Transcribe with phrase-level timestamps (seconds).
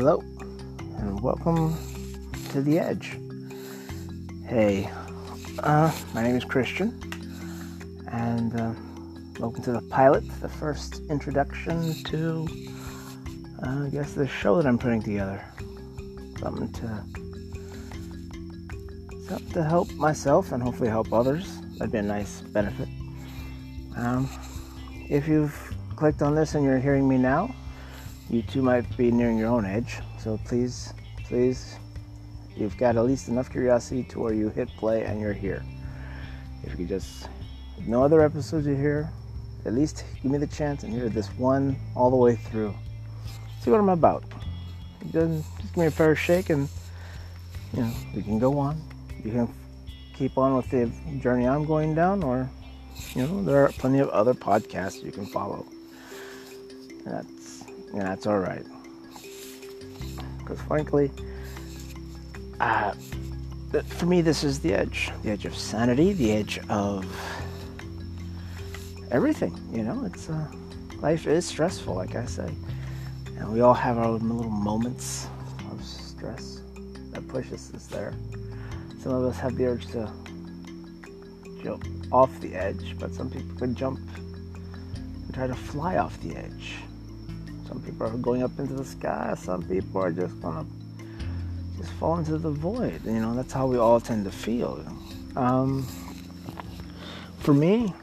[0.00, 0.24] Hello,
[0.96, 1.76] and welcome
[2.52, 3.18] to The Edge.
[4.48, 4.90] Hey,
[5.58, 6.98] uh, my name is Christian,
[8.10, 8.72] and uh,
[9.38, 12.48] welcome to the pilot, the first introduction to,
[13.62, 15.44] uh, I guess, the show that I'm putting together.
[16.38, 17.04] Something to,
[19.28, 21.58] something to help myself and hopefully help others.
[21.76, 22.88] That'd be a nice benefit.
[23.98, 24.30] Um,
[25.10, 27.54] if you've clicked on this and you're hearing me now,
[28.30, 29.98] you too might be nearing your own edge.
[30.18, 30.94] So please,
[31.24, 31.76] please,
[32.56, 35.64] you've got at least enough curiosity to where you hit play and you're here.
[36.62, 37.28] If you just,
[37.86, 39.10] no other episodes you hear,
[39.66, 42.74] at least give me the chance and hear this one all the way through.
[43.60, 44.24] See what I'm about.
[45.10, 46.68] Just, just give me a fair shake and,
[47.74, 48.80] you know, we can go on.
[49.24, 49.54] You can
[50.14, 50.90] keep on with the
[51.20, 52.48] journey I'm going down or,
[53.14, 55.66] you know, there are plenty of other podcasts you can follow.
[57.92, 58.64] And that's all right.
[60.38, 61.10] Because frankly,
[62.60, 62.92] uh,
[63.86, 67.06] for me, this is the edge, the edge of sanity, the edge of
[69.10, 69.56] everything.
[69.72, 70.46] You know, it's uh,
[71.00, 72.52] life is stressful, like I say,
[73.36, 75.26] and we all have our little moments
[75.70, 76.60] of stress
[77.12, 78.14] that pushes us there.
[79.00, 80.10] Some of us have the urge to
[81.62, 84.00] jump off the edge, but some people could jump
[84.96, 86.76] and try to fly off the edge.
[87.70, 89.32] Some people are going up into the sky.
[89.38, 90.66] Some people are just gonna
[91.78, 93.00] just fall into the void.
[93.04, 94.84] You know, that's how we all tend to feel.
[95.36, 95.86] Um,
[97.38, 97.94] for me,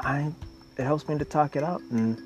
[0.00, 0.30] I
[0.76, 2.18] it helps me to talk it out, and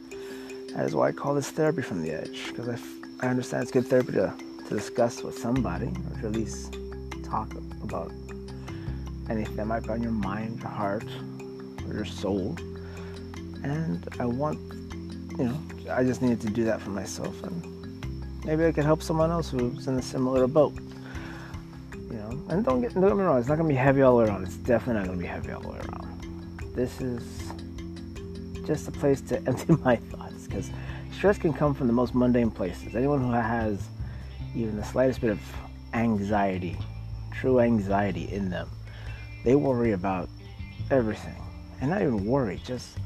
[0.74, 2.78] that is why I call this therapy from the edge because I,
[3.24, 4.34] I understand it's good therapy to,
[4.66, 6.76] to discuss with somebody or to at least
[7.22, 7.54] talk
[7.84, 8.10] about
[9.28, 11.06] anything that might be on your mind, your heart,
[11.86, 12.56] or your soul.
[13.62, 14.58] And I want
[15.38, 15.58] you know,
[15.90, 19.50] I just needed to do that for myself, and maybe I could help someone else
[19.50, 20.74] who's in a similar boat.
[22.10, 24.16] You know, and don't get, don't get me wrong, it's not gonna be heavy all
[24.16, 24.44] the way around.
[24.44, 26.74] It's definitely not gonna be heavy all the way around.
[26.74, 27.52] This is
[28.66, 30.70] just a place to empty my thoughts, because
[31.12, 32.94] stress can come from the most mundane places.
[32.94, 33.88] Anyone who has
[34.54, 35.40] even the slightest bit of
[35.92, 36.76] anxiety,
[37.32, 38.68] true anxiety in them,
[39.44, 40.28] they worry about
[40.90, 41.36] everything,
[41.80, 42.98] and not even worry, just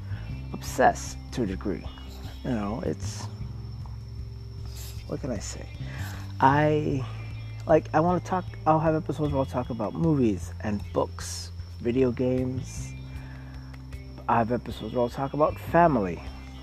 [0.53, 1.85] obsess to a degree
[2.45, 3.27] you know, it's
[5.07, 5.67] what can I say?
[6.41, 7.05] I
[7.67, 11.51] like I want to talk I'll have episodes where I'll talk about movies and books,
[11.81, 12.93] video games.
[14.29, 16.23] I have episodes where I'll talk about family,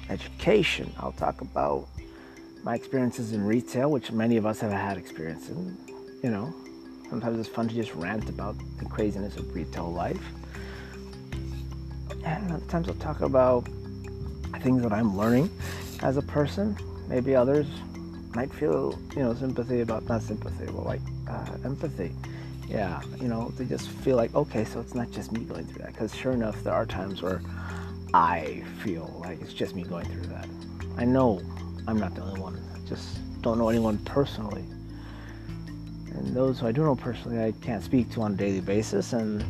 [0.09, 0.91] education.
[0.99, 1.87] I'll talk about
[2.63, 5.77] my experiences in retail, which many of us have had experience in.
[6.23, 6.53] You know,
[7.09, 10.21] sometimes it's fun to just rant about the craziness of retail life.
[12.23, 13.67] And other times I'll talk about
[14.59, 15.49] things that I'm learning
[16.01, 16.77] as a person.
[17.07, 17.67] Maybe others
[18.35, 22.11] might feel, you know, sympathy about not sympathy, but like uh, empathy.
[22.67, 25.83] Yeah, you know, they just feel like, okay, so it's not just me going through
[25.83, 25.93] that.
[25.93, 27.41] Because sure enough, there are times where
[28.13, 30.47] I feel like it's just me going through that.
[30.97, 31.41] I know
[31.87, 32.61] I'm not the only one.
[32.73, 34.63] I just don't know anyone personally.
[36.15, 39.11] And those who I do know personally, I can't speak to on a daily basis.
[39.13, 39.43] And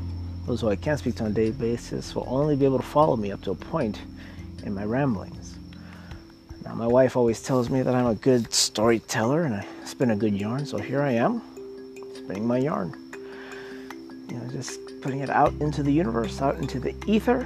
[0.48, 2.86] those who I can't speak to on a daily basis will only be able to
[2.86, 4.00] follow me up to a point
[4.64, 5.58] in my ramblings.
[6.64, 10.16] Now, my wife always tells me that I'm a good storyteller and I spin a
[10.16, 11.42] good yarn, so here I am,
[12.14, 12.96] spinning my yarn.
[14.30, 17.46] You know, just putting it out into the universe, out into the ether.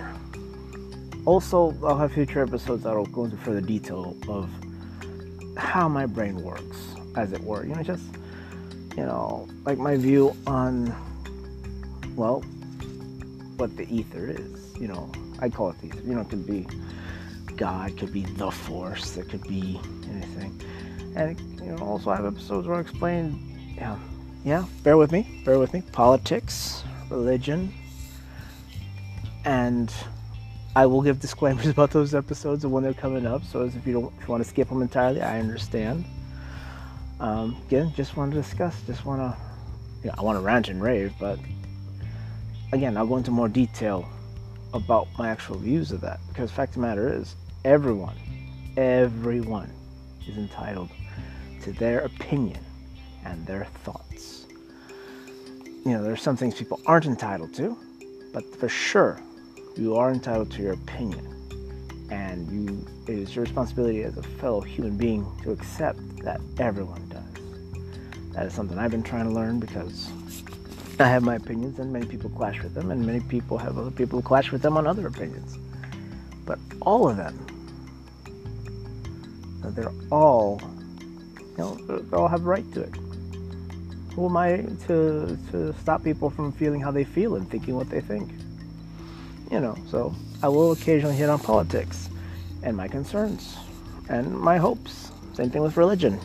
[1.25, 4.49] Also, I'll have future episodes that'll go into further detail of
[5.57, 6.77] how my brain works,
[7.15, 7.65] as it were.
[7.65, 8.03] You know, just,
[8.95, 10.93] you know, like my view on,
[12.15, 12.41] well,
[13.55, 14.75] what the ether is.
[14.79, 15.09] You know,
[15.39, 16.01] I call it the ether.
[16.01, 16.67] You know, it could be
[17.57, 19.79] God, could be the Force, it could be
[20.09, 20.61] anything.
[21.15, 23.97] And you know, also I have episodes where I explain, yeah,
[24.43, 27.73] yeah, bear with me, bear with me, politics, religion,
[29.45, 29.93] and
[30.75, 33.43] I will give disclaimers about those episodes and when they're coming up.
[33.45, 36.05] So if you don't if you want to skip them entirely, I understand.
[37.19, 40.83] Um, again, just want to discuss, just want to, know, I want to rant and
[40.83, 41.39] rave, but
[42.73, 44.09] again, I'll go into more detail
[44.73, 47.35] about my actual views of that because fact of the matter is
[47.65, 48.15] everyone,
[48.77, 49.71] everyone
[50.27, 50.87] is entitled
[51.63, 52.59] to their opinion
[53.25, 54.45] and their thoughts.
[55.83, 57.75] You know, there's some things people aren't entitled to,
[58.31, 59.19] but for sure,
[59.75, 61.27] you are entitled to your opinion.
[62.11, 67.01] And you, it is your responsibility as a fellow human being to accept that everyone
[67.09, 67.23] does.
[68.33, 70.11] That is something I've been trying to learn because
[70.99, 73.89] I have my opinions and many people clash with them, and many people have other
[73.89, 75.57] people who clash with them on other opinions.
[76.45, 77.35] But all of them
[79.69, 80.59] they're all
[81.57, 82.93] You know, they all have a right to it.
[84.13, 84.57] Who am I
[84.87, 88.29] to to stop people from feeling how they feel and thinking what they think?
[89.51, 90.13] You know, so
[90.43, 92.09] I will occasionally hit on politics
[92.63, 93.57] and my concerns
[94.09, 95.11] and my hopes.
[95.33, 96.19] Same thing with religion.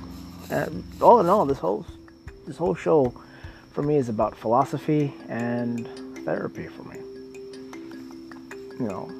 [0.50, 1.86] And all in all, this whole
[2.46, 3.14] this whole show
[3.72, 5.86] for me is about philosophy and
[6.24, 6.96] therapy for me.
[8.80, 9.10] You know,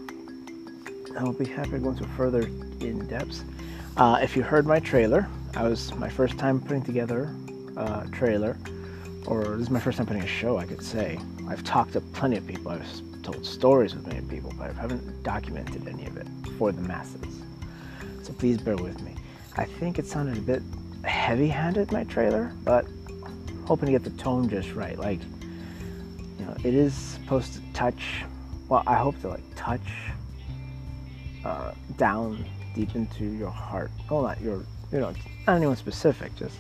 [1.19, 2.43] I'll be happy to go into further
[2.81, 3.45] in depth.
[3.97, 7.35] Uh, if you heard my trailer, I was my first time putting together
[7.77, 8.57] a trailer,
[9.27, 11.19] or this is my first time putting a show, I could say.
[11.49, 12.87] I've talked to plenty of people, I've
[13.23, 16.27] told stories with many people, but I haven't documented any of it
[16.57, 17.43] for the masses.
[18.23, 19.17] So please bear with me.
[19.57, 20.63] I think it sounded a bit
[21.05, 22.87] heavy handed, my trailer, but
[23.67, 24.99] hoping to get the tone just right.
[24.99, 25.21] Like,
[26.39, 28.23] you know, it is supposed to touch,
[28.69, 29.81] well, I hope to like touch
[31.45, 32.45] uh, down
[32.75, 33.91] deep into your heart.
[34.11, 35.13] Well, not your, you know,
[35.47, 36.57] not anyone specific, just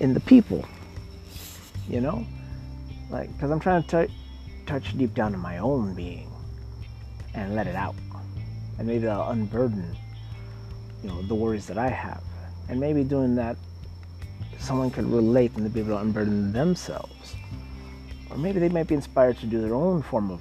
[0.00, 0.64] in the people,
[1.88, 2.26] you know?
[3.10, 4.14] Like, because I'm trying to t-
[4.66, 6.30] touch deep down in my own being
[7.34, 7.94] and let it out.
[8.78, 9.96] And maybe I'll unburden,
[11.02, 12.22] you know, the worries that I have.
[12.68, 13.56] And maybe doing that,
[14.58, 17.34] someone could relate and be able to unburden themselves.
[18.30, 20.40] Or maybe they might be inspired to do their own form of,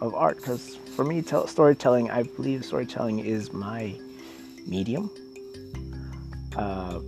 [0.00, 0.38] of art.
[0.38, 3.94] Because for me, tell, storytelling, I believe storytelling is my
[4.66, 5.10] medium.
[6.56, 7.00] Uh,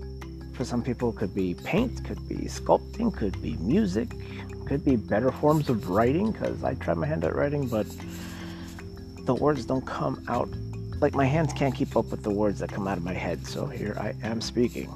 [0.55, 4.13] for some people, could be paint, could be sculpting, could be music,
[4.67, 6.33] could be better forms of writing.
[6.33, 7.87] Because I try my hand at writing, but
[9.25, 10.49] the words don't come out.
[11.01, 13.47] Like my hands can't keep up with the words that come out of my head.
[13.47, 14.93] So here I am speaking.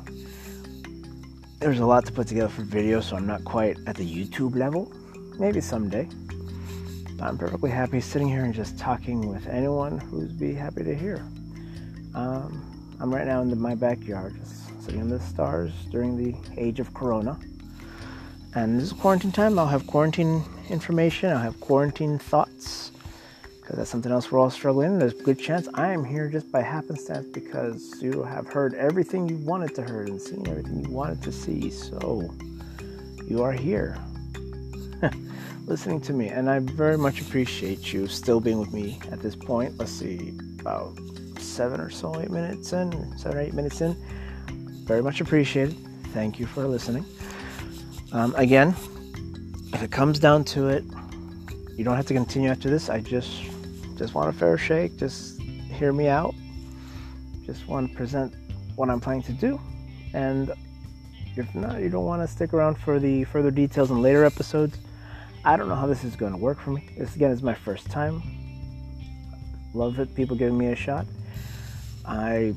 [1.60, 4.56] There's a lot to put together for video, so I'm not quite at the YouTube
[4.56, 4.92] level.
[5.38, 6.08] Maybe someday.
[7.20, 11.24] I'm perfectly happy sitting here and just talking with anyone who's be happy to hear.
[12.14, 14.34] Um, I'm right now in the, my backyard,
[14.88, 17.38] in the stars during the age of Corona.
[18.54, 19.58] And this is quarantine time.
[19.58, 21.30] I'll have quarantine information.
[21.30, 22.92] I'll have quarantine thoughts
[23.60, 24.98] because that's something else we're all struggling.
[24.98, 29.28] There's a good chance I am here just by happenstance because you have heard everything
[29.28, 31.70] you wanted to hear and seen everything you wanted to see.
[31.70, 32.30] So
[33.26, 33.96] you are here.
[35.66, 39.36] listening to me, and I very much appreciate you still being with me at this
[39.36, 39.76] point.
[39.78, 40.98] Let's see, about
[41.52, 43.96] seven or so, eight minutes in, seven or eight minutes in.
[44.86, 45.76] Very much appreciated.
[46.08, 47.04] Thank you for listening.
[48.12, 48.74] Um, again,
[49.72, 50.84] if it comes down to it,
[51.76, 52.90] you don't have to continue after this.
[52.90, 53.42] I just
[53.96, 54.96] just want a fair shake.
[54.98, 56.34] Just hear me out.
[57.46, 58.34] Just want to present
[58.76, 59.60] what I'm planning to do,
[60.14, 60.52] and
[61.36, 64.78] if not, you don't want to stick around for the further details in later episodes
[65.44, 66.88] I don't know how this is going to work for me.
[66.96, 68.22] This again is my first time.
[69.74, 71.04] Love it, people giving me a shot.
[72.04, 72.54] I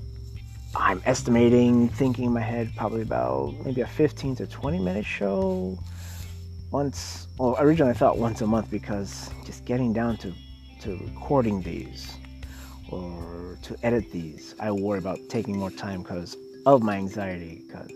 [0.77, 5.79] I'm estimating, thinking in my head, probably about maybe a 15 to 20 minute show.
[6.71, 10.33] Once, well, originally I thought once a month because just getting down to
[10.81, 12.17] to recording these
[12.89, 17.63] or to edit these, I worry about taking more time because of my anxiety.
[17.65, 17.91] Because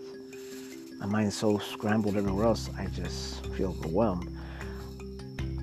[0.98, 4.39] my mind's so scrambled everywhere else, I just feel overwhelmed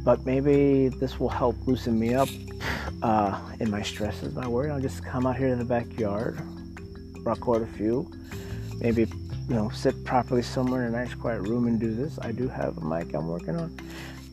[0.07, 2.29] but maybe this will help loosen me up
[3.03, 4.71] uh, in my stresses, my worry.
[4.71, 6.39] I'll just come out here in the backyard,
[7.25, 8.09] record a few,
[8.79, 12.17] maybe you know sit properly somewhere in a nice quiet room and do this.
[12.21, 13.77] I do have a mic I'm working on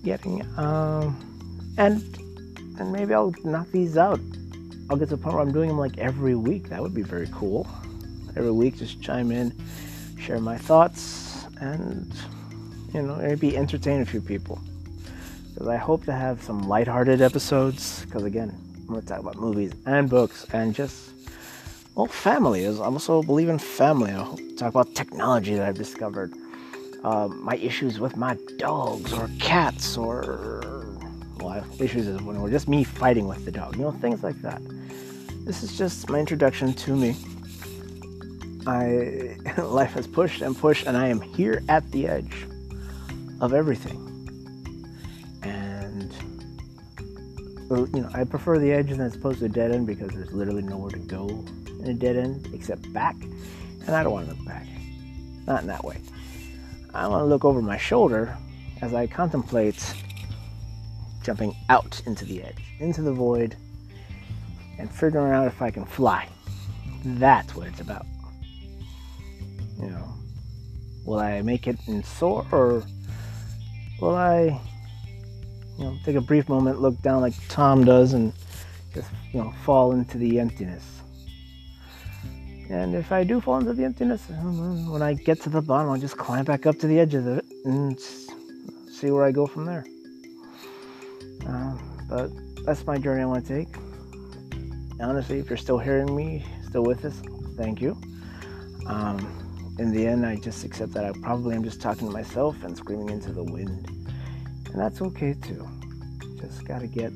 [0.04, 2.00] getting, um, and
[2.78, 4.21] and maybe I'll knock these out.
[4.88, 6.69] I'll get to the point where I'm doing them like every week.
[6.69, 7.66] That would be very cool.
[8.37, 9.52] Every week, just chime in,
[10.21, 12.14] share my thoughts, and
[12.95, 14.62] you know maybe entertain a few people
[15.55, 18.05] because I hope to have some lighthearted episodes.
[18.05, 21.13] Because again, I'm going to talk about movies and books and just
[21.95, 22.65] well, family.
[22.65, 24.11] Is I also believe in family.
[24.11, 26.35] I'll talk about technology that I've discovered,
[27.05, 30.99] um, my issues with my dogs or cats, or
[31.39, 33.77] well, issues is when we're just me fighting with the dog.
[33.77, 34.61] You know, things like that.
[35.45, 37.15] This is just my introduction to me.
[38.67, 42.35] I life has pushed and pushed, and I am here at the edge
[43.41, 44.13] of everything.
[47.71, 50.62] You know, I prefer the edge as opposed to a dead end because there's literally
[50.62, 51.28] nowhere to go
[51.80, 53.16] in a dead end except back,
[53.87, 54.66] and I don't want to look back.
[55.47, 55.99] Not in that way.
[56.94, 58.37] I want to look over my shoulder
[58.80, 59.94] as I contemplate
[61.23, 63.56] jumping out into the edge, into the void,
[64.78, 66.28] and figuring out if I can fly.
[67.04, 68.06] That's what it's about.
[69.80, 70.14] You know,
[71.04, 72.85] will I make it and soar, or
[74.00, 74.61] will I
[75.78, 78.33] you know, take a brief moment, look down like Tom does, and
[78.93, 81.00] just, you know, fall into the emptiness.
[82.71, 85.99] And if I do fall into the emptiness, when I get to the bottom, I'll
[85.99, 89.66] just climb back up to the edge of it and see where I go from
[89.66, 89.85] there.
[91.47, 91.76] Uh,
[92.09, 92.31] but
[92.64, 93.69] that's my journey I want to take.
[95.00, 97.21] Honestly, if you're still hearing me, still with us,
[97.57, 98.00] thank you.
[98.87, 99.19] Um,
[99.78, 102.76] in the end, I just accept that I probably am just talking to myself and
[102.76, 104.04] screaming into the wind.
[104.75, 105.66] And that's okay too.
[106.38, 107.12] Just got to get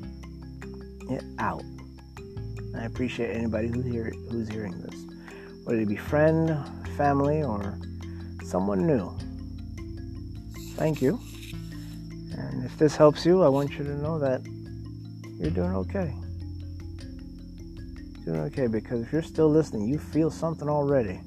[1.11, 1.61] it out.
[1.61, 5.09] And I appreciate anybody who's, hear, who's hearing this
[5.69, 6.57] whether it be friend,
[6.97, 7.77] family, or
[8.43, 9.15] someone new.
[10.73, 11.19] Thank you.
[12.35, 14.41] And if this helps you, I want you to know that
[15.37, 16.11] you're doing okay.
[18.25, 21.19] Doing okay because if you're still listening, you feel something already.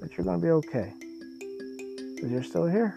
[0.00, 0.92] But you're going to be okay.
[2.16, 2.96] Because you're still here.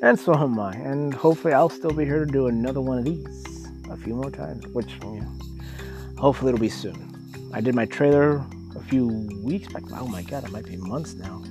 [0.00, 0.72] And so am I.
[0.74, 4.30] And hopefully, I'll still be here to do another one of these a few more
[4.30, 5.26] times, which, you
[6.16, 7.50] hopefully it'll be soon.
[7.52, 8.44] I did my trailer
[8.76, 9.06] a few
[9.42, 9.82] weeks back.
[9.92, 11.42] Oh my god, it might be months now.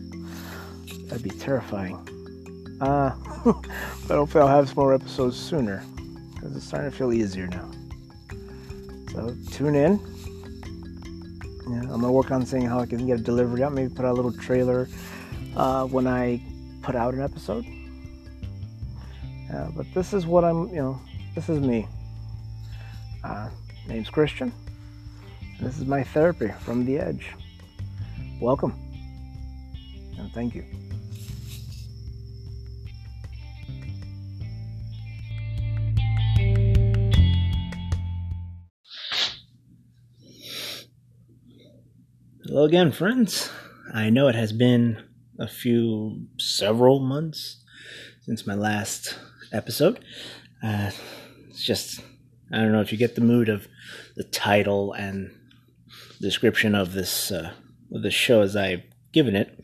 [1.07, 1.95] That'd be terrifying.
[2.79, 3.15] Uh,
[4.07, 5.83] but hopefully I'll have some more episodes sooner
[6.35, 7.69] because it's starting to feel easier now.
[9.11, 9.99] So tune in.
[11.69, 13.73] Yeah, I'm gonna work on seeing how I can get a delivery out.
[13.73, 14.87] Maybe put out a little trailer
[15.55, 16.41] uh, when I
[16.87, 17.65] put out an episode.
[19.53, 21.01] Uh, but this is what I'm, you know,
[21.35, 21.85] this is me.
[23.25, 23.49] Uh,
[23.89, 24.53] name's Christian.
[25.59, 27.27] This is my therapy from the edge.
[28.39, 28.73] Welcome.
[30.17, 30.63] And thank you.
[42.45, 43.51] Hello again, friends.
[43.93, 45.06] I know it has been
[45.39, 47.63] a few, several months
[48.25, 49.17] since my last
[49.51, 50.03] episode.
[50.63, 50.91] Uh,
[51.49, 52.01] it's just
[52.51, 53.67] I don't know if you get the mood of
[54.15, 55.31] the title and
[56.21, 57.51] description of this uh,
[57.93, 59.63] of the show as I've given it.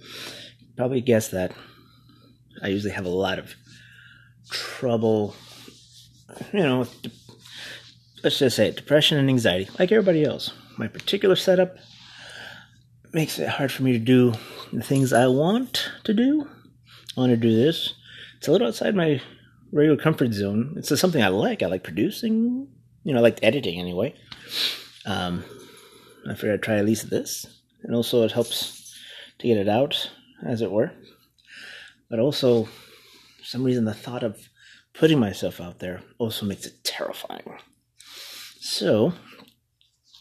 [0.76, 1.54] Probably guess that
[2.62, 3.56] I usually have a lot of
[4.50, 5.36] trouble,
[6.52, 7.12] you know, de-
[8.24, 10.52] let's just say it, depression and anxiety, like everybody else.
[10.78, 11.78] My particular setup
[13.14, 14.34] makes it hard for me to do
[14.72, 16.48] the things I want to do.
[17.16, 17.94] I want to do this.
[18.38, 19.22] It's a little outside my
[19.72, 20.74] regular comfort zone.
[20.78, 21.62] It's something I like.
[21.62, 22.68] I like producing.
[23.04, 24.16] You know, I like editing anyway.
[25.06, 25.44] Um,
[26.28, 27.46] I figured I'd try at least this,
[27.84, 28.98] and also it helps
[29.40, 30.10] to get it out,
[30.46, 30.92] as it were.
[32.10, 34.50] But also, for some reason, the thought of
[34.94, 37.58] putting myself out there also makes it terrifying.
[38.60, 39.14] So,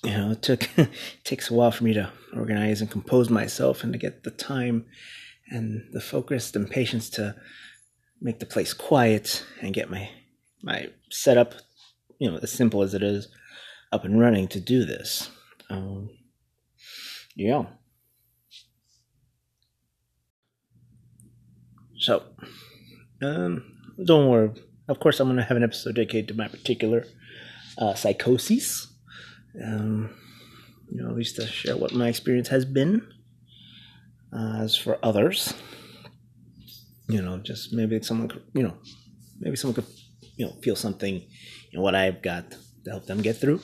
[0.02, 0.90] you know, it took it
[1.24, 4.86] takes a while for me to organize and compose myself, and to get the time
[5.48, 7.34] and the focus and patience to
[8.20, 10.10] make the place quiet and get my
[10.62, 11.54] my setup,
[12.18, 13.28] you know, as simple as it is,
[13.90, 15.30] up and running to do this.
[15.70, 16.10] Um,
[17.34, 17.64] yeah.
[21.98, 22.24] So,
[23.22, 23.64] um,
[24.04, 24.50] don't worry.
[24.88, 27.04] Of course, I'm gonna have an episode dedicated to my particular
[27.78, 28.91] uh, psychosis.
[29.60, 30.14] Um,
[30.90, 33.06] you know, at least to share what my experience has been.
[34.32, 35.52] Uh, as for others,
[37.08, 38.74] you know, just maybe someone could, you know,
[39.40, 39.92] maybe someone could,
[40.36, 41.22] you know, feel something
[41.72, 42.50] in what I've got
[42.84, 43.60] to help them get through.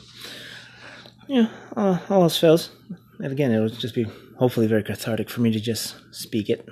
[1.27, 2.71] Yeah, uh, all else fails.
[3.19, 4.07] And again, it would just be
[4.39, 6.67] hopefully very cathartic for me to just speak it.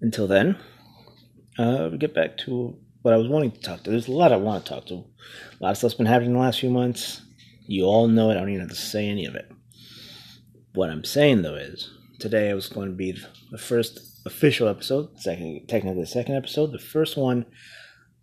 [0.00, 0.56] Until then,
[1.58, 3.90] uh, get back to what I was wanting to talk to.
[3.90, 4.94] There's a lot I want to talk to.
[4.94, 7.22] A lot of stuff's been happening in the last few months.
[7.70, 8.34] You all know it.
[8.36, 9.48] I don't even have to say any of it.
[10.74, 13.16] What I'm saying though is today was going to be
[13.52, 17.46] the first official episode, second, technically the second episode, the first one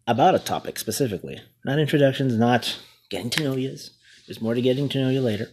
[0.06, 2.78] about a topic specifically, not introductions, not
[3.10, 3.74] getting to know you.
[4.28, 5.48] There's more to getting to know you later.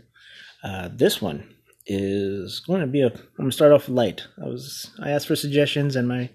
[0.65, 1.55] Uh, this one
[1.87, 3.07] is going to be a.
[3.07, 4.23] I'm going to start off light.
[4.43, 6.31] I was I asked for suggestions, and my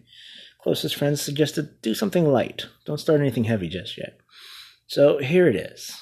[0.64, 2.68] closest friends suggested do something light.
[2.86, 4.18] Don't start anything heavy just yet.
[4.88, 5.94] So here it is.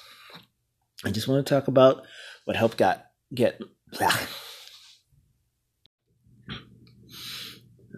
[1.08, 2.04] I just want to talk about
[2.44, 3.62] what helped got get.
[3.98, 4.14] Blah,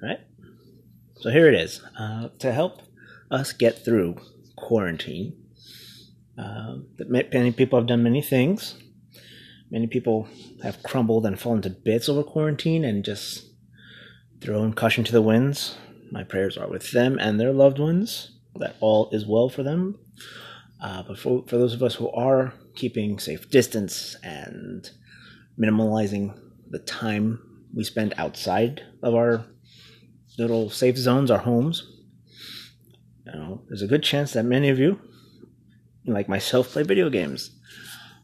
[0.04, 0.20] right?
[1.16, 1.82] So here it is.
[1.98, 2.84] Uh, to help
[3.32, 4.18] us get through
[4.56, 5.36] quarantine,
[6.38, 6.76] uh,
[7.10, 8.76] many people have done many things.
[9.72, 10.28] Many people
[10.62, 13.48] have crumbled and fallen to bits over quarantine and just
[14.40, 15.78] thrown caution to the winds.
[16.12, 19.98] My prayers are with them and their loved ones, that all is well for them.
[20.80, 24.90] Uh, but for, for those of us who are keeping safe distance and
[25.60, 26.34] minimalizing
[26.70, 27.40] the time
[27.76, 29.46] we spend outside of our
[30.38, 31.86] little safe zones, our homes.
[33.26, 35.00] You know, there's a good chance that many of you,
[36.06, 37.52] like myself, play video games.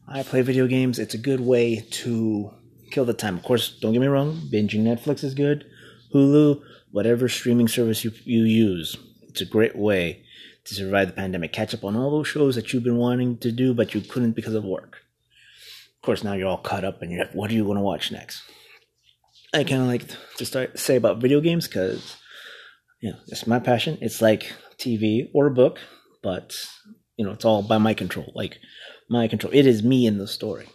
[0.08, 0.98] I play video games.
[0.98, 2.50] It's a good way to
[2.90, 3.36] kill the time.
[3.36, 5.66] Of course, don't get me wrong, binging Netflix is good.
[6.14, 8.96] Hulu, whatever streaming service you, you use,
[9.28, 10.22] it's a great way
[10.66, 11.52] to survive the pandemic.
[11.52, 14.32] Catch up on all those shows that you've been wanting to do, but you couldn't
[14.32, 14.98] because of work.
[15.96, 17.82] Of course, now you're all caught up and you're like, what are you going to
[17.82, 18.42] watch next?
[19.54, 20.04] I kind of like
[20.36, 22.16] to start say about video games because,
[23.00, 23.98] you know, it's my passion.
[24.00, 25.78] It's like TV or a book,
[26.22, 26.56] but,
[27.16, 28.32] you know, it's all by my control.
[28.34, 28.58] Like,
[29.08, 29.52] my control.
[29.54, 30.66] It is me in the story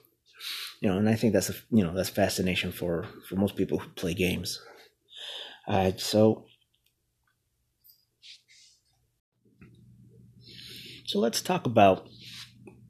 [0.82, 3.78] you know, and I think that's a you know that's fascination for for most people
[3.78, 4.60] who play games.
[5.68, 6.46] Uh, so
[11.12, 12.08] so let's talk about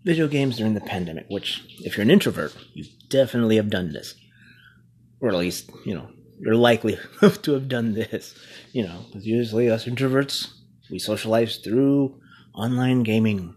[0.03, 1.25] video games during the pandemic.
[1.27, 4.13] Which, if you're an introvert, you definitely have done this,
[5.19, 6.07] or at least you know
[6.39, 6.99] you're likely
[7.41, 8.35] to have done this.
[8.73, 10.51] You know, because usually us introverts
[10.91, 12.19] we socialize through
[12.53, 13.55] online gaming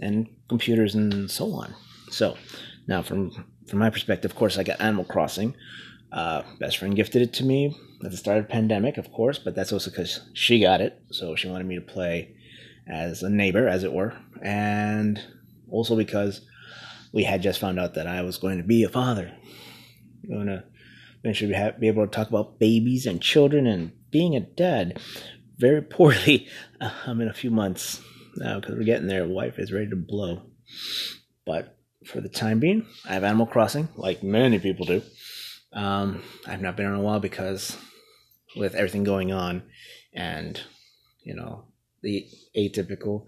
[0.00, 1.74] and computers and so on.
[2.10, 2.36] So
[2.86, 5.56] now, from from my perspective, of course, I got Animal Crossing.
[6.12, 9.38] Uh, best friend gifted it to me at the start of the pandemic, of course,
[9.38, 12.34] but that's also because she got it, so she wanted me to play
[12.88, 15.20] as a neighbor, as it were, and
[15.70, 16.40] also because
[17.12, 19.32] we had just found out that I was going to be a father.
[20.28, 20.64] Going to
[21.22, 25.00] eventually be able to talk about babies and children and being a dad
[25.58, 26.48] very poorly
[27.06, 28.00] um, in a few months
[28.36, 29.26] now because we're getting there.
[29.26, 30.42] Wife is ready to blow,
[31.44, 32.86] but for the time being.
[33.08, 35.02] I have Animal Crossing, like many people do.
[35.72, 37.76] Um, I've not been on a while because
[38.56, 39.62] with everything going on
[40.14, 40.60] and,
[41.22, 41.64] you know,
[42.02, 42.26] the
[42.56, 43.24] atypical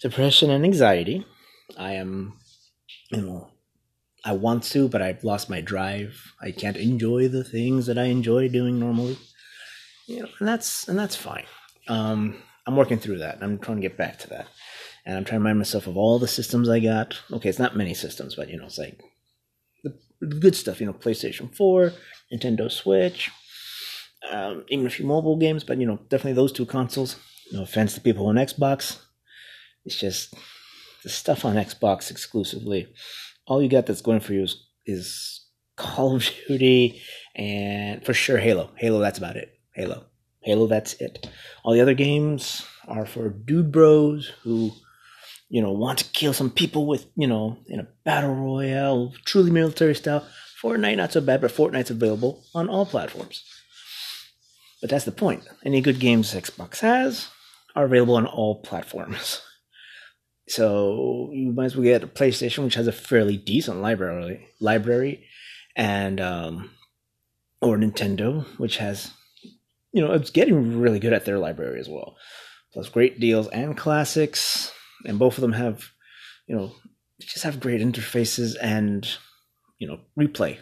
[0.00, 1.26] depression and anxiety,
[1.78, 2.38] I am,
[3.10, 3.50] you know,
[4.24, 6.32] I want to, but I've lost my drive.
[6.40, 9.18] I can't enjoy the things that I enjoy doing normally.
[10.06, 11.46] You know, and that's and that's fine.
[11.88, 13.38] Um, I'm working through that.
[13.40, 14.48] I'm trying to get back to that
[15.06, 17.20] and I'm trying to remind myself of all the systems I got.
[17.32, 19.00] Okay, it's not many systems, but you know, it's like
[19.84, 19.94] the,
[20.26, 20.80] good stuff.
[20.80, 21.92] You know, PlayStation Four,
[22.32, 23.30] Nintendo Switch,
[24.30, 27.16] um, even a few mobile games, but you know, definitely those two consoles.
[27.52, 28.98] No offense to people on Xbox,
[29.84, 30.34] it's just
[31.02, 32.88] the stuff on Xbox exclusively.
[33.46, 37.00] All you got that's going for you is, is Call of Duty
[37.36, 38.70] and for sure Halo.
[38.76, 39.52] Halo, that's about it.
[39.74, 40.06] Halo.
[40.40, 41.28] Halo, that's it.
[41.62, 44.72] All the other games are for dude bros who
[45.48, 49.50] you know, want to kill some people with, you know, in a battle royale, truly
[49.50, 50.26] military style.
[50.62, 53.44] Fortnite, not so bad, but Fortnite's available on all platforms.
[54.80, 55.44] But that's the point.
[55.64, 57.28] Any good games Xbox has
[57.76, 59.42] are available on all platforms.
[60.48, 65.24] So you might as well get a PlayStation, which has a fairly decent library, library,
[65.74, 66.70] and um,
[67.60, 69.10] or Nintendo, which has,
[69.92, 72.16] you know, it's getting really good at their library as well.
[72.72, 74.72] Plus, great deals and classics
[75.04, 75.90] and both of them have,
[76.46, 76.72] you know,
[77.20, 79.08] just have great interfaces and,
[79.78, 80.58] you know, replay.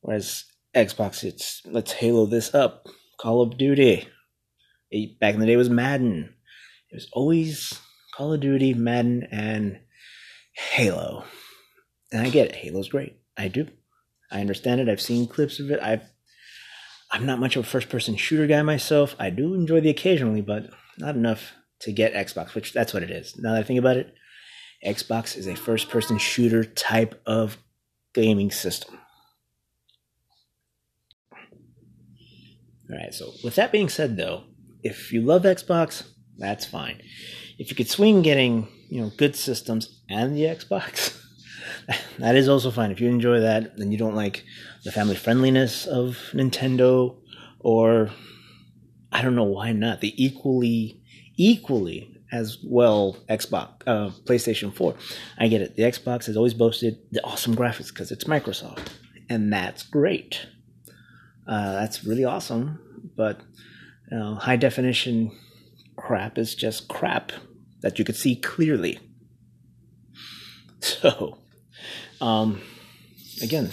[0.00, 0.44] Whereas
[0.74, 2.86] Xbox, it's let's halo this up.
[3.18, 4.06] Call of Duty.
[4.90, 6.34] It, back in the day, was Madden.
[6.90, 7.80] It was always
[8.14, 9.80] Call of Duty, Madden, and
[10.52, 11.24] Halo.
[12.12, 12.56] And I get it.
[12.56, 13.20] Halo's great.
[13.36, 13.68] I do.
[14.30, 14.88] I understand it.
[14.88, 15.80] I've seen clips of it.
[15.80, 16.02] I've
[17.10, 19.16] I'm not much of a first person shooter guy myself.
[19.18, 23.10] I do enjoy the occasionally, but not enough to get Xbox, which that's what it
[23.10, 23.38] is.
[23.38, 24.14] Now that I think about it,
[24.84, 27.56] Xbox is a first person shooter type of
[28.12, 28.98] gaming system.
[32.90, 34.44] All right, so with that being said, though,
[34.82, 36.04] if you love Xbox,
[36.36, 37.00] that's fine.
[37.58, 41.20] If you could swing getting you know good systems and the Xbox,
[42.18, 42.90] that is also fine.
[42.90, 44.44] If you enjoy that, then you don't like
[44.84, 47.16] the family friendliness of Nintendo,
[47.60, 48.10] or
[49.12, 51.02] I don't know why not the equally
[51.36, 54.94] equally as well Xbox, uh, PlayStation 4.
[55.38, 55.76] I get it.
[55.76, 58.88] The Xbox has always boasted the awesome graphics because it's Microsoft,
[59.28, 60.46] and that's great.
[61.46, 62.78] Uh, that's really awesome,
[63.16, 63.40] but
[64.10, 65.30] you know, high definition
[65.96, 67.32] crap is just crap
[67.82, 68.98] that you could see clearly.
[70.80, 71.38] So,
[72.20, 72.62] um,
[73.42, 73.70] again,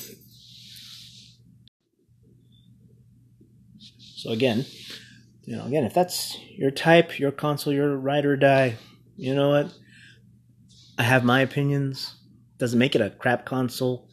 [4.17, 4.65] so again,
[5.43, 8.75] you know, again, if that's your type, your console, your ride or die,
[9.15, 9.73] you know what?
[10.97, 12.15] I have my opinions.
[12.57, 14.09] Doesn't make it a crap console.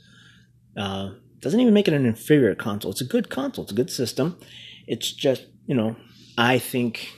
[0.76, 2.90] Uh, doesn't even make it an inferior console.
[2.90, 3.64] It's a good console.
[3.64, 4.38] It's a good system.
[4.86, 5.96] It's just, you know,
[6.36, 7.12] I think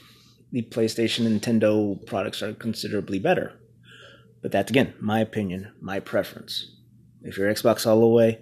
[0.52, 3.52] the PlayStation Nintendo products are considerably better.
[4.42, 6.70] But that's again my opinion, my preference.
[7.22, 8.40] If you're Xbox all the way,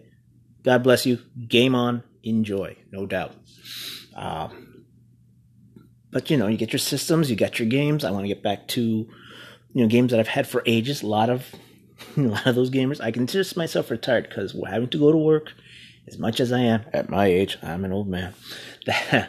[0.64, 1.20] God bless you.
[1.46, 3.34] Game on, enjoy, no doubt.
[4.16, 4.48] Uh,
[6.10, 8.04] but you know, you get your systems, you get your games.
[8.04, 11.02] I want to get back to you know games that I've had for ages.
[11.02, 11.54] A lot of
[12.16, 15.18] a lot of those gamers, I consider myself retired because we're having to go to
[15.18, 15.52] work
[16.08, 18.34] as much as I am at my age, I'm an old man.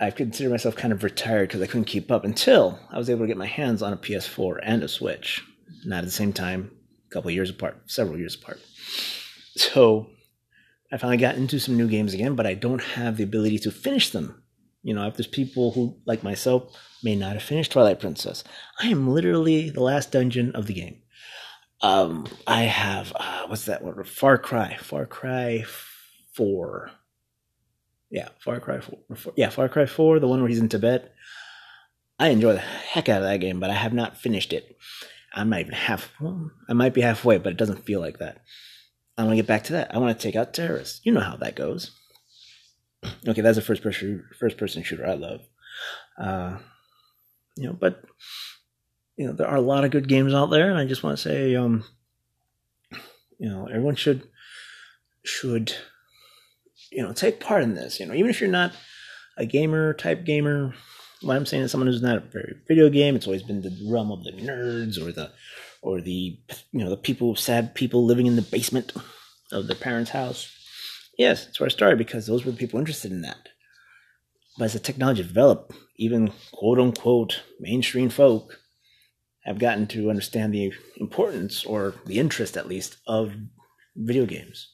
[0.00, 3.20] I've considered myself kind of retired because I couldn't keep up until I was able
[3.20, 5.44] to get my hands on a PS4 and a Switch.
[5.84, 6.70] Not at the same time,
[7.06, 8.60] a couple years apart, several years apart.
[9.56, 10.08] So
[10.90, 13.70] I finally got into some new games again, but I don't have the ability to
[13.70, 14.42] finish them.
[14.82, 18.42] You know, if there's people who, like myself, may not have finished Twilight Princess,
[18.80, 21.02] I am literally the last dungeon of the game.
[21.82, 24.02] Um, I have uh, what's that one?
[24.04, 25.64] Far Cry, Far Cry
[26.34, 26.90] Four.
[28.10, 28.98] Yeah, Far Cry 4.
[29.36, 31.12] Yeah, Far Cry 4, the one where he's in Tibet.
[32.18, 34.76] I enjoy the heck out of that game, but I have not finished it.
[35.32, 36.12] I'm not even half.
[36.20, 38.42] Well, I might be halfway, but it doesn't feel like that.
[39.16, 39.94] I want to get back to that.
[39.94, 41.00] I want to take out terrorists.
[41.04, 41.92] You know how that goes.
[43.26, 45.40] Okay, that's a first person first person shooter I love.
[46.18, 46.58] Uh,
[47.56, 48.02] you know, but
[49.16, 51.16] you know there are a lot of good games out there, and I just want
[51.16, 51.84] to say, um,
[53.38, 54.28] you know, everyone should
[55.22, 55.74] should
[56.90, 58.00] you know, take part in this.
[58.00, 58.72] You know, even if you're not
[59.36, 60.74] a gamer type gamer,
[61.22, 63.16] what I'm saying is someone who's not a very video game.
[63.16, 65.32] It's always been the realm of the nerds or the
[65.82, 66.38] or the
[66.72, 68.92] you know the people sad people living in the basement
[69.52, 70.50] of their parents' house.
[71.18, 73.48] Yes, that's where I started because those were the people interested in that.
[74.58, 78.58] But as the technology developed, even quote unquote mainstream folk
[79.44, 83.32] have gotten to understand the importance or the interest at least of
[83.96, 84.68] video games.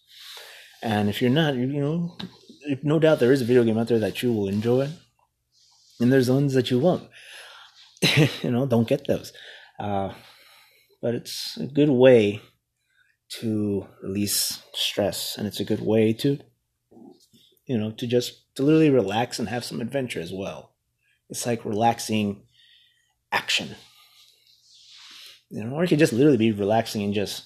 [0.87, 2.17] And if you're not, you know,
[2.85, 4.89] no doubt there is a video game out there that you will enjoy,
[5.99, 7.09] and there's ones that you won't.
[8.41, 9.33] you know, don't get those.
[9.81, 10.13] Uh,
[11.03, 12.41] but it's a good way
[13.41, 16.39] to release stress, and it's a good way to,
[17.67, 20.71] you know, to just to literally relax and have some adventure as well.
[21.29, 22.43] It's like relaxing
[23.33, 23.75] action.
[25.51, 27.45] You know, or you could just literally be relaxing and just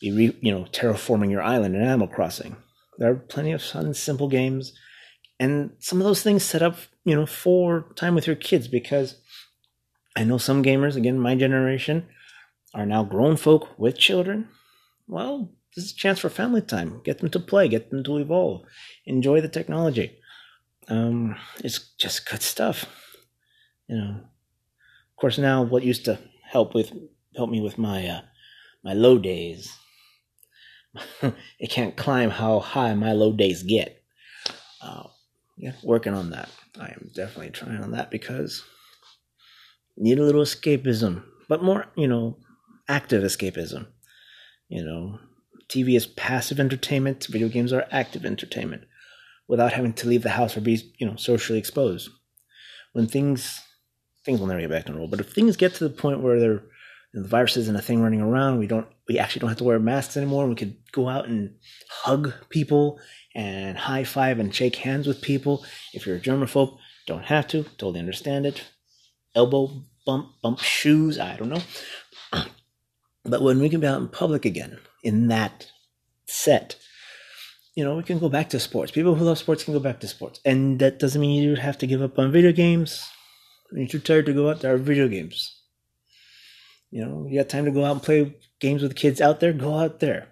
[0.00, 2.56] be, re, you know, terraforming your island in Animal Crossing
[2.98, 4.72] there are plenty of fun, simple games,
[5.40, 9.16] and some of those things set up, you know, for time with your kids because
[10.16, 12.08] I know some gamers, again, my generation,
[12.74, 14.48] are now grown folk with children.
[15.06, 17.00] Well, this is a chance for family time.
[17.04, 18.62] Get them to play, get them to evolve,
[19.06, 20.18] enjoy the technology.
[20.88, 22.86] Um, it's just good stuff,
[23.86, 24.20] you know.
[24.20, 26.92] Of course, now what used to help with
[27.36, 28.20] help me with my uh,
[28.82, 29.72] my low days
[31.58, 34.02] it can't climb how high my low days get.
[34.80, 35.04] Uh,
[35.56, 36.48] yeah, working on that.
[36.78, 38.62] I am definitely trying on that because
[39.96, 42.38] need a little escapism, but more, you know,
[42.88, 43.86] active escapism.
[44.68, 45.18] You know,
[45.68, 47.26] TV is passive entertainment.
[47.26, 48.84] Video games are active entertainment,
[49.48, 52.10] without having to leave the house or be, you know, socially exposed.
[52.92, 53.60] When things
[54.24, 56.38] things will never get back to normal, but if things get to the point where
[56.38, 56.62] they're
[57.12, 58.58] the virus isn't a thing running around.
[58.58, 60.46] We don't we actually don't have to wear masks anymore.
[60.46, 61.54] We could go out and
[61.88, 63.00] hug people
[63.34, 65.64] and high five and shake hands with people.
[65.94, 67.62] If you're a germaphobe, don't have to.
[67.78, 68.64] Totally understand it.
[69.34, 71.18] Elbow bump, bump shoes.
[71.18, 71.62] I don't know.
[73.24, 75.70] But when we can be out in public again, in that
[76.24, 76.76] set,
[77.74, 78.90] you know, we can go back to sports.
[78.90, 80.40] People who love sports can go back to sports.
[80.46, 83.06] And that doesn't mean you have to give up on video games.
[83.70, 85.57] You're too tired to go out, there are video games.
[86.90, 89.52] You know, you got time to go out and play games with kids out there,
[89.52, 90.28] go out there.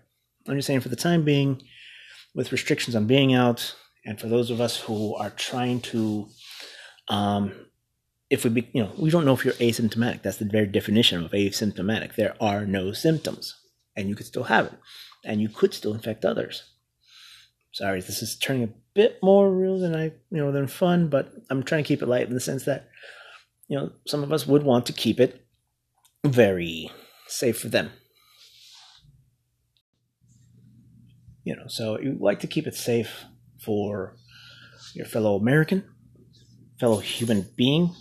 [0.48, 1.62] I'm just saying for the time being,
[2.34, 6.28] with restrictions on being out, and for those of us who are trying to,
[7.08, 7.52] um,
[8.30, 10.22] if we be, you know, we don't know if you're asymptomatic.
[10.22, 12.14] That's the very definition of asymptomatic.
[12.14, 13.54] There are no symptoms,
[13.96, 14.74] and you could still have it,
[15.24, 16.62] and you could still infect others.
[17.72, 21.32] Sorry, this is turning a bit more real than I, you know, than fun, but
[21.50, 22.88] I'm trying to keep it light in the sense that,
[23.68, 25.45] you know, some of us would want to keep it
[26.28, 26.90] very
[27.28, 27.90] safe for them.
[31.44, 33.24] You know, so you like to keep it safe
[33.64, 34.16] for
[34.94, 35.84] your fellow American,
[36.80, 37.94] fellow human being,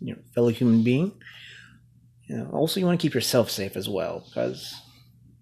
[0.00, 1.12] you know, fellow human being.
[2.28, 4.74] You know, also you want to keep yourself safe as well, because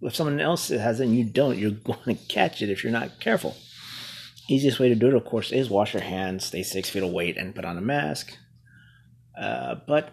[0.03, 2.93] if someone else has it and you don't, you're going to catch it if you're
[2.93, 3.57] not careful.
[4.49, 7.35] Easiest way to do it, of course, is wash your hands, stay six feet away,
[7.35, 8.37] and put on a mask.
[9.39, 10.13] Uh, but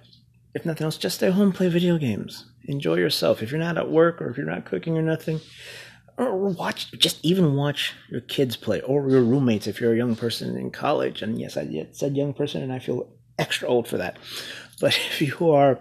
[0.54, 3.42] if nothing else, just stay home, play video games, enjoy yourself.
[3.42, 5.40] If you're not at work or if you're not cooking or nothing,
[6.18, 10.16] or watch, just even watch your kids play or your roommates if you're a young
[10.16, 11.22] person in college.
[11.22, 14.18] And yes, I said young person, and I feel extra old for that.
[14.80, 15.80] But if you are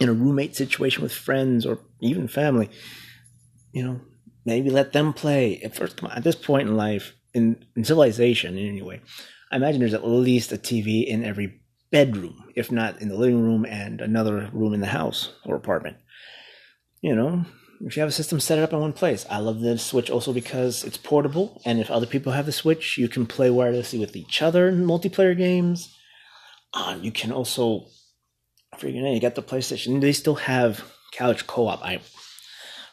[0.00, 2.70] in a roommate situation with friends or even family,
[3.72, 4.00] you know,
[4.44, 5.60] maybe let them play.
[5.62, 9.00] At first, at this point in life, in, in civilization anyway,
[9.50, 11.60] I imagine there's at least a TV in every
[11.90, 15.96] bedroom, if not in the living room and another room in the house or apartment.
[17.02, 17.44] you know,
[17.80, 19.26] if you have a system, set it up in one place.
[19.30, 22.96] I love the Switch also because it's portable, and if other people have the Switch,
[22.96, 25.94] you can play wirelessly with each other in multiplayer games.
[26.72, 27.86] Uh, you can also,
[28.76, 30.00] freaking, you got the PlayStation.
[30.00, 31.82] They still have couch co-op.
[31.82, 32.00] I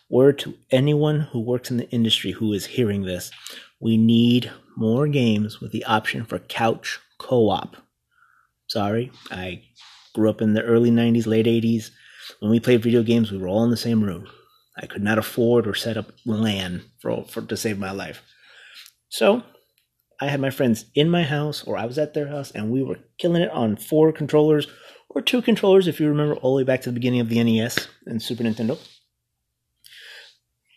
[0.09, 3.31] word to anyone who works in the industry who is hearing this:
[3.79, 7.77] we need more games with the option for couch co-op.
[8.73, 9.61] Sorry, I
[10.15, 11.91] grew up in the early '90s, late '80s.
[12.39, 14.27] When we played video games, we were all in the same room
[14.75, 18.23] I could not afford or set up LAN for, for to save my life.
[19.09, 19.43] So
[20.19, 22.81] I had my friends in my house or I was at their house and we
[22.81, 24.67] were killing it on four controllers
[25.09, 27.43] or two controllers if you remember all the way back to the beginning of the
[27.43, 28.79] NES and Super Nintendo.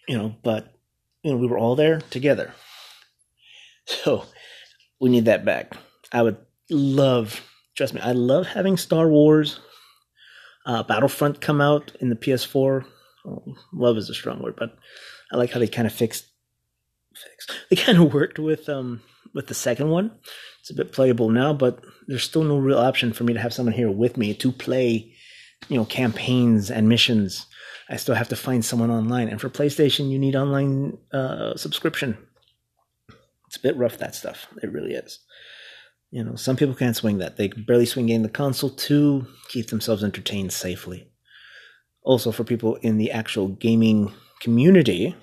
[0.06, 0.74] You know, but
[1.22, 2.52] you know, we were all there together.
[3.86, 4.24] So
[5.00, 5.76] we need that back.
[6.12, 6.38] I would
[6.70, 7.40] love,
[7.76, 9.60] trust me, I love having Star Wars
[10.64, 12.84] uh, Battlefront come out in the PS4
[13.72, 14.76] love is a strong word, but
[15.32, 16.26] I like how they kind of fixed
[17.14, 17.52] fixed.
[17.70, 19.02] They kind of worked with um
[19.34, 20.12] with the second one.
[20.60, 23.52] It's a bit playable now, but there's still no real option for me to have
[23.52, 25.12] someone here with me to play,
[25.68, 27.46] you know, campaigns and missions.
[27.88, 32.18] I still have to find someone online, and for PlayStation, you need online uh, subscription.
[33.46, 34.48] It's a bit rough that stuff.
[34.60, 35.20] It really is.
[36.10, 37.36] You know, some people can't swing that.
[37.36, 41.10] They barely swing getting the console to keep themselves entertained safely
[42.06, 45.14] also for people in the actual gaming community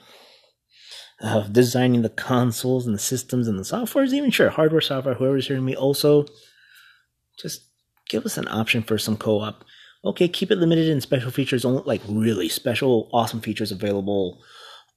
[1.22, 5.48] of designing the consoles and the systems and the softwares, even sure, hardware, software, whoever's
[5.48, 6.26] hearing me, also
[7.40, 7.70] just
[8.10, 9.64] give us an option for some co op.
[10.04, 14.44] Okay, keep it limited in special features, only like really special, awesome features available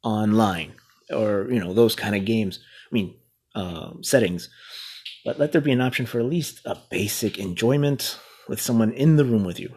[0.03, 0.75] online
[1.11, 2.59] or, you know, those kind of games.
[2.91, 3.15] I mean,
[3.55, 4.49] uh, settings.
[5.27, 8.17] But let there be an option for at least a basic enjoyment
[8.49, 9.75] with someone in the room with you.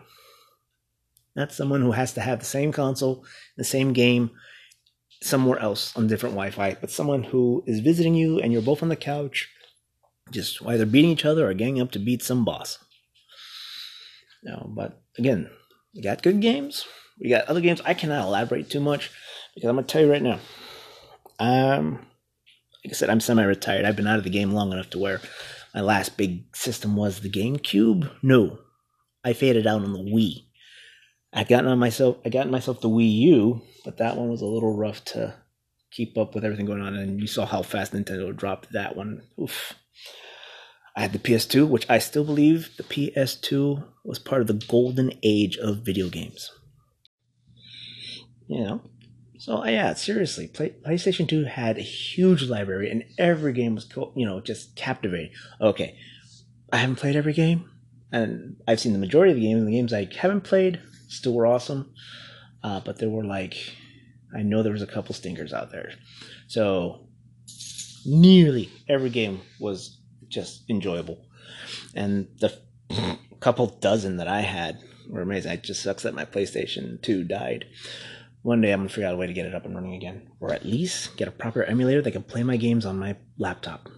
[1.35, 3.25] Not someone who has to have the same console,
[3.57, 4.29] the same game
[5.23, 8.89] somewhere else on different Wi-Fi, but someone who is visiting you and you're both on
[8.89, 9.49] the couch,
[10.29, 12.77] just either beating each other or ganging up to beat some boss.
[14.43, 15.49] No, but again,
[15.95, 16.85] we got good games.
[17.19, 17.81] We got other games.
[17.83, 19.09] I cannot elaborate too much
[19.55, 20.39] because I'm gonna tell you right now.
[21.39, 22.05] Um,
[22.83, 23.85] like I said, I'm semi-retired.
[23.85, 25.21] I've been out of the game long enough to where
[25.73, 28.09] my last big system was the GameCube.
[28.23, 28.59] No,
[29.23, 30.45] I faded out on the Wii.
[31.31, 34.47] I got on myself I got myself the Wii U, but that one was a
[34.47, 35.35] little rough to
[35.91, 39.23] keep up with everything going on, and you saw how fast Nintendo dropped that one.
[39.41, 39.73] Oof.
[40.95, 45.13] I had the PS2, which I still believe the PS2 was part of the golden
[45.23, 46.51] age of video games.
[48.47, 48.81] You know,
[49.39, 54.25] so yeah, seriously, Play, PlayStation 2 had a huge library, and every game was, you
[54.25, 55.31] know, just captivating.
[55.59, 55.97] Okay,
[56.71, 57.69] I haven't played every game,
[58.11, 59.65] and I've seen the majority of the games.
[59.65, 61.93] The games I haven't played, still were awesome.
[62.63, 63.55] Uh, but there were like,
[64.35, 65.91] I know there was a couple stinkers out there.
[66.47, 67.07] So
[68.05, 71.25] nearly every game was just enjoyable.
[71.95, 72.53] And the
[73.39, 75.53] couple dozen that I had were amazing.
[75.53, 77.65] It just sucks that my PlayStation 2 died.
[78.41, 80.29] One day I'm gonna figure out a way to get it up and running again,
[80.39, 83.89] or at least get a proper emulator that can play my games on my laptop.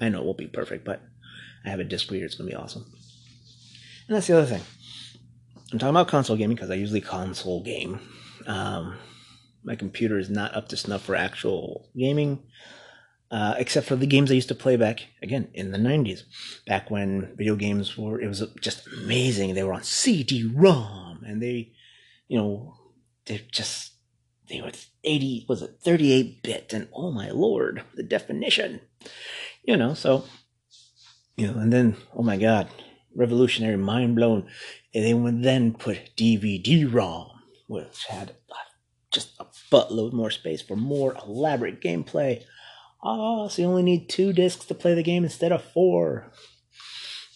[0.00, 1.02] I know it won't be perfect, but
[1.64, 2.26] I have a disc reader.
[2.26, 2.84] It's gonna be awesome.
[4.08, 4.62] And that's the other thing.
[5.72, 8.00] I'm talking about console gaming because I usually console game.
[8.46, 8.98] Um,
[9.62, 12.42] my computer is not up to snuff for actual gaming,
[13.30, 16.22] uh, except for the games I used to play back again in the 90s,
[16.66, 19.54] back when video games were it was just amazing.
[19.54, 21.72] They were on CD-ROM, and they,
[22.28, 22.74] you know,
[23.26, 23.92] they just
[24.48, 28.80] they were 80 was it 38 bit, and oh my lord, the definition,
[29.62, 29.94] you know.
[29.94, 30.24] So,
[31.36, 32.68] you know, and then oh my god,
[33.14, 34.48] revolutionary, mind blown
[34.94, 37.30] and they would then put DVD-ROM,
[37.66, 38.36] which had
[39.10, 42.42] just a buttload more space for more elaborate gameplay.
[43.02, 46.32] Ah, oh, so you only need two discs to play the game instead of four.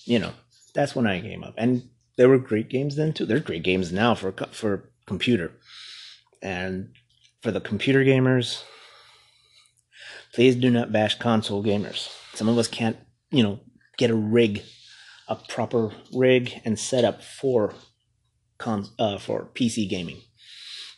[0.04, 0.32] You know,
[0.74, 3.26] that's when I came up, and there were great games then too.
[3.26, 5.52] There's great games now for for computer,
[6.42, 6.90] and
[7.42, 8.62] for the computer gamers,
[10.32, 12.08] please do not bash console gamers.
[12.34, 12.96] Some of us can't,
[13.30, 13.60] you know,
[13.96, 14.62] get a rig
[15.28, 17.74] a proper rig and setup for
[18.56, 20.22] con- uh, for PC gaming.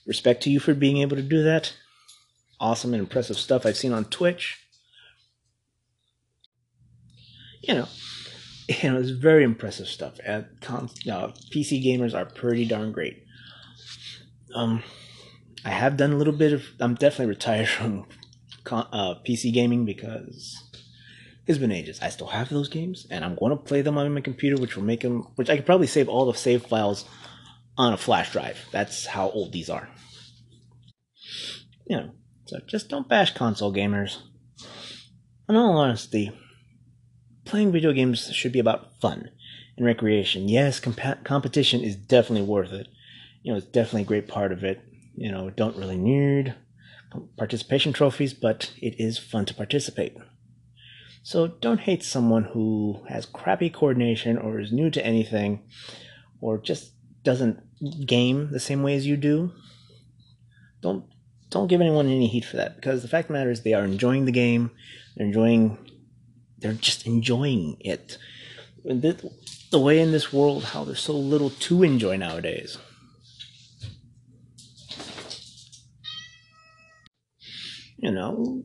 [0.06, 1.74] Respect to you for being able to do that.
[2.60, 4.58] Awesome and impressive stuff I've seen on Twitch.
[7.62, 7.88] You know,
[8.68, 10.18] you know, it's very impressive stuff.
[10.24, 13.24] And con- uh, PC gamers are pretty darn great.
[14.54, 14.82] Um,
[15.64, 16.64] I have done a little bit of.
[16.80, 18.06] I'm definitely retired from
[18.64, 20.62] con- uh, PC gaming because
[21.46, 21.98] it's been ages.
[22.02, 24.76] I still have those games, and I'm going to play them on my computer, which
[24.76, 25.26] will make them.
[25.36, 27.04] Which I could probably save all the save files
[27.76, 28.58] on a flash drive.
[28.72, 29.88] That's how old these are.
[31.86, 32.10] you know,
[32.46, 34.18] so just don't bash console gamers.
[35.48, 36.30] In all honesty,
[37.44, 39.30] playing video games should be about fun
[39.76, 40.48] and recreation.
[40.48, 42.86] Yes, comp- competition is definitely worth it.
[43.42, 44.80] You know, it's definitely a great part of it.
[45.20, 46.54] You know, don't really need
[47.36, 50.16] participation trophies, but it is fun to participate.
[51.22, 55.60] So don't hate someone who has crappy coordination or is new to anything
[56.40, 57.60] or just doesn't
[58.06, 59.52] game the same way as you do.
[60.80, 61.04] Don't
[61.50, 63.74] don't give anyone any heat for that because the fact of the matter is they
[63.74, 64.70] are enjoying the game.
[65.16, 65.76] They're enjoying
[66.60, 68.16] they're just enjoying it.
[68.84, 72.78] The, way in this world how there's so little to enjoy nowadays.
[78.00, 78.64] You know,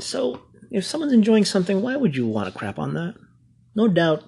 [0.00, 3.14] so if someone's enjoying something, why would you want to crap on that?
[3.74, 4.24] No doubt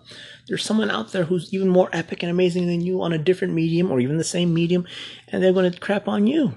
[0.46, 3.54] there's someone out there who's even more epic and amazing than you on a different
[3.54, 4.86] medium or even the same medium,
[5.28, 6.56] and they're going to crap on you.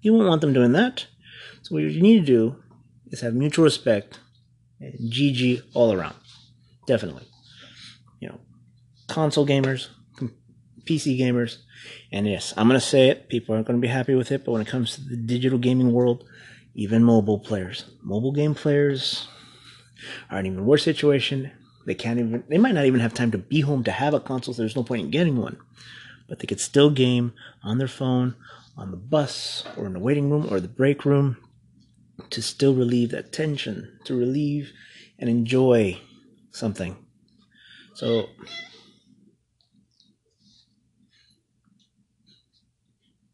[0.00, 1.06] You won't want them doing that.
[1.62, 2.56] So, what you need to do
[3.06, 4.18] is have mutual respect
[4.80, 6.16] and GG all around.
[6.86, 7.26] Definitely.
[8.20, 8.40] You know,
[9.08, 9.88] console gamers,
[10.84, 11.58] PC gamers,
[12.10, 13.28] and yes, I'm going to say it.
[13.28, 15.58] People aren't going to be happy with it, but when it comes to the digital
[15.58, 16.24] gaming world,
[16.74, 17.84] even mobile players.
[18.02, 19.28] Mobile game players
[20.30, 21.50] are in even worse situation.
[21.86, 24.20] They can't even, they might not even have time to be home to have a
[24.20, 25.58] console, so there's no point in getting one.
[26.28, 27.32] But they could still game
[27.62, 28.36] on their phone,
[28.76, 31.36] on the bus, or in the waiting room, or the break room
[32.30, 34.72] to still relieve that tension, to relieve
[35.18, 36.00] and enjoy
[36.52, 36.96] something.
[37.94, 38.28] So,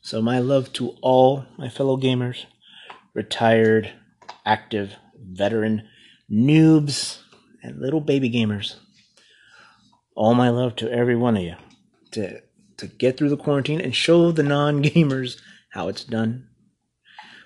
[0.00, 2.46] so my love to all my fellow gamers
[3.18, 3.90] retired,
[4.46, 5.82] active, veteran,
[6.30, 7.18] noobs,
[7.64, 8.76] and little baby gamers.
[10.14, 11.56] All my love to every one of you
[12.12, 12.40] to
[12.76, 16.46] to get through the quarantine and show the non-gamers how it's done.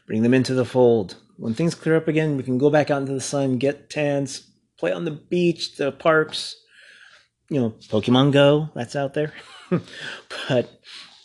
[0.06, 1.16] Bring them into the fold.
[1.38, 4.46] When things clear up again, we can go back out into the sun, get tans,
[4.78, 6.54] play on the beach, the parks.
[7.48, 9.32] You know, Pokemon Go, that's out there.
[10.48, 10.68] but,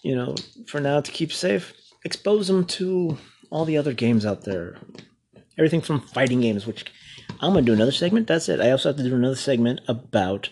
[0.04, 0.36] you know,
[0.68, 1.74] for now to keep safe,
[2.06, 3.18] expose them to
[3.50, 4.78] all the other games out there.
[5.58, 6.86] Everything from fighting games, which
[7.42, 8.28] I'm gonna do another segment.
[8.28, 8.60] That's it.
[8.60, 10.50] I also have to do another segment about,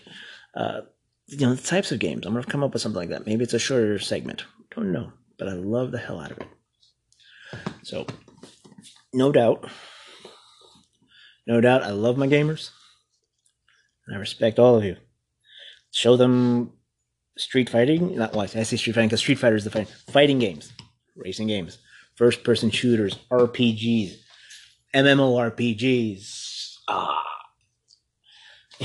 [0.54, 0.82] uh,
[1.26, 2.26] you know, the types of games.
[2.26, 3.26] I'm gonna come up with something like that.
[3.26, 4.44] Maybe it's a shorter segment.
[4.74, 6.48] Don't know, but I love the hell out of it.
[7.82, 8.06] So,
[9.12, 9.68] no doubt,
[11.46, 12.70] no doubt, I love my gamers,
[14.12, 14.96] I respect all of you.
[15.92, 16.72] Show them
[17.38, 18.16] street fighting.
[18.16, 20.72] Not why well, I say street fighting because Street Fighter is the fighting fighting games,
[21.16, 21.78] racing games
[22.16, 24.16] first person shooters, RPGs,
[24.94, 26.76] MMORPGs.
[26.88, 27.22] Ah.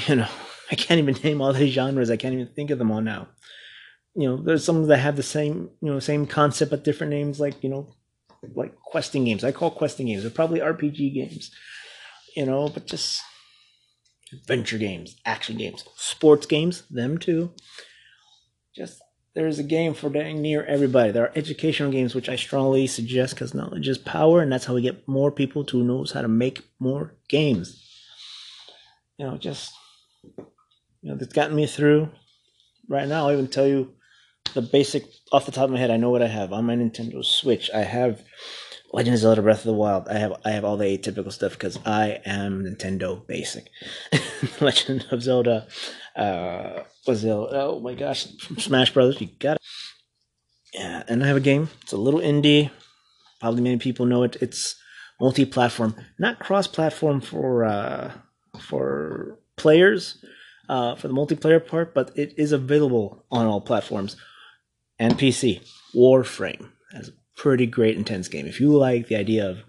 [0.08, 0.28] You know,
[0.72, 2.10] I can't even name all these genres.
[2.10, 3.28] I can't even think of them all now.
[4.16, 7.40] You know, there's some that have the same, you know, same concept but different names,
[7.40, 7.94] like, you know,
[8.56, 9.44] like questing games.
[9.44, 10.22] I call questing games.
[10.22, 11.52] They're probably RPG games.
[12.36, 13.22] You know, but just
[14.32, 17.52] adventure games, action games, sports games, them too.
[18.76, 19.02] Just
[19.34, 21.12] there's a game for dang near everybody.
[21.12, 24.74] There are educational games, which I strongly suggest because knowledge is power, and that's how
[24.74, 27.88] we get more people to knows how to make more games.
[29.18, 29.74] You know, just
[31.02, 32.10] you know, that's gotten me through.
[32.90, 33.94] Right now, I'll even tell you
[34.54, 35.92] the basic off the top of my head.
[35.92, 37.70] I know what I have on my Nintendo Switch.
[37.74, 38.24] I have
[38.94, 40.08] Legend of Zelda: Breath of the Wild.
[40.10, 43.70] I have I have all the atypical stuff because I am Nintendo basic.
[44.62, 45.68] Legend of Zelda
[46.16, 48.28] uh, was oh my gosh,
[48.58, 49.22] Smash Brothers.
[49.22, 49.62] You got it.
[50.74, 51.70] Yeah, and I have a game.
[51.82, 52.70] It's a little indie.
[53.40, 54.38] Probably many people know it.
[54.42, 54.76] It's
[55.20, 58.12] multi-platform, not cross-platform for uh,
[58.60, 60.24] for players
[60.70, 64.18] uh, for the multiplayer part, but it is available on all platforms
[65.00, 65.66] and PC.
[65.96, 67.04] Warframe a
[67.42, 68.46] pretty great intense game.
[68.46, 69.64] If you like the idea of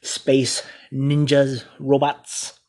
[0.00, 0.62] space
[0.92, 2.60] ninjas, robots,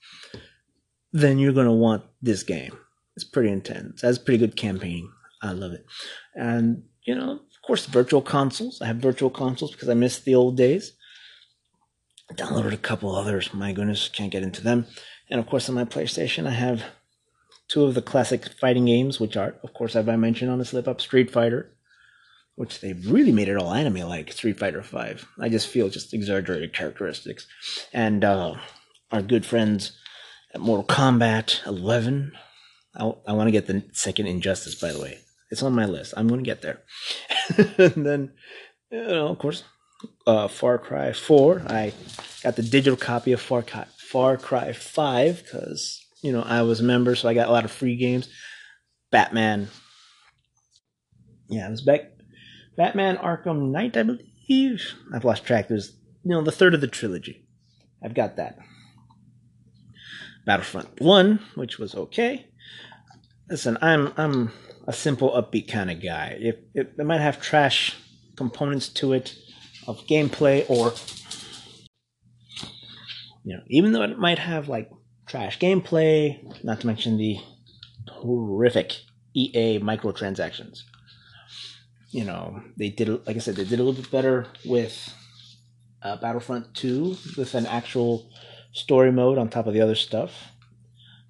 [1.13, 2.75] then you're gonna want this game.
[3.15, 4.01] It's pretty intense.
[4.01, 5.11] It has pretty good campaigning.
[5.43, 5.85] I love it.
[6.33, 8.81] And, you know, of course, virtual consoles.
[8.81, 10.93] I have virtual consoles because I miss the old days.
[12.31, 13.53] I downloaded a couple others.
[13.53, 14.87] My goodness, can't get into them.
[15.29, 16.83] And of course, on my PlayStation, I have
[17.67, 20.65] two of the classic fighting games, which are, of course, as I mentioned on the
[20.65, 21.76] slip up, Street Fighter,
[22.57, 25.25] which they've really made it all anime like Street Fighter Five.
[25.39, 27.47] I just feel just exaggerated characteristics,
[27.93, 28.55] and uh,
[29.11, 29.93] our good friends
[30.53, 32.33] at Mortal Kombat 11,
[32.95, 35.19] I, I want to get the second Injustice, by the way.
[35.49, 36.13] It's on my list.
[36.17, 36.81] I'm going to get there.
[37.77, 38.33] and then,
[38.91, 39.63] you know, of course,
[40.25, 41.63] uh, Far Cry 4.
[41.67, 41.93] I
[42.43, 46.79] got the digital copy of Far Cry, Far Cry 5 because, you know, I was
[46.79, 48.27] a member, so I got a lot of free games.
[49.11, 49.69] Batman.
[51.47, 52.16] Yeah, it was back.
[52.77, 54.93] Batman Arkham Knight, I believe.
[55.13, 55.67] I've lost track.
[55.67, 57.45] There's you know the third of the trilogy.
[58.01, 58.59] I've got that.
[60.45, 62.47] Battlefront One, which was okay.
[63.49, 64.53] Listen, I'm I'm
[64.85, 66.37] a simple, upbeat kind of guy.
[66.39, 67.95] If it, it might have trash
[68.37, 69.35] components to it
[69.87, 70.93] of gameplay, or
[73.43, 74.89] you know, even though it might have like
[75.25, 77.37] trash gameplay, not to mention the
[78.07, 79.01] horrific
[79.33, 80.83] EA microtransactions.
[82.09, 85.13] You know, they did, like I said, they did a little bit better with
[86.01, 88.29] uh, Battlefront 2 with an actual
[88.71, 90.31] story mode on top of the other stuff.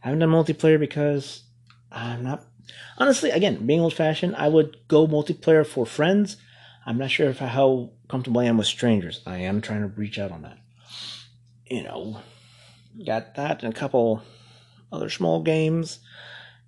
[0.04, 1.44] I haven't done multiplayer because
[1.92, 2.46] I'm not.
[2.98, 6.38] Honestly, again, being old fashioned, I would go multiplayer for friends.
[6.86, 9.22] I'm not sure if how comfortable I am with strangers.
[9.26, 10.58] I am trying to reach out on that.
[11.66, 12.22] You know,
[13.06, 14.22] got that and a couple
[14.92, 16.00] other small games.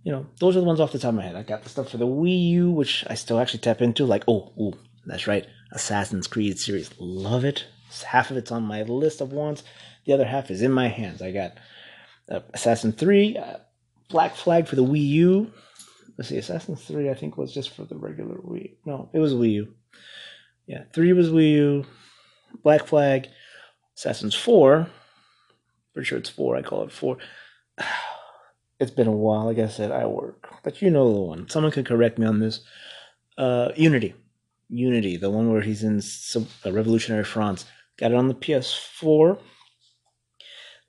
[0.03, 1.35] You know, those are the ones off the top of my head.
[1.35, 4.05] I got the stuff for the Wii U, which I still actually tap into.
[4.05, 4.73] Like, oh, ooh,
[5.05, 6.91] that's right, Assassin's Creed series.
[6.99, 7.65] Love it.
[8.05, 9.63] Half of it's on my list of wants.
[10.05, 11.21] The other half is in my hands.
[11.21, 11.57] I got
[12.29, 13.57] uh, Assassin 3, uh,
[14.09, 15.51] Black Flag for the Wii U.
[16.17, 18.75] Let's see, Assassin 3 I think was just for the regular Wii.
[18.85, 19.73] No, it was Wii U.
[20.67, 21.85] Yeah, 3 was Wii U.
[22.63, 23.27] Black Flag.
[23.97, 24.87] Assassin's 4.
[25.93, 26.57] Pretty sure it's 4.
[26.57, 27.17] I call it 4.
[28.79, 29.45] It's been a while.
[29.45, 30.49] Like I said, I work.
[30.63, 31.49] But you know the one.
[31.49, 32.61] Someone could correct me on this.
[33.37, 34.15] Uh, Unity.
[34.69, 37.65] Unity, the one where he's in some, uh, Revolutionary France.
[37.97, 39.39] Got it on the PS4.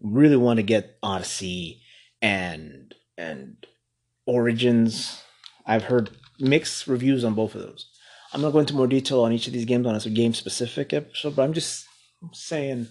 [0.01, 1.83] Really want to get Odyssey
[2.23, 3.67] and and
[4.27, 5.23] Origins.
[5.67, 7.91] I've heard mixed reviews on both of those.
[8.33, 10.93] I'm not going into more detail on each of these games on a game specific
[10.93, 11.87] episode, but I'm just
[12.33, 12.87] saying,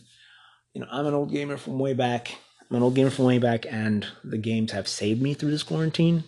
[0.74, 2.38] you know, I'm an old gamer from way back.
[2.72, 6.24] An old gamer from way back, and the games have saved me through this quarantine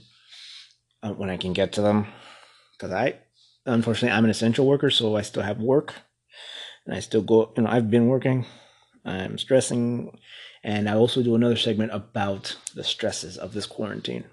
[1.04, 2.08] uh, when I can get to them.
[2.74, 3.20] Because I,
[3.66, 5.94] unfortunately, I'm an essential worker, so I still have work,
[6.86, 7.54] and I still go.
[7.56, 8.46] You know, I've been working.
[9.06, 10.18] I'm stressing,
[10.64, 14.26] and I also do another segment about the stresses of this quarantine,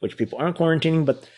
[0.00, 1.28] which people aren't quarantining, but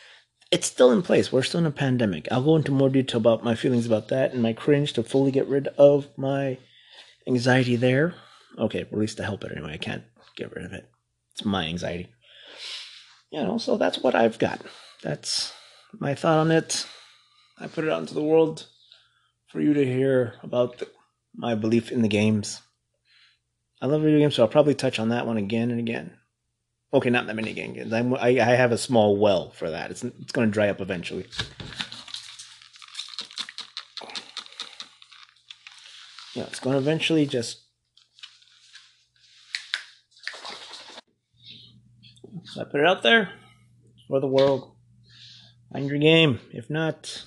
[0.53, 1.33] it's still in place.
[1.33, 2.29] We're still in a pandemic.
[2.31, 5.31] I'll go into more detail about my feelings about that and my cringe to fully
[5.33, 6.59] get rid of my
[7.27, 8.15] anxiety there.
[8.59, 9.75] Okay, at least to help it anyway.
[9.75, 10.05] I can't
[10.37, 10.89] get rid of it.
[11.33, 12.09] It's my anxiety.
[13.31, 14.61] You know, so that's what I've got.
[15.03, 15.53] That's
[15.99, 16.87] my thought on it.
[17.59, 18.67] I put it out into the world
[19.49, 20.89] for you to hear about the,
[21.35, 22.61] my belief in the games.
[23.81, 26.17] I love video games, so I'll probably touch on that one again and again.
[26.93, 27.93] Okay, not that many games.
[27.93, 29.91] I'm, I, I have a small well for that.
[29.91, 31.27] It's it's going to dry up eventually.
[36.35, 37.61] Yeah, it's going to eventually just.
[42.51, 43.31] So I put it out there
[44.09, 44.73] for the world.
[45.73, 46.41] Find your game.
[46.53, 47.25] If not,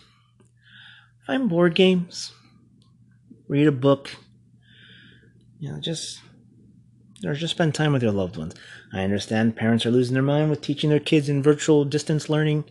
[1.25, 2.33] find board games.
[3.47, 4.11] Read a book.
[5.59, 6.19] You know, just
[7.25, 8.53] or just spend time with your loved ones.
[8.91, 12.65] I understand parents are losing their mind with teaching their kids in virtual distance learning,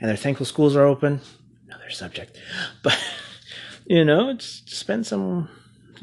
[0.00, 1.20] and they're thankful schools are open.
[1.66, 2.38] Another subject,
[2.82, 2.98] but
[3.84, 5.50] you know, it's spend some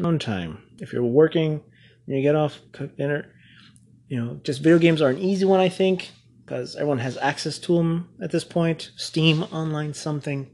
[0.03, 0.61] own time.
[0.77, 1.63] If you're working,
[2.05, 3.33] when you get off, cook dinner.
[4.07, 6.11] You know, just video games are an easy one, I think,
[6.45, 8.91] because everyone has access to them at this point.
[8.95, 10.47] Steam, online, something,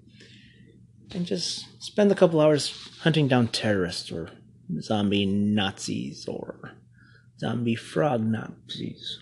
[1.14, 4.30] and just spend a couple hours hunting down terrorists or
[4.82, 6.72] zombie Nazis or
[7.39, 9.20] zombie frog Nazis,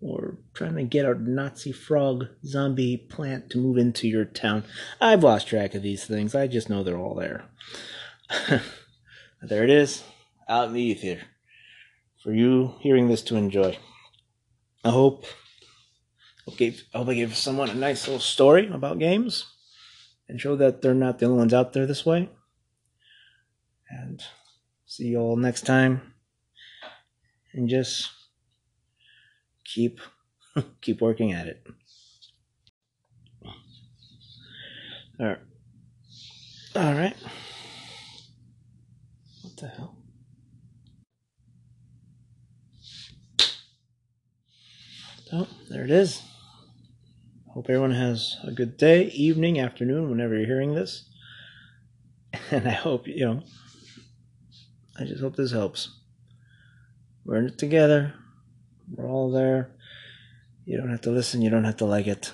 [0.00, 4.64] or trying to get a Nazi frog zombie plant to move into your town.
[5.00, 6.34] I've lost track of these things.
[6.34, 7.44] I just know they're all there.
[9.42, 10.02] there it is,
[10.48, 11.20] out in the ether,
[12.26, 13.78] for you hearing this to enjoy.
[14.82, 15.26] I hope.
[16.48, 19.46] Okay, I hope I gave someone a nice little story about games
[20.28, 22.28] and show that they're not the only ones out there this way.
[23.88, 24.20] And
[24.86, 26.14] see you all next time
[27.52, 28.10] and just
[29.64, 30.00] keep
[30.80, 31.64] keep working at it.
[35.20, 35.38] All right.
[36.74, 37.16] All right.
[39.42, 39.95] What the hell?
[45.32, 46.22] Oh, there it is.
[47.48, 51.08] Hope everyone has a good day, evening, afternoon, whenever you're hearing this.
[52.52, 53.42] And I hope, you know,
[54.96, 55.90] I just hope this helps.
[57.24, 58.14] We're in it together.
[58.94, 59.72] We're all there.
[60.64, 61.42] You don't have to listen.
[61.42, 62.32] You don't have to like it.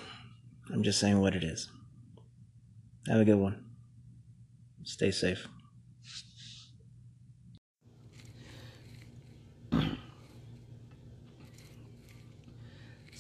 [0.70, 1.70] I'm just saying what it is.
[3.08, 3.64] Have a good one.
[4.84, 5.48] Stay safe.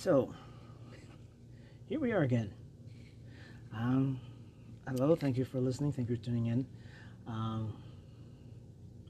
[0.02, 0.34] So,
[1.88, 2.52] here we are again.
[3.72, 4.18] Um,
[4.88, 5.92] hello, thank you for listening.
[5.92, 6.66] Thank you for tuning in.
[7.28, 7.72] Um,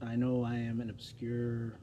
[0.03, 1.73] I know I am an obscure,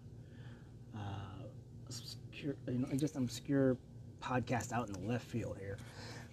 [0.95, 1.43] uh,
[1.89, 3.77] obscure, you know, just an obscure
[4.23, 5.77] podcast out in the left field here.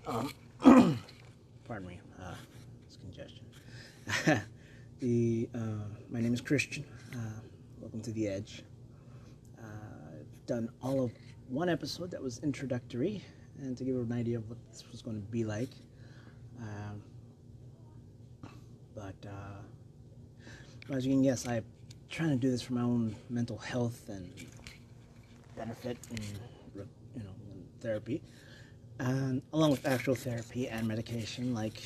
[0.05, 0.31] Um,
[1.67, 2.35] pardon me, uh,
[2.85, 3.43] it's congestion.
[4.99, 6.85] the uh, my name is Christian.
[7.11, 7.41] Uh,
[7.79, 8.61] welcome to the Edge.
[9.59, 9.65] Uh,
[10.19, 11.11] I've done all of
[11.49, 13.23] one episode that was introductory,
[13.59, 15.69] and to give an idea of what this was going to be like.
[16.61, 17.01] Um,
[18.95, 21.63] but uh, as you can guess, I'm
[22.09, 24.31] trying to do this for my own mental health and
[25.55, 26.19] benefit and
[26.75, 27.29] you know
[27.81, 28.21] therapy,
[28.99, 31.81] and along with actual therapy and medication, like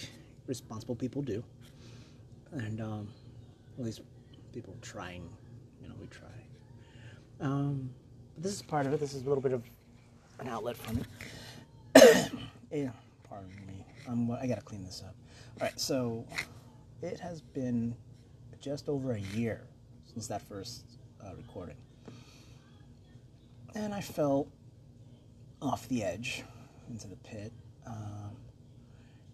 [0.47, 1.43] responsible people do,
[2.51, 3.07] and um,
[3.77, 4.01] at least
[4.53, 5.29] people trying,
[5.81, 6.27] you know, we try.
[7.39, 7.89] Um,
[8.37, 8.99] this is part of it.
[8.99, 9.63] This is a little bit of
[10.39, 11.03] an outlet for me.
[12.71, 12.91] yeah,
[13.27, 13.85] pardon me.
[14.07, 15.15] I'm, I gotta clean this up.
[15.59, 16.25] All right, so
[17.01, 17.95] it has been
[18.59, 19.61] just over a year
[20.05, 20.83] since that first
[21.23, 21.77] uh, recording,
[23.75, 24.47] and I fell
[25.61, 26.43] off the edge
[26.89, 27.51] into the pit.
[27.85, 28.35] Um,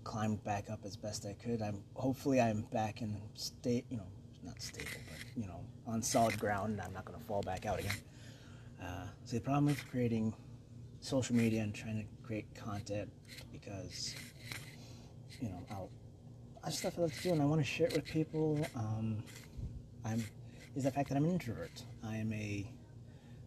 [0.04, 1.62] climbed back up as best I could.
[1.62, 4.08] I'm hopefully I'm back in state, you know,
[4.44, 7.66] not stable, but you know, on solid ground, and I'm not going to fall back
[7.66, 7.96] out again.
[8.82, 10.34] Uh, see, the problem with creating
[11.00, 13.10] social media and trying to create content
[13.52, 14.16] because
[15.40, 15.90] you know I'll
[16.64, 18.60] I just stuff I love to do and I want to share it with people.
[18.76, 19.24] Um,
[20.04, 20.24] I'm
[20.76, 21.84] is the fact that I'm an introvert.
[22.04, 22.70] I am a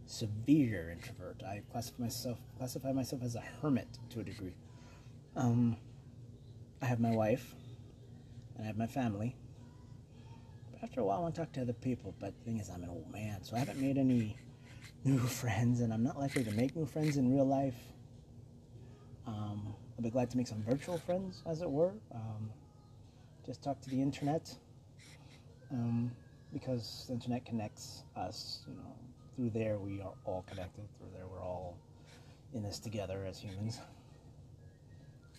[0.05, 1.43] severe introvert.
[1.43, 4.55] I classify myself classify myself as a hermit to a degree.
[5.35, 5.77] Um,
[6.81, 7.55] I have my wife
[8.55, 9.35] and I have my family.
[10.71, 12.13] But after a while, I want to talk to other people.
[12.19, 14.35] But the thing is, I'm an old man, so I haven't made any
[15.03, 17.75] new friends, and I'm not likely to make new friends in real life.
[19.27, 21.93] Um, I'll be glad to make some virtual friends, as it were.
[22.13, 22.49] Um,
[23.45, 24.53] just talk to the internet,
[25.71, 26.11] um,
[26.53, 28.63] because the internet connects us.
[28.67, 28.95] You know,
[29.35, 30.83] through there we are all connected.
[30.97, 31.77] Through there we're all
[32.53, 33.79] in this together as humans.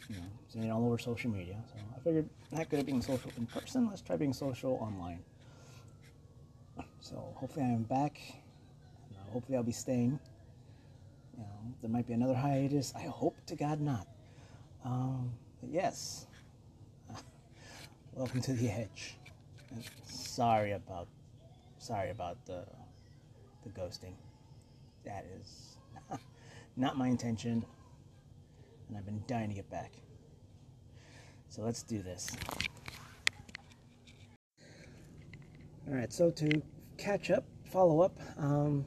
[0.09, 1.57] You know, seeing all over social media.
[1.73, 3.89] So I figured, not good at being social in person.
[3.89, 5.21] Let's try being social online.
[7.01, 8.19] So hopefully I'm back.
[9.33, 10.21] Hopefully I'll be staying.
[11.37, 12.93] You know, there might be another hiatus.
[12.95, 14.07] I hope to God not.
[14.85, 16.27] Um, but yes.
[18.13, 19.17] Welcome to the edge.
[20.05, 21.09] Sorry about
[21.79, 22.65] sorry about the
[23.65, 24.13] the ghosting.
[25.07, 25.77] That is
[26.77, 27.65] not my intention.
[28.89, 29.93] And I've been dying to get back.
[31.49, 32.31] So let's do this.
[35.89, 36.63] Alright, so to
[36.99, 38.85] catch up, follow up, um,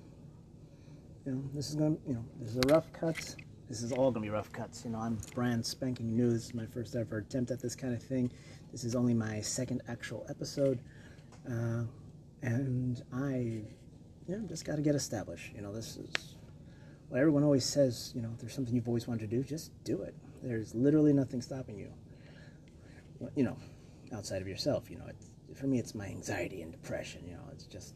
[1.25, 3.35] you know, this is gonna you know, this is a rough cut.
[3.67, 4.83] This is all gonna be rough cuts.
[4.85, 6.31] You know, I'm brand spanking new.
[6.31, 8.31] This is my first ever attempt at this kind of thing.
[8.71, 10.79] This is only my second actual episode.
[11.49, 11.83] Uh,
[12.41, 13.63] and I
[14.27, 15.53] know, just got to get established.
[15.55, 16.35] You know, this is
[17.09, 18.11] what everyone always says.
[18.15, 20.15] You know, if there's something you've always wanted to do, just do it.
[20.43, 21.91] There's literally nothing stopping you.
[23.35, 23.57] You know,
[24.13, 24.89] outside of yourself.
[24.89, 27.21] You know, it's, for me, it's my anxiety and depression.
[27.25, 27.95] You know, it's just,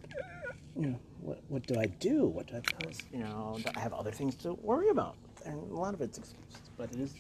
[0.76, 2.26] you know, what what do I do?
[2.28, 2.60] What do I?
[2.60, 6.18] Because you know, I have other things to worry about, and a lot of it's
[6.18, 6.70] excuses.
[6.78, 7.14] But it is,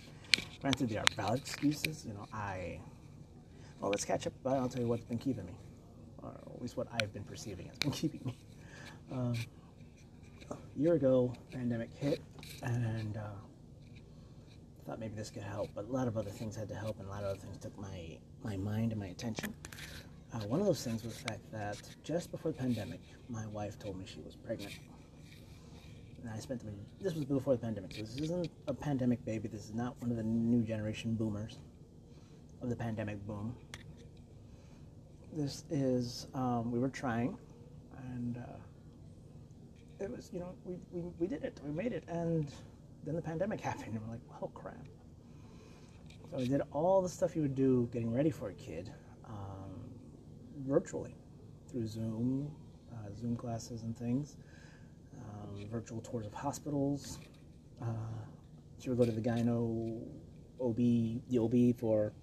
[0.61, 2.05] granted, there are valid excuses.
[2.05, 2.79] You know, I.
[3.79, 4.33] Well, let's catch up.
[4.43, 5.57] But I'll tell you what's been keeping me,
[6.21, 8.37] or at least what I've been perceiving has been keeping me.
[9.11, 9.35] Um,
[10.51, 12.21] a year ago, pandemic hit,
[12.63, 13.21] and uh,
[14.89, 17.07] thought maybe this could help, but a lot of other things had to help, and
[17.07, 19.53] a lot of other things took my my mind and my attention.
[20.31, 23.79] Uh, one of those things was the fact that just before the pandemic, my wife
[23.79, 24.73] told me she was pregnant.
[26.21, 26.71] And I spent the,
[27.01, 29.47] this was before the pandemic, so this isn't a pandemic baby.
[29.47, 31.57] This is not one of the new generation boomers
[32.61, 33.55] of the pandemic boom.
[35.33, 37.37] This is, um, we were trying,
[38.13, 42.51] and uh, it was, you know, we, we, we did it, we made it, and
[43.03, 44.85] then the pandemic happened, and we're like, well, crap.
[46.31, 48.91] So we did all the stuff you would do getting ready for a kid
[50.65, 51.15] virtually
[51.69, 52.51] through Zoom,
[52.91, 54.37] uh, Zoom classes and things,
[55.17, 57.19] um, virtual tours of hospitals.
[57.81, 57.85] Uh,
[58.79, 60.01] she would go to the gyno
[60.61, 60.75] OB,
[61.29, 62.13] the OB for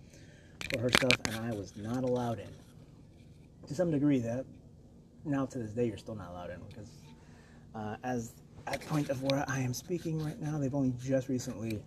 [0.72, 2.48] for her stuff, and I was not allowed in.
[3.68, 4.44] To some degree, that
[5.24, 6.90] now to this day you're still not allowed in because
[7.74, 8.32] uh, as
[8.66, 11.82] at the point of where I am speaking right now, they've only just recently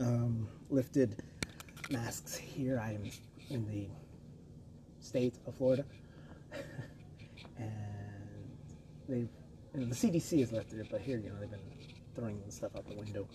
[0.00, 1.22] um, lifted
[1.90, 2.80] masks here.
[2.82, 3.04] I am
[3.50, 3.88] in the
[5.06, 5.84] state of Florida,
[7.58, 7.70] and
[9.08, 9.28] they
[9.74, 11.60] you know, the CDC has lifted it, but here you know they've been
[12.14, 13.28] throwing stuff out the window.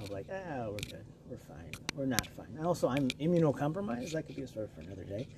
[0.00, 1.04] Was like, ah, we're good.
[1.30, 1.70] We're fine.
[1.94, 2.48] We're not fine.
[2.58, 4.10] And also, I'm immunocompromised.
[4.12, 5.28] That could be a story for another day.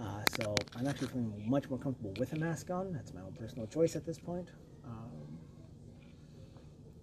[0.00, 2.92] Uh, so I'm actually feeling much more comfortable with a mask on.
[2.92, 4.48] That's my own personal choice at this point.
[4.86, 5.38] Um,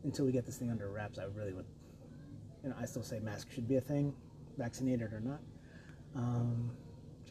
[0.05, 1.65] until we get this thing under wraps, I really would,
[2.63, 4.13] you know, I still say masks should be a thing,
[4.57, 5.39] vaccinated or not.
[6.15, 6.71] Um,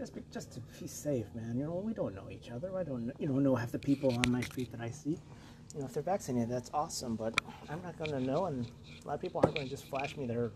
[0.01, 1.59] just be, just to be safe, man.
[1.59, 2.77] You know, we don't know each other.
[2.79, 5.19] I don't, you know, know half the people on my street that I see.
[5.75, 7.17] You know, if they're vaccinated, that's awesome.
[7.17, 7.39] But
[7.69, 8.67] I'm not going to know, and
[9.05, 10.53] a lot of people aren't going to just flash me their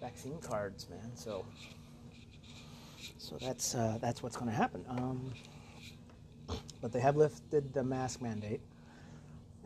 [0.00, 1.14] vaccine cards, man.
[1.14, 1.44] So,
[3.18, 4.82] so that's uh, that's what's going to happen.
[4.88, 5.34] Um,
[6.80, 8.62] but they have lifted the mask mandate,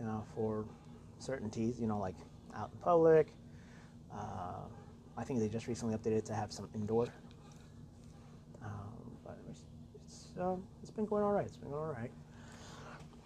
[0.01, 0.65] you know, for
[1.21, 1.79] certainties.
[1.81, 2.17] You know, like
[2.57, 3.29] out in public.
[4.13, 4.67] Uh,
[5.17, 7.07] I think they just recently updated to have some indoor
[10.41, 11.47] um, it's been going all right.
[11.47, 12.11] It's been going all right.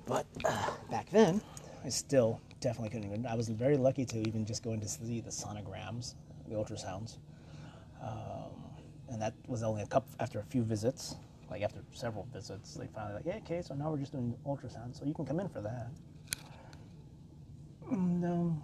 [0.06, 1.40] But uh, back then,
[1.84, 3.26] I still definitely couldn't even.
[3.26, 6.14] I was very lucky to even just go in to see the sonograms,
[6.48, 7.18] the ultrasounds,
[8.02, 8.50] um,
[9.08, 11.16] and that was only a couple after a few visits.
[11.50, 14.98] Like after several visits, they finally like, hey, okay, so now we're just doing ultrasound,
[14.98, 15.90] so you can come in for that.
[17.90, 18.62] And, um,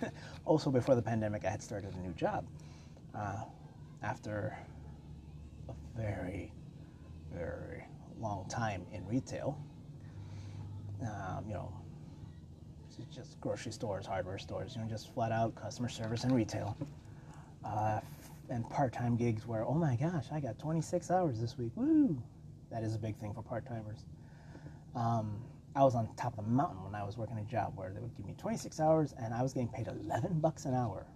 [0.44, 2.46] also, before the pandemic, I had started a new job.
[3.12, 3.42] Uh,
[4.02, 4.56] after
[5.68, 6.52] a very
[7.36, 7.84] very
[8.20, 9.58] long time in retail.
[11.02, 11.72] Um, you know,
[13.12, 16.76] just grocery stores, hardware stores, you know, just flat out customer service and retail.
[17.64, 18.00] Uh,
[18.48, 21.72] and part-time gigs where, oh my gosh, I got 26 hours this week.
[21.74, 22.20] Woo!
[22.70, 24.04] That is a big thing for part-timers.
[24.94, 25.42] Um,
[25.74, 28.00] I was on top of the mountain when I was working a job where they
[28.00, 31.06] would give me 26 hours and I was getting paid 11 bucks an hour.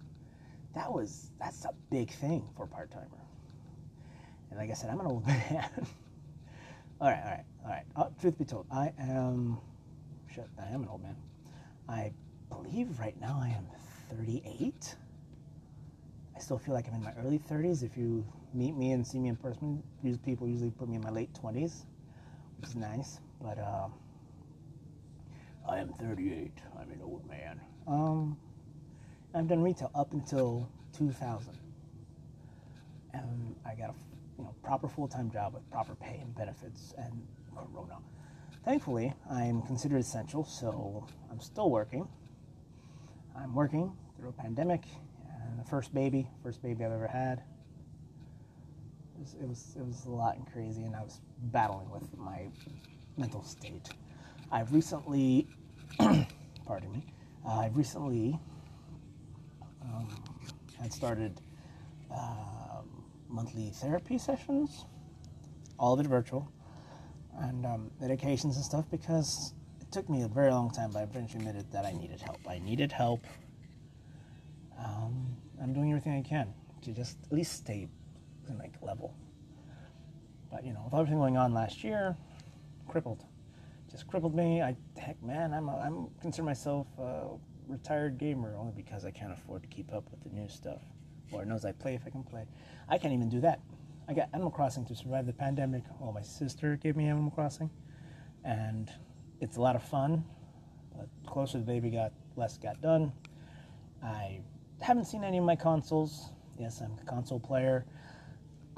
[0.73, 3.05] That was that's a big thing for a part-timer.
[4.49, 5.69] And like I said, I'm an old man.
[6.99, 7.83] All right, all right, all right.
[7.95, 9.59] Uh, truth be told, I am.
[10.33, 11.15] Shit, I am an old man.
[11.87, 12.11] I
[12.49, 13.67] believe right now I am
[14.17, 14.95] 38.
[16.35, 17.83] I still feel like I'm in my early 30s.
[17.83, 21.03] If you meet me and see me in person, usually people usually put me in
[21.03, 21.85] my late 20s,
[22.59, 23.19] which is nice.
[23.39, 23.89] But uh,
[25.69, 26.51] I am 38.
[26.79, 27.61] I'm an old man.
[27.85, 28.39] Um,
[29.35, 30.67] I've done retail up until
[30.97, 31.53] 2000,
[33.13, 34.06] and I got a
[34.37, 37.97] you know, proper full-time job with proper pay and benefits and corona.
[38.63, 42.07] Thankfully, I'm considered essential, so I'm still working.
[43.35, 44.83] I'm working through a pandemic
[45.41, 47.43] and the first baby, first baby I've ever had.
[49.15, 52.15] It was, it was, it was a lot and crazy, and I was battling with
[52.17, 52.47] my
[53.17, 53.89] mental state.
[54.51, 55.47] I've recently,
[55.97, 57.05] pardon me,
[57.45, 58.37] uh, I've recently
[59.81, 60.07] um,
[60.79, 61.41] had started
[62.11, 62.56] uh,
[63.29, 64.85] monthly therapy sessions,
[65.77, 66.51] all of it virtual,
[67.39, 71.03] and um, medications and stuff because it took me a very long time, but I
[71.03, 72.39] eventually admitted that I needed help.
[72.47, 73.25] I needed help.
[74.77, 76.53] Um, I'm doing everything I can
[76.83, 77.87] to just at least stay
[78.47, 79.15] in like level.
[80.51, 82.15] But you know, with everything going on last year,
[82.87, 83.25] crippled,
[83.91, 84.61] just crippled me.
[84.61, 87.27] I heck, man, I'm a, I'm consider myself a
[87.67, 90.81] retired gamer only because I can't afford to keep up with the new stuff.
[91.31, 92.45] Lord knows I play if I can play.
[92.87, 93.59] I can't even do that.
[94.07, 95.83] I got Animal Crossing to survive the pandemic.
[95.99, 97.69] Well, my sister gave me Animal Crossing,
[98.45, 98.89] and
[99.41, 100.23] it's a lot of fun.
[100.95, 103.11] But the closer the baby got, less got done.
[104.01, 104.39] I
[104.79, 106.31] haven't seen any of my consoles.
[106.57, 107.85] Yes, I'm a console player.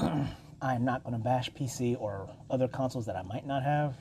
[0.61, 3.95] I'm not going to bash PC or other consoles that I might not have.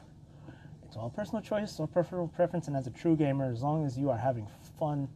[0.87, 3.99] It's all personal choice, all personal preference, and as a true gamer, as long as
[3.99, 5.09] you are having fun,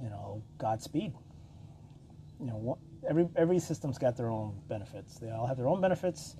[0.00, 1.12] you know, Godspeed
[2.40, 2.78] you know,
[3.08, 5.18] every every system's got their own benefits.
[5.18, 6.36] They all have their own benefits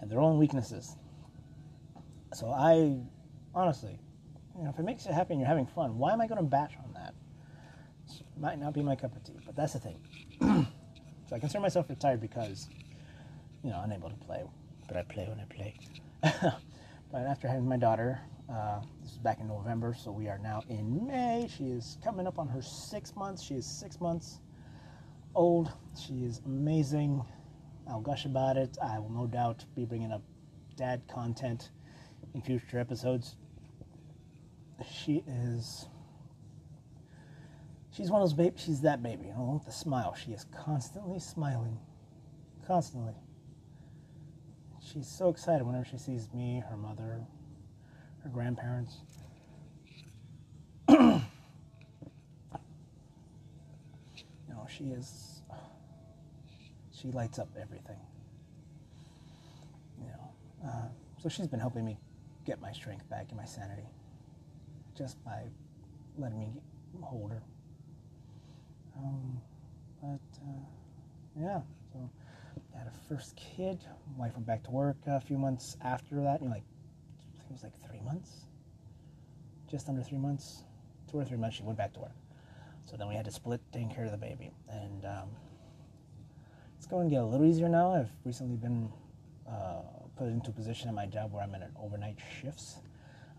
[0.00, 0.96] and their own weaknesses.
[2.34, 2.98] So I,
[3.54, 3.98] honestly,
[4.56, 6.40] you know, if it makes you happy and you're having fun, why am I going
[6.40, 7.14] to bash on that?
[8.08, 9.98] It might not be my cup of tea, but that's the thing.
[10.40, 12.68] so I consider myself retired because,
[13.62, 14.42] you know, unable to play,
[14.88, 15.74] but I play when I play.
[17.12, 18.20] but after having my daughter,
[18.50, 21.48] uh, this is back in November, so we are now in May.
[21.54, 23.42] She is coming up on her six months.
[23.42, 24.40] She is six months
[25.34, 25.72] old.
[26.00, 27.22] She is amazing.
[27.88, 28.76] I'll gush about it.
[28.82, 30.22] I will no doubt be bringing up
[30.76, 31.70] dad content
[32.34, 33.36] in future episodes.
[34.90, 35.88] She is.
[37.90, 38.62] She's one of those babies.
[38.62, 40.14] She's that baby, know, with the smile.
[40.14, 41.78] She is constantly smiling.
[42.66, 43.14] Constantly.
[44.80, 47.20] She's so excited whenever she sees me, her mother,
[48.22, 48.96] her grandparents.
[50.88, 51.22] know,
[54.76, 55.42] she is,
[56.92, 57.98] she lights up everything.
[59.98, 60.88] You know, uh,
[61.22, 61.98] so she's been helping me
[62.44, 63.86] get my strength back and my sanity
[64.96, 65.44] just by
[66.18, 66.48] letting me
[67.00, 67.42] hold her.
[68.96, 69.40] Um,
[70.00, 71.60] but uh, yeah,
[71.92, 72.10] so
[72.74, 73.78] I had a first kid.
[74.16, 76.42] Wife went back to work a few months after that.
[76.42, 78.46] Know, like I think it was like three months,
[79.70, 80.64] just under three months,
[81.10, 81.56] two or three months.
[81.56, 82.21] She went back to work.
[82.84, 85.28] So then we had to split taking care of the baby, and um,
[86.76, 87.94] it's going to get a little easier now.
[87.94, 88.92] I've recently been
[89.48, 89.82] uh,
[90.16, 92.80] put into a position at my job where I'm in an overnight shifts.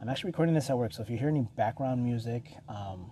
[0.02, 3.12] I'm actually recording this at work, so if you hear any background music, um,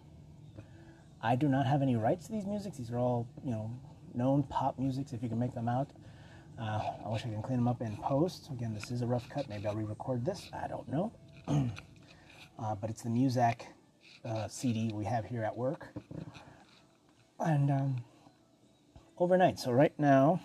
[1.22, 2.78] I do not have any rights to these musics.
[2.78, 3.72] These are all, you know,
[4.14, 5.92] known pop musics if you can make them out.
[6.60, 8.50] Uh, I wish I can clean them up in post.
[8.52, 9.48] Again, this is a rough cut.
[9.50, 10.50] Maybe I'll re-record this.
[10.54, 11.12] I don't know.
[11.48, 13.62] uh, but it's the Muzak
[14.26, 15.88] uh, CD we have here at work.
[17.40, 17.96] And um,
[19.18, 19.60] overnight.
[19.60, 20.42] So right now,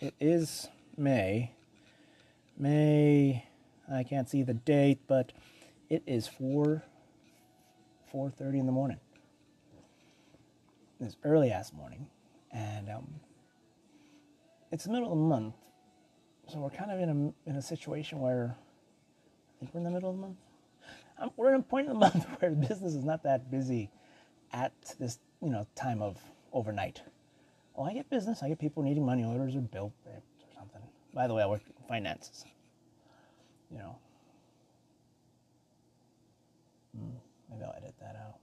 [0.00, 1.52] it is May.
[2.56, 3.44] May.
[3.90, 5.32] I can't see the date, but
[5.88, 6.84] it is four.
[8.12, 8.98] 4:30 in the morning.
[11.00, 12.06] It's early ass morning,
[12.50, 13.20] and um,
[14.72, 15.54] it's the middle of the month,
[16.48, 17.08] so we're kind of in
[17.46, 20.38] a in a situation where I think we're in the middle of the month.
[21.18, 23.90] Um, we're in a point in the month where business is not that busy
[24.52, 26.18] at this you know time of
[26.52, 27.02] overnight.
[27.74, 28.42] Well, I get business.
[28.42, 30.22] I get people needing money orders or bill or
[30.56, 30.82] something.
[31.14, 32.44] By the way, I work in finances.
[33.70, 33.98] You know.
[36.96, 37.16] Hmm,
[37.50, 38.36] maybe I'll edit that out.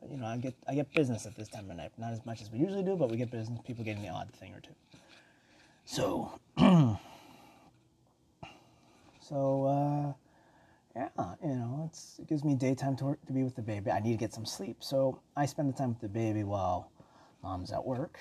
[0.00, 1.92] But you know, I get I get business at this time of night.
[1.98, 3.60] Not as much as we usually do, but we get business.
[3.64, 4.74] People getting the odd thing or two.
[5.84, 6.40] So,
[9.20, 10.12] so uh,
[10.96, 11.08] yeah,
[11.42, 13.90] you know, it's, it gives me daytime to to be with the baby.
[13.90, 16.90] I need to get some sleep, so I spend the time with the baby while
[17.42, 18.18] mom's at work.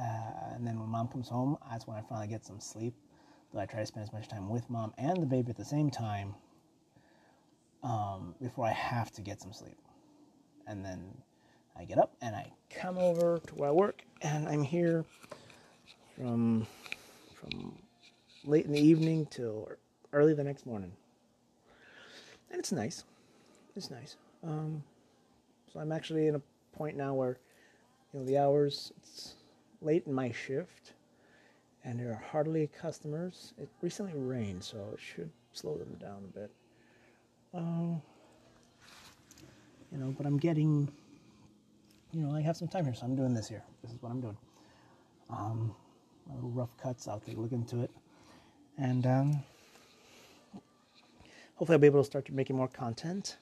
[0.00, 2.94] Uh, and then when mom comes home, that's when I finally get some sleep.
[3.52, 5.64] Though I try to spend as much time with mom and the baby at the
[5.66, 6.34] same time
[7.82, 9.76] um, before I have to get some sleep.
[10.66, 11.14] And then
[11.78, 15.04] I get up and I come over to where I work, and I'm here
[16.16, 16.66] from
[17.34, 17.76] from
[18.44, 19.68] late in the evening till
[20.14, 20.92] early the next morning.
[22.52, 23.04] And it's nice.
[23.74, 24.16] It's nice.
[24.44, 24.84] Um,
[25.72, 26.42] so I'm actually in a
[26.76, 27.38] point now where,
[28.12, 29.34] you know, the hours, it's
[29.80, 30.92] late in my shift
[31.84, 33.54] and there are hardly customers.
[33.58, 36.50] It recently rained, so it should slow them down a bit.
[37.54, 38.02] Um,
[39.90, 40.90] you know, but I'm getting,
[42.12, 43.64] you know, I have some time here, so I'm doing this here.
[43.82, 44.36] This is what I'm doing.
[45.28, 45.74] Um,
[46.28, 47.90] my little rough cuts, I'll take a look into it.
[48.78, 49.44] And um,
[51.54, 53.36] hopefully I'll be able to start making more content,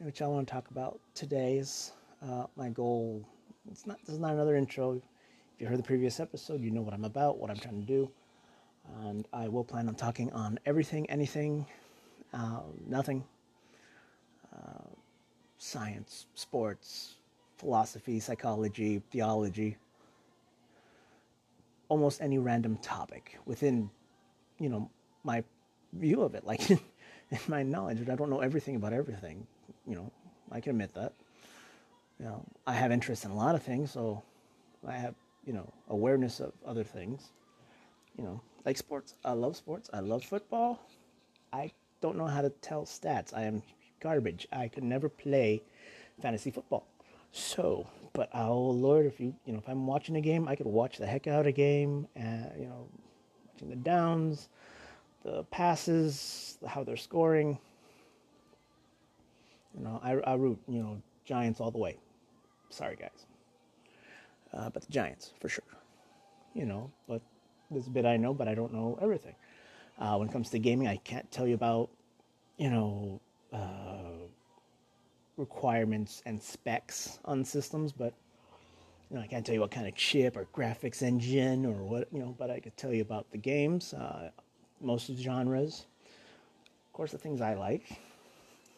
[0.00, 3.24] which I want to talk about today is uh, my goal.
[3.70, 4.94] It's not, this is not another intro.
[4.94, 7.86] If you heard the previous episode, you know what I'm about, what I'm trying to
[7.86, 8.10] do.
[9.02, 11.66] And I will plan on talking on everything, anything,
[12.32, 13.24] uh, nothing,
[14.54, 14.88] uh,
[15.58, 17.16] science, sports,
[17.58, 19.76] philosophy, psychology, theology,
[21.88, 23.90] almost any random topic within,
[24.58, 24.90] you know,
[25.24, 25.44] my
[25.92, 26.44] view of it.
[26.44, 26.60] Like
[27.30, 29.46] in my knowledge, but I don't know everything about everything.
[29.86, 30.12] You know,
[30.50, 31.12] I can admit that.
[32.18, 34.22] You know, I have interest in a lot of things, so
[34.86, 35.14] I have,
[35.44, 37.30] you know, awareness of other things.
[38.16, 39.14] You know, like sports.
[39.24, 39.88] I love sports.
[39.92, 40.80] I love football.
[41.52, 41.70] I
[42.00, 43.32] don't know how to tell stats.
[43.34, 43.62] I am
[44.00, 44.46] garbage.
[44.52, 45.62] I could never play
[46.20, 46.86] fantasy football.
[47.30, 50.66] So, but oh Lord, if you you know if I'm watching a game, I could
[50.66, 52.08] watch the heck out of a game.
[52.16, 52.88] Uh, you know,
[53.52, 54.48] watching the downs,
[55.28, 57.58] the passes, how they're scoring.
[59.76, 61.98] You know, I, I root you know Giants all the way.
[62.70, 63.26] Sorry guys,
[64.52, 65.64] uh, but the Giants for sure.
[66.54, 67.22] You know, but
[67.70, 69.34] this bit I know, but I don't know everything.
[69.98, 71.90] Uh, when it comes to gaming, I can't tell you about
[72.56, 73.20] you know.
[73.52, 74.26] Uh,
[75.38, 78.12] requirements and specs on systems, but
[79.08, 82.08] you know, I can't tell you what kind of chip or graphics engine or what,
[82.12, 84.30] you know, but I could tell you about the games, uh,
[84.80, 85.86] most of the genres.
[86.86, 88.00] Of course, the things I like.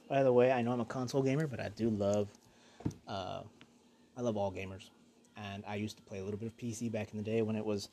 [0.08, 2.28] By the way, I know I'm a console gamer, but I do love,
[3.06, 3.42] uh,
[4.16, 4.90] I love all gamers.
[5.36, 7.56] And I used to play a little bit of PC back in the day when
[7.56, 7.88] it was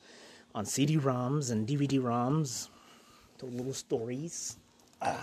[0.54, 2.68] on CD-ROMs and DVD-ROMs,
[3.38, 4.56] told little stories.
[5.00, 5.16] Uh,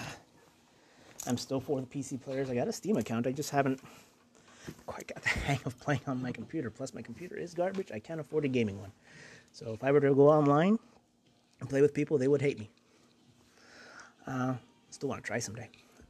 [1.27, 2.49] I'm still for the PC players.
[2.49, 3.27] I got a Steam account.
[3.27, 3.81] I just haven't
[4.85, 6.69] quite got the hang of playing on my computer.
[6.69, 7.91] Plus, my computer is garbage.
[7.91, 8.91] I can't afford a gaming one.
[9.51, 10.79] So if I were to go online
[11.65, 12.69] and play with people, they would hate me.
[14.27, 14.53] Uh,
[14.91, 15.67] still want to try someday.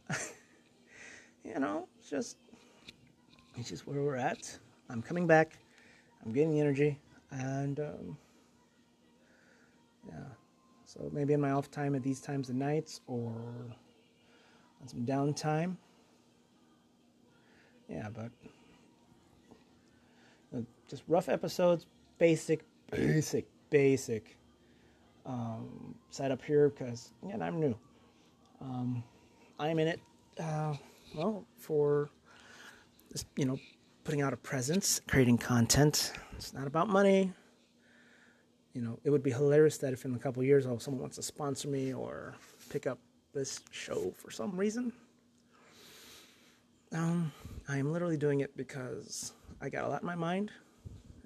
[1.45, 2.35] you know, it's just
[3.55, 4.59] it's just where we're at.
[4.89, 5.57] I'm coming back.
[6.25, 6.99] I'm getting the energy,
[7.31, 8.17] and um,
[10.09, 10.25] yeah.
[10.83, 13.31] So maybe in my off time at these times of nights, or
[14.81, 15.77] on some downtime.
[17.89, 18.29] Yeah, but
[20.89, 21.85] just rough episodes,
[22.17, 24.35] basic, basic, basic
[25.25, 27.75] um, setup here because again I'm new.
[28.61, 29.03] Um,
[29.59, 29.99] I'm in it,
[30.39, 30.73] uh,
[31.15, 32.09] well, for
[33.11, 33.57] just you know
[34.03, 36.13] putting out a presence, creating content.
[36.35, 37.33] It's not about money.
[38.73, 41.15] You know, it would be hilarious that if in a couple years, oh, someone wants
[41.15, 42.35] to sponsor me or
[42.69, 42.99] pick up
[43.33, 44.91] this show for some reason.
[46.91, 47.31] Um,
[47.67, 50.51] I am literally doing it because I got a lot in my mind.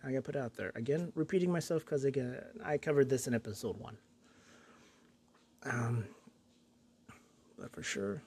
[0.03, 0.71] I got to put out there.
[0.75, 3.97] Again, repeating myself because again, I covered this in episode one.
[5.63, 6.05] Um,
[7.57, 8.21] but for sure,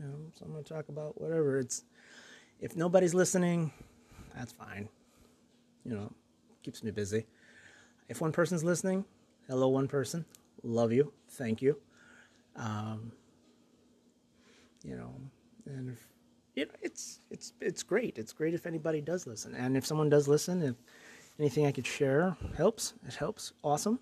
[0.00, 1.58] you know, so I'm to talk about whatever.
[1.58, 1.84] It's
[2.60, 3.72] if nobody's listening,
[4.34, 4.88] that's fine.
[5.84, 6.12] You know,
[6.62, 7.26] keeps me busy.
[8.08, 9.04] If one person's listening,
[9.48, 10.24] hello, one person.
[10.62, 11.12] Love you.
[11.30, 11.78] Thank you.
[12.56, 13.12] Um,
[14.82, 15.14] you know,
[15.66, 16.15] and if
[16.56, 18.18] it, it's it's it's great.
[18.18, 20.74] It's great if anybody does listen, and if someone does listen, if
[21.38, 23.52] anything I could share helps, it helps.
[23.62, 24.00] Awesome.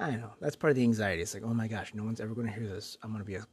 [0.00, 1.22] I know that's part of the anxiety.
[1.22, 2.96] It's like, oh my gosh, no one's ever going to hear this.
[3.02, 3.46] I'm going to be a,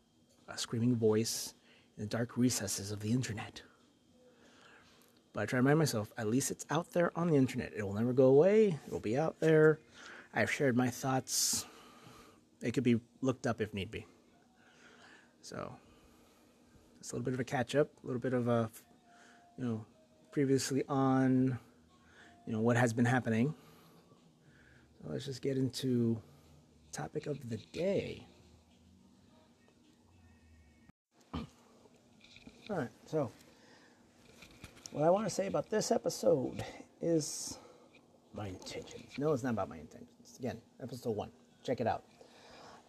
[0.47, 1.55] a screaming voice
[1.97, 3.63] in the dark recesses of the internet.
[5.33, 7.73] But I try to remind myself, at least it's out there on the internet.
[7.75, 8.79] It will never go away.
[8.85, 9.79] It will be out there.
[10.35, 11.65] I've shared my thoughts.
[12.61, 14.05] It could be looked up if need be.
[15.41, 15.75] So
[17.05, 18.67] it's a little bit of a catch up, a little bit of a,
[19.59, 19.85] you know,
[20.31, 21.59] previously on,
[22.47, 23.53] you know, what has been happening.
[24.97, 26.19] So let's just get into
[26.91, 28.25] topic of the day.
[31.35, 31.45] All
[32.69, 33.31] right, so
[34.91, 36.65] what I want to say about this episode
[37.03, 37.59] is
[38.33, 39.11] my intentions.
[39.19, 40.39] No, it's not about my intentions.
[40.39, 41.29] Again, episode one.
[41.61, 42.03] Check it out.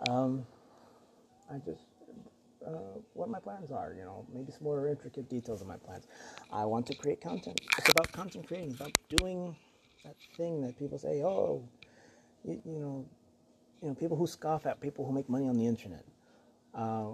[0.08, 0.46] Um,
[1.52, 1.95] I just
[2.66, 3.94] uh, what my plans are.
[3.96, 6.06] You know, maybe some more intricate details of my plans.
[6.52, 7.60] I want to create content.
[7.78, 8.74] It's about content creating.
[8.74, 9.56] About doing
[10.04, 11.68] that thing that people say, "Oh,
[12.44, 13.06] you, you know,
[13.82, 16.04] you know, people who scoff at people who make money on the internet."
[16.74, 17.12] Uh,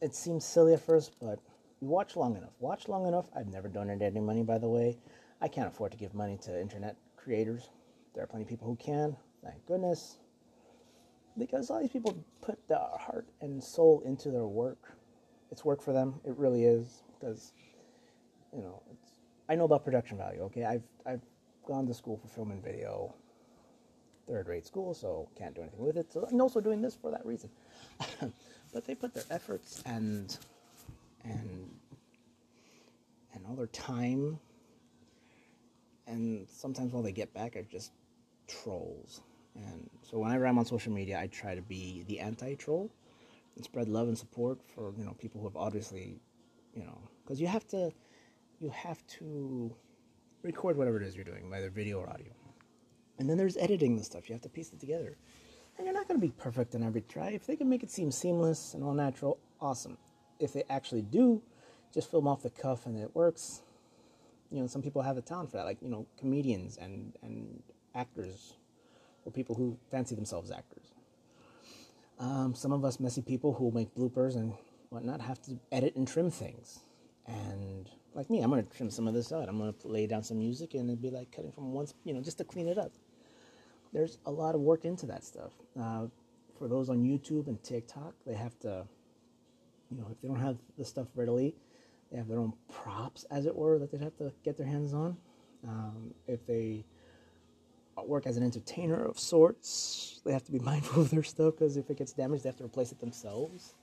[0.00, 1.38] it seems silly at first, but
[1.80, 2.52] you watch long enough.
[2.60, 3.26] Watch long enough.
[3.34, 4.98] I've never donated any money, by the way.
[5.40, 7.68] I can't afford to give money to internet creators.
[8.14, 9.16] There are plenty of people who can.
[9.44, 10.18] Thank goodness.
[11.38, 14.92] Because all these people put their heart and soul into their work.
[15.50, 16.20] It's work for them.
[16.24, 17.02] It really is.
[17.18, 17.52] Because,
[18.52, 18.82] you know,
[19.48, 20.40] I know about production value.
[20.42, 21.22] Okay, I've I've
[21.66, 23.14] gone to school for film and video,
[24.26, 26.12] third rate school, so can't do anything with it.
[26.12, 27.50] So I'm also doing this for that reason.
[28.72, 30.36] but they put their efforts and
[31.24, 31.70] and
[33.34, 34.38] and all their time
[36.06, 37.92] and sometimes all they get back are just
[38.48, 39.20] trolls
[39.66, 42.90] and so whenever i'm on social media i try to be the anti-troll
[43.56, 46.20] and spread love and support for you know people who have obviously
[46.74, 47.90] you know because you have to
[48.60, 49.74] you have to
[50.42, 52.32] record whatever it is you're doing whether video or audio.
[53.18, 54.28] And then there's editing the stuff.
[54.28, 55.16] You have to piece it together.
[55.76, 57.28] And you're not going to be perfect in every try.
[57.28, 59.98] If they can make it seem seamless and all natural awesome.
[60.38, 61.42] If they actually do
[61.92, 63.62] just film off the cuff and it works,
[64.50, 67.62] you know, some people have the talent for that, like, you know, comedians and, and
[67.94, 68.54] actors
[69.28, 70.92] or people who fancy themselves actors.
[72.18, 74.54] Um, some of us messy people who make bloopers and
[74.88, 76.80] whatnot have to edit and trim things.
[77.26, 79.48] And like me, I'm to trim some of this out.
[79.48, 82.20] I'm to lay down some music and it'd be like cutting from once, you know,
[82.20, 82.92] just to clean it up.
[83.92, 85.52] There's a lot of work into that stuff.
[85.78, 86.06] Uh,
[86.58, 88.86] for those on YouTube and TikTok, they have to
[89.90, 91.54] you know, if they don't have the stuff readily,
[92.10, 94.92] they have their own props, as it were, that they'd have to get their hands
[94.92, 95.16] on.
[95.66, 96.84] Um, if they
[98.06, 101.76] work as an entertainer of sorts, they have to be mindful of their stuff because
[101.76, 103.74] if it gets damaged, they have to replace it themselves.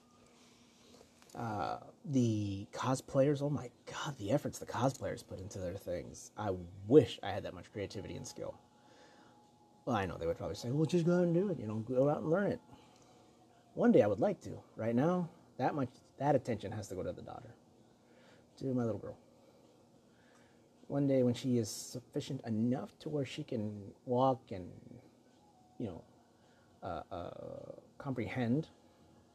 [1.35, 6.31] Uh, the cosplayers, oh my god, the efforts the cosplayers put into their things.
[6.37, 6.51] I
[6.87, 8.55] wish I had that much creativity and skill.
[9.85, 11.67] Well, I know they would probably say, well, just go out and do it, you
[11.67, 12.61] know, go out and learn it.
[13.73, 14.51] One day I would like to.
[14.77, 17.53] Right now, that much, that attention has to go to the daughter,
[18.59, 19.17] to my little girl.
[20.87, 23.73] One day when she is sufficient enough to where she can
[24.05, 24.69] walk and,
[25.79, 26.03] you know,
[26.83, 27.29] uh, uh,
[27.97, 28.67] comprehend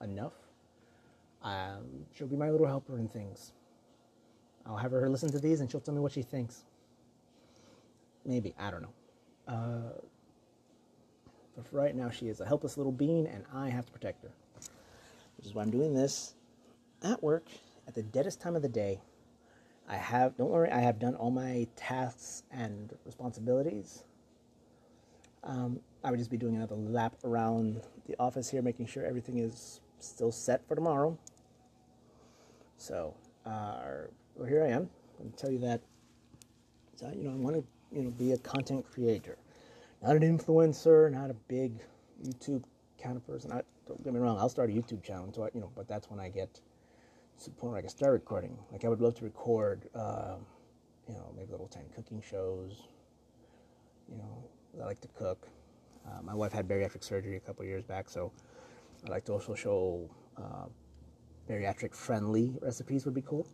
[0.01, 0.35] enough,
[1.43, 3.53] um, she'll be my little helper in things.
[4.65, 6.63] I'll have her listen to these and she'll tell me what she thinks.
[8.25, 8.93] Maybe, I don't know.
[9.49, 10.01] Uh,
[11.57, 14.23] but for right now, she is a helpless little being and I have to protect
[14.23, 14.31] her
[15.41, 16.35] which is why I'm doing this
[17.03, 17.47] at work
[17.89, 19.01] at the deadest time of the day.
[19.91, 24.05] I have, don't worry, I have done all my tasks and responsibilities.
[25.45, 29.39] Um, I would just be doing another lap around the office here, making sure everything
[29.39, 31.19] is still set for tomorrow.
[32.79, 33.15] So,
[33.47, 34.91] uh, well, here I am.
[35.21, 35.83] To tell you that
[36.97, 37.65] So, you know, I want to,
[37.97, 39.39] you know, be a content creator,
[40.03, 41.73] not an influencer, not a big
[42.23, 42.63] YouTube
[43.03, 43.53] kind of person.
[43.53, 45.89] I, don't get me wrong, I'll start a YouTube channel, until I, you know, but
[45.89, 46.61] that's when I get
[47.49, 48.57] point where I can start recording.
[48.71, 50.37] Like I would love to record, uh,
[51.09, 52.83] you know, maybe little tiny cooking shows.
[54.11, 54.45] You know,
[54.81, 55.49] I like to cook.
[56.07, 58.33] Uh, my wife had bariatric surgery a couple years back, so
[59.07, 60.67] I like to also show uh,
[61.49, 63.47] bariatric friendly recipes would be cool.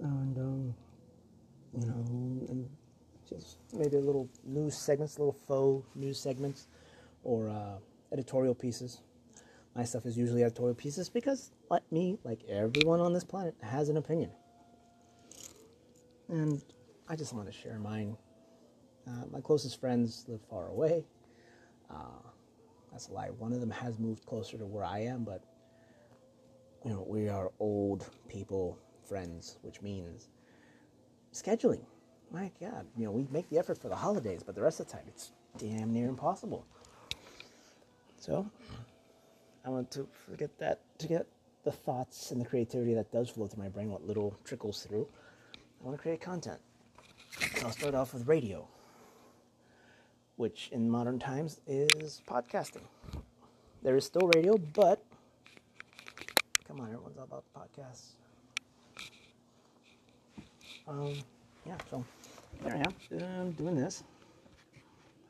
[0.00, 0.74] And um,
[1.74, 2.04] you know,
[2.48, 2.68] and
[3.28, 6.68] just maybe a little news segments, little faux news segments,
[7.24, 7.78] or uh,
[8.12, 9.00] editorial pieces.
[9.74, 13.88] My stuff is usually editorial pieces because, like me, like everyone on this planet, has
[13.88, 14.30] an opinion.
[16.28, 16.62] And
[17.08, 18.16] I just want to share mine.
[19.06, 21.04] Uh, my closest friends live far away.
[21.90, 22.28] Uh,
[22.92, 23.30] that's a lie.
[23.38, 25.42] One of them has moved closer to where I am, but
[26.84, 30.28] you know, we are old people friends, which means
[31.32, 31.80] scheduling.
[32.30, 34.86] My God, you know, we make the effort for the holidays, but the rest of
[34.86, 36.66] the time it's damn near impossible.
[38.16, 38.50] So,
[39.64, 41.26] I want to forget that, to get
[41.68, 45.06] the thoughts and the creativity that does flow through my brain, what little trickles through.
[45.54, 46.58] I want to create content.
[47.56, 48.66] So I'll start off with radio,
[50.36, 52.86] which in modern times is podcasting.
[53.82, 55.04] There is still radio, but
[56.66, 58.12] come on, everyone's all about podcasts.
[60.88, 61.12] Um,
[61.66, 62.02] yeah, so
[62.62, 64.04] there I am, um, doing this.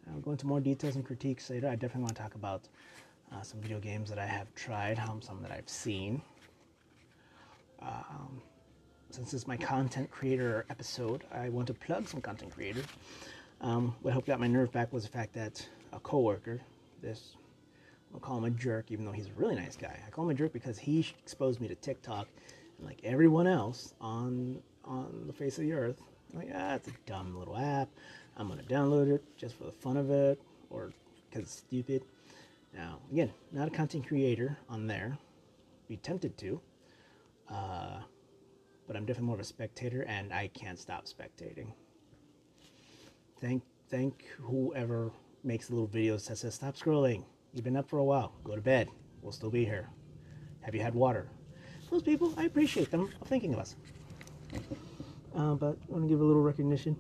[0.09, 1.67] I'll go into more details and critiques later.
[1.67, 2.69] I definitely want to talk about
[3.33, 6.23] uh, some video games that I have tried, um, some that I've seen.
[7.81, 8.43] Um,
[9.11, 12.85] since this is my content creator episode, I want to plug some content creators.
[13.61, 16.61] Um, what helped got my nerve back was the fact that a coworker,
[17.03, 17.37] this
[18.13, 20.01] I'll call him a jerk, even though he's a really nice guy.
[20.07, 22.27] I call him a jerk because he exposed me to TikTok,
[22.79, 26.03] and like everyone else on on the face of the earth,
[26.33, 27.89] I'm like ah, it's a dumb little app.
[28.37, 30.93] I'm gonna download it just for the fun of it, or
[31.29, 32.03] because it's stupid.
[32.75, 35.19] Now, again, not a content creator on there.
[35.89, 36.61] Be tempted to,
[37.51, 38.01] uh,
[38.87, 41.73] but I'm definitely more of a spectator, and I can't stop spectating.
[43.41, 45.11] Thank thank whoever
[45.45, 47.25] makes the little videos that says stop scrolling.
[47.55, 48.33] You've been up for a while.
[48.45, 48.89] Go to bed.
[49.23, 49.89] We'll still be here.
[50.61, 51.29] Have you had water?
[51.91, 53.77] Those people, I appreciate them thinking of us.
[55.35, 56.97] Uh, but I want to give a little recognition.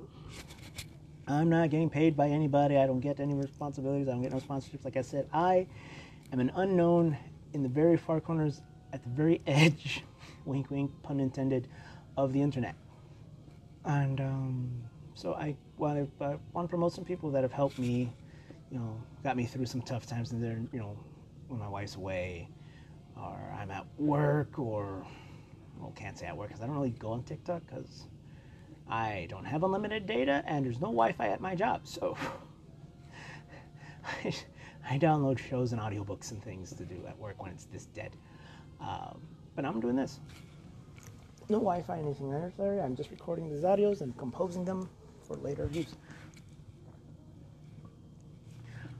[1.28, 2.76] I'm not getting paid by anybody.
[2.76, 4.08] I don't get any responsibilities.
[4.08, 4.84] I don't get no sponsorships.
[4.84, 5.66] Like I said, I
[6.32, 7.16] am an unknown
[7.52, 8.62] in the very far corners,
[8.92, 10.02] at the very edge,
[10.44, 11.68] wink, wink, pun intended,
[12.16, 12.74] of the internet.
[13.84, 14.70] And um,
[15.14, 18.10] so I want to, I want to promote some people that have helped me
[18.70, 20.32] you know, got me through some tough times.
[20.32, 20.96] And then, you know,
[21.48, 22.48] when my wife's away,
[23.16, 25.04] or I'm at work, or
[25.78, 28.06] well, can't say at work because I don't really go on TikTok because
[28.90, 31.82] I don't have unlimited data and there's no Wi-Fi at my job.
[31.84, 32.16] So
[34.04, 34.34] I,
[34.90, 38.16] I download shows and audiobooks and things to do at work when it's this dead.
[38.80, 39.20] Um,
[39.54, 40.20] but I'm doing this.
[41.50, 42.80] No Wi-Fi, anything necessary.
[42.80, 44.88] I'm just recording these audios and composing them
[45.22, 45.94] for later use.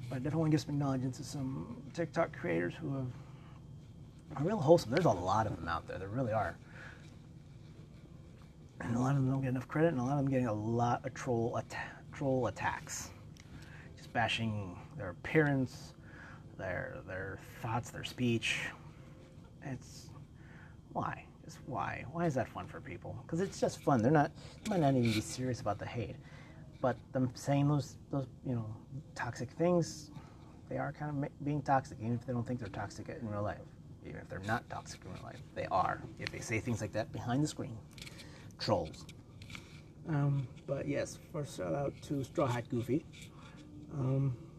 [0.08, 3.06] But I definitely give some acknowledgement to some TikTok creators who have
[4.36, 4.90] are real wholesome.
[4.90, 5.98] There's a lot of them out there.
[5.98, 6.56] There really are.
[8.80, 10.46] And a lot of them don't get enough credit, and a lot of them getting
[10.46, 11.60] a lot of troll
[12.12, 13.10] troll attacks,
[13.96, 15.94] just bashing their appearance,
[16.56, 18.60] their their thoughts, their speech.
[19.64, 20.10] It's
[20.92, 21.24] why?
[21.44, 22.04] Just why?
[22.12, 23.16] Why is that fun for people?
[23.26, 24.00] Because it's just fun.
[24.02, 24.30] They're not.
[24.64, 26.16] They might not even be serious about the hate
[26.80, 28.66] but them saying those those you know
[29.14, 30.10] toxic things,
[30.68, 33.42] they are kind of being toxic, even if they don't think they're toxic in real
[33.42, 33.58] life.
[34.06, 36.00] Even if they're not toxic in real life, they are.
[36.18, 37.76] If they say things like that behind the screen,
[38.58, 39.06] trolls.
[40.08, 43.04] Um, but yes, first shout out to Straw Hat Goofy,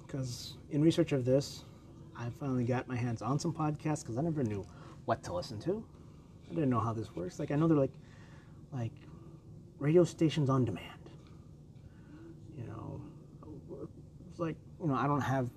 [0.05, 1.65] because um, in research of this,
[2.17, 4.65] I finally got my hands on some podcasts because I never knew
[5.05, 5.83] what to listen to.
[6.51, 7.39] I didn't know how this works.
[7.39, 7.93] Like I know they're like
[8.73, 8.91] like
[9.79, 10.85] radio stations on demand
[12.57, 13.01] You know,
[14.29, 15.49] it's like, you know, I don't have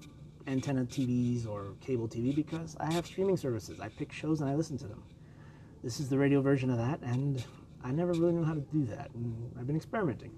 [0.47, 3.81] antenna TVs or cable TV because I have streaming services.
[3.81, 5.03] I pick shows and I listen to them.
[5.83, 7.45] This is the radio version of that, and
[7.85, 9.11] I never really knew how to do that.
[9.15, 10.33] And I've been experimenting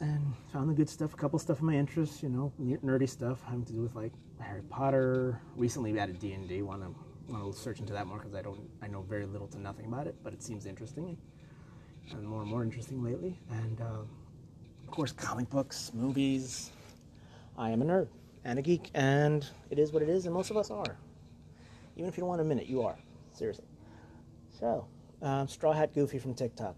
[0.00, 1.14] and found the good stuff.
[1.14, 4.12] A couple stuff of my interest, you know, nerdy stuff having to do with like
[4.40, 5.40] Harry Potter.
[5.56, 6.62] Recently, we added D and D.
[6.62, 9.48] Want to want to search into that more because I don't I know very little
[9.48, 11.16] to nothing about it, but it seems interesting
[12.10, 13.38] and more and more interesting lately.
[13.50, 16.70] And uh, of course, comic books, movies,
[17.56, 18.08] I am a nerd
[18.44, 20.96] and a geek, and it is what it is, and most of us are.
[21.96, 22.96] Even if you don't want to admit it, you are.
[23.32, 23.64] Seriously.
[24.58, 24.86] So,
[25.26, 26.76] um, Straw Hat Goofy from TikTok.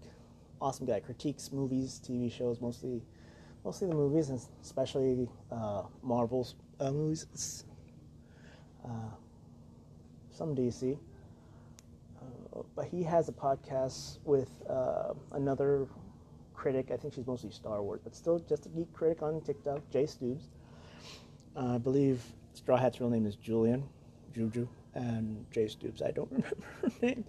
[0.60, 1.00] awesome guy.
[1.00, 3.02] Critiques movies, TV shows, mostly
[3.64, 7.64] mostly the movies, and especially uh, Marvel's uh, movies.
[8.84, 8.88] Uh,
[10.30, 10.96] some DC.
[12.16, 15.86] Uh, but he has a podcast with uh, another
[16.54, 16.90] critic.
[16.90, 20.04] I think she's mostly Star Wars, but still just a geek critic on TikTok, Jay
[20.04, 20.44] Stubes.
[21.54, 22.22] Uh, I believe
[22.54, 23.84] Straw Hat's real name is Julian,
[24.32, 26.02] Juju, and Jay Stubes.
[26.02, 27.24] I don't remember her name.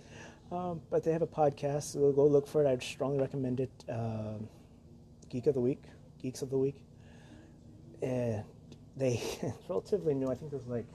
[0.52, 2.68] Um, but they have a podcast, so go look for it.
[2.68, 3.86] I'd strongly recommend it.
[3.88, 4.40] Uh,
[5.30, 5.84] Geek of the Week,
[6.22, 6.84] Geeks of the Week.
[8.02, 8.44] And
[8.98, 10.30] they, it's relatively new.
[10.30, 10.86] I think there's like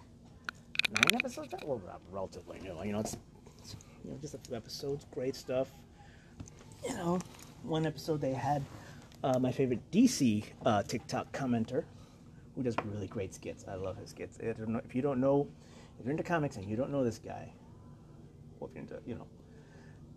[0.91, 1.55] nine episodes.
[1.65, 1.81] Well,
[2.11, 2.83] relatively new.
[2.85, 3.17] You know, it's,
[3.61, 5.07] it's you know just a few episodes.
[5.15, 5.69] Great stuff.
[6.87, 7.21] You know,
[7.63, 8.63] one episode they had
[9.23, 11.85] uh, my favorite DC uh, TikTok commenter,
[12.57, 13.65] who does really great skits.
[13.69, 14.37] I love his skits.
[14.41, 15.49] If you don't know,
[15.99, 17.53] if you're into comics and you don't know this guy,
[18.59, 19.27] well, if you're into, you know,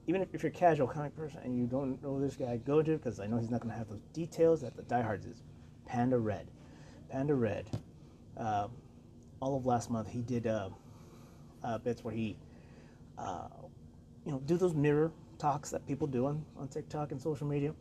[0.07, 2.93] even if, you're a casual comic person and you don't know this guy, go to
[2.93, 5.43] because I know he's not going to have those details that the diehards is.
[5.85, 6.47] Panda Red,
[7.09, 7.69] Panda Red.
[8.37, 8.69] Uh,
[9.41, 10.69] all of last month, he did uh,
[11.63, 12.37] uh, bits where he,
[13.17, 13.47] uh,
[14.25, 17.73] you know, do those mirror talks that people do on, on TikTok and social media,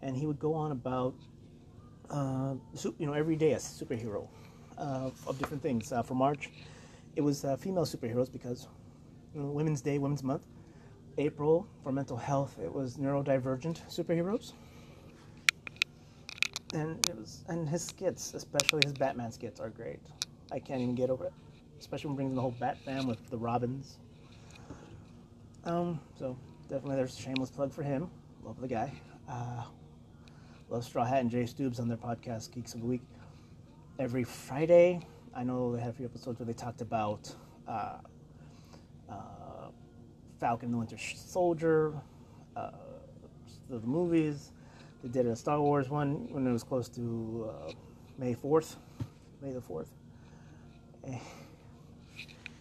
[0.00, 1.14] and he would go on about,
[2.10, 2.54] uh,
[2.98, 4.26] you know, every day a superhero
[4.78, 5.92] uh, of different things.
[6.04, 6.50] for March,
[7.16, 8.66] it was female superheroes because
[9.34, 10.42] you know, Women's Day, Women's Month.
[11.18, 14.52] April for mental health, it was neurodivergent superheroes.
[16.74, 20.00] And it was, and his skits, especially his Batman skits, are great.
[20.52, 21.32] I can't even get over it,
[21.78, 23.98] especially when bringing the whole Bat fam with the Robins.
[25.64, 26.36] Um, so
[26.68, 28.10] definitely there's a shameless plug for him.
[28.42, 28.92] Love the guy.
[29.28, 29.64] Uh,
[30.68, 33.02] love Straw Hat and Jay Stubes on their podcast Geeks of the Week.
[33.98, 35.00] Every Friday,
[35.34, 37.34] I know they had a few episodes where they talked about
[37.66, 37.98] uh,
[39.10, 39.14] uh,
[40.38, 41.94] Falcon the Winter Soldier,
[42.56, 42.70] uh,
[43.68, 44.52] the, the, movies.
[45.02, 47.72] They did a Star Wars one when it was close to uh,
[48.18, 48.76] May 4th,
[49.42, 49.88] May the 4th.
[51.06, 51.18] Eh,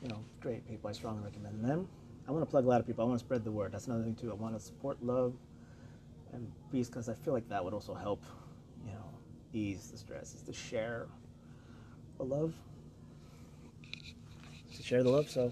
[0.01, 0.89] you know, great people.
[0.89, 1.87] I strongly recommend them.
[2.27, 3.03] I want to plug a lot of people.
[3.03, 3.71] I want to spread the word.
[3.71, 4.31] That's another thing too.
[4.31, 5.33] I want to support love
[6.33, 8.23] and peace because I feel like that would also help,
[8.85, 9.09] you know,
[9.53, 10.33] ease the stress.
[10.33, 11.07] Is to share
[12.17, 12.53] the love,
[14.75, 15.29] to share the love.
[15.29, 15.51] So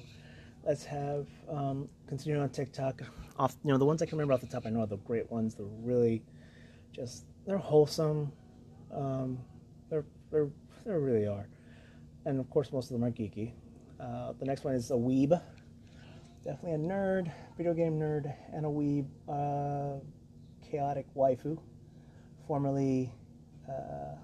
[0.65, 3.01] let's have um, continuing on TikTok.
[3.37, 4.97] Off, you know, the ones I can remember off the top, I know are the
[4.97, 5.55] great ones.
[5.55, 6.23] They're really
[6.91, 8.31] just they're wholesome.
[8.93, 9.39] Um,
[9.89, 10.49] they're they're
[10.85, 11.47] they really are,
[12.25, 13.53] and of course most of them are geeky.
[13.99, 15.39] Uh, the next one is a weeb,
[16.43, 19.99] definitely a nerd, video game nerd, and a weeb, uh,
[20.69, 21.57] chaotic waifu,
[22.47, 23.11] formerly
[23.67, 24.15] uh,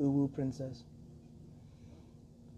[0.00, 0.84] Uwu princess.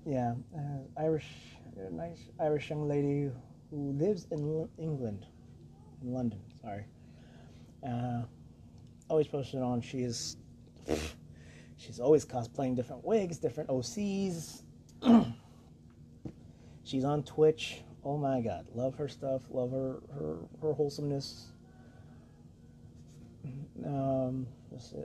[0.05, 1.29] Yeah, uh, Irish
[1.77, 3.31] a nice Irish young lady
[3.71, 5.27] who lives in England,
[6.03, 6.41] in London.
[6.61, 6.85] Sorry.
[7.87, 8.23] Uh,
[9.09, 9.81] always posted on.
[9.81, 10.37] She is.
[11.77, 14.63] She's always cosplaying different wigs, different OCs.
[16.85, 17.83] she's on Twitch.
[18.05, 19.43] Oh my God, love her stuff.
[19.51, 21.53] Love her her her wholesomeness.
[23.85, 24.47] Um,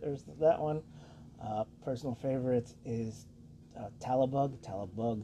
[0.01, 0.83] there's that one.
[1.43, 3.25] Uh, personal favorite is
[3.79, 4.57] uh, Talabug.
[4.59, 5.23] Talabug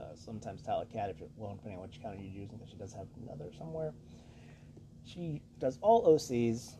[0.00, 2.92] uh, sometimes Talacat, if you're, well, depending on which counter you're using, because she does
[2.94, 3.92] have another somewhere.
[5.04, 6.74] She does all OCs.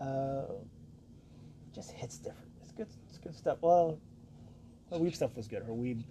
[0.00, 0.44] Uh,
[1.74, 2.50] just hits different.
[2.62, 2.86] It's good.
[3.08, 3.58] It's good stuff.
[3.60, 3.98] Well,
[4.90, 5.62] her weeb stuff was good.
[5.62, 6.04] Her weeb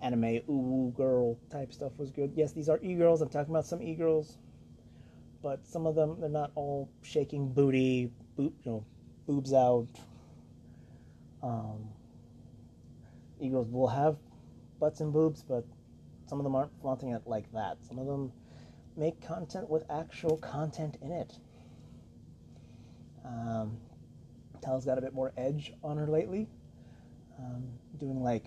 [0.00, 2.32] anime ooh girl type stuff was good.
[2.34, 3.22] Yes, these are e-girls.
[3.22, 4.38] I'm talking about some e-girls,
[5.42, 8.84] but some of them they're not all shaking booty, boob, you know,
[9.26, 9.88] boobs out.
[11.42, 11.88] Um,
[13.40, 14.16] e-girls will have
[14.84, 15.64] butts and boobs, but
[16.28, 17.78] some of them aren't flaunting it like that.
[17.88, 18.30] Some of them
[18.98, 21.38] make content with actual content in it.
[23.24, 23.78] Um,
[24.60, 26.50] Tal's got a bit more edge on her lately,
[27.38, 27.64] um,
[27.96, 28.44] doing like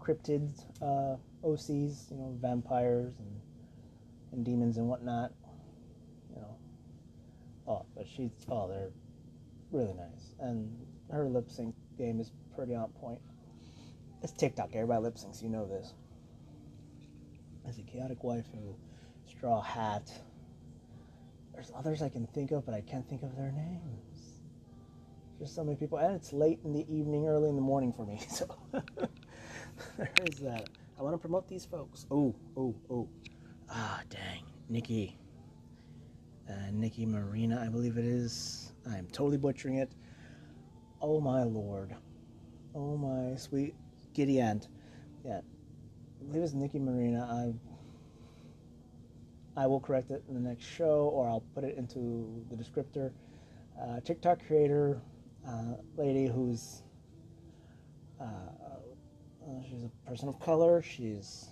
[0.00, 0.48] cryptid
[0.80, 3.40] uh, OCs, you know, vampires and,
[4.30, 5.32] and demons and whatnot.
[6.36, 6.56] You know,
[7.66, 8.92] oh, but she's oh, they're
[9.72, 10.70] really nice, and
[11.10, 13.20] her lip sync game is pretty on point.
[14.22, 14.70] It's TikTok.
[14.74, 15.42] Everybody lip syncs.
[15.42, 15.94] You know this.
[17.66, 18.74] As a chaotic waifu,
[19.26, 20.10] straw hat.
[21.54, 24.40] There's others I can think of, but I can't think of their names.
[25.38, 28.06] There's so many people, and it's late in the evening, early in the morning for
[28.06, 28.20] me.
[28.28, 28.46] So
[29.96, 30.68] there is that.
[30.98, 32.06] I want to promote these folks.
[32.10, 33.08] Oh, oh, oh.
[33.70, 34.42] Ah, dang.
[34.68, 35.16] Nikki.
[36.48, 38.72] Uh, Nikki Marina, I believe it is.
[38.90, 39.92] I'm totally butchering it.
[41.00, 41.94] Oh my lord.
[42.74, 43.74] Oh my sweet
[44.18, 44.66] Giddy End.
[45.24, 45.42] Yeah.
[46.20, 47.22] I believe it's Nikki Marina.
[47.30, 47.54] I
[49.62, 53.12] I will correct it in the next show, or I'll put it into the descriptor.
[53.80, 55.00] Uh, TikTok creator,
[55.46, 56.82] uh, lady who's
[58.20, 60.82] uh, uh, she's a person of color.
[60.82, 61.50] She's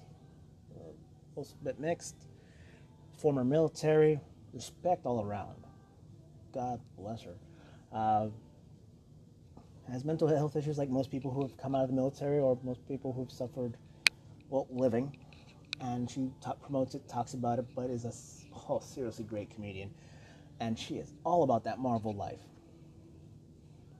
[0.76, 0.90] uh,
[1.36, 2.16] also a bit mixed.
[3.16, 4.18] Former military.
[4.52, 5.54] Respect all around.
[6.52, 7.36] God bless her.
[9.90, 12.58] Has mental health issues like most people who have come out of the military or
[12.64, 13.76] most people who've suffered,
[14.48, 15.16] well, living.
[15.80, 18.12] And she talk, promotes it, talks about it, but is a
[18.68, 19.94] oh, seriously great comedian.
[20.58, 22.40] And she is all about that Marvel life.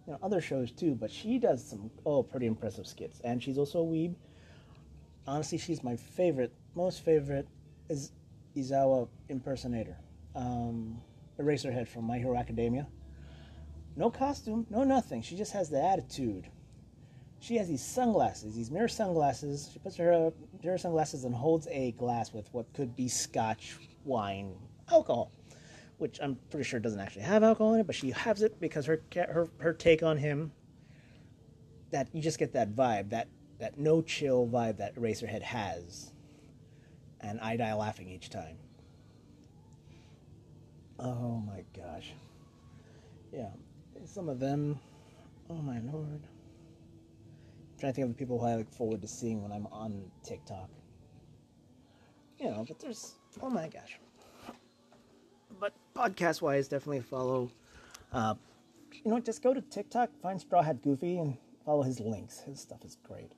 [0.07, 3.21] You know, other shows too, but she does some, oh, pretty impressive skits.
[3.25, 4.15] And she's also a weeb.
[5.27, 7.49] Honestly, she's my favorite, most favorite
[7.89, 8.13] is
[8.57, 9.97] Aizawa impersonator.
[10.35, 11.01] Um,
[11.39, 12.87] Eraserhead from My Hero Academia.
[13.97, 15.23] No costume, no nothing.
[15.23, 16.49] She just has the attitude.
[17.41, 19.71] She has these sunglasses, these mirror sunglasses.
[19.73, 20.33] She puts her
[20.63, 24.55] mirror sunglasses and holds a glass with what could be scotch, wine,
[24.91, 25.33] alcohol,
[25.99, 28.87] which I'm pretty sure doesn't actually have alcohol in it, but she has it because
[28.87, 30.53] her her her take on him.
[31.91, 33.29] That you just get that vibe, that
[33.59, 36.13] that no chill vibe that Eraserhead has,
[37.21, 38.57] and I die laughing each time.
[40.99, 42.13] Oh my gosh.
[43.33, 43.51] Yeah,
[44.07, 44.79] some of them,
[45.51, 46.23] oh my lord.
[46.23, 49.67] I'm trying to think of the people who I look forward to seeing when I'm
[49.67, 50.71] on TikTok.
[52.39, 53.99] You know, but there's, oh my gosh.
[55.59, 57.51] But podcast wise, definitely follow.
[58.13, 58.35] Uh,
[59.05, 62.41] you know, just go to TikTok, find Straw Hat Goofy, and follow his links.
[62.41, 63.33] His stuff is great.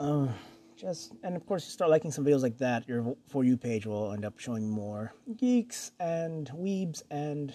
[0.00, 0.30] Um,
[0.76, 2.88] just and of course, you start liking some videos like that.
[2.88, 7.54] Your for you page will end up showing more geeks and weebs and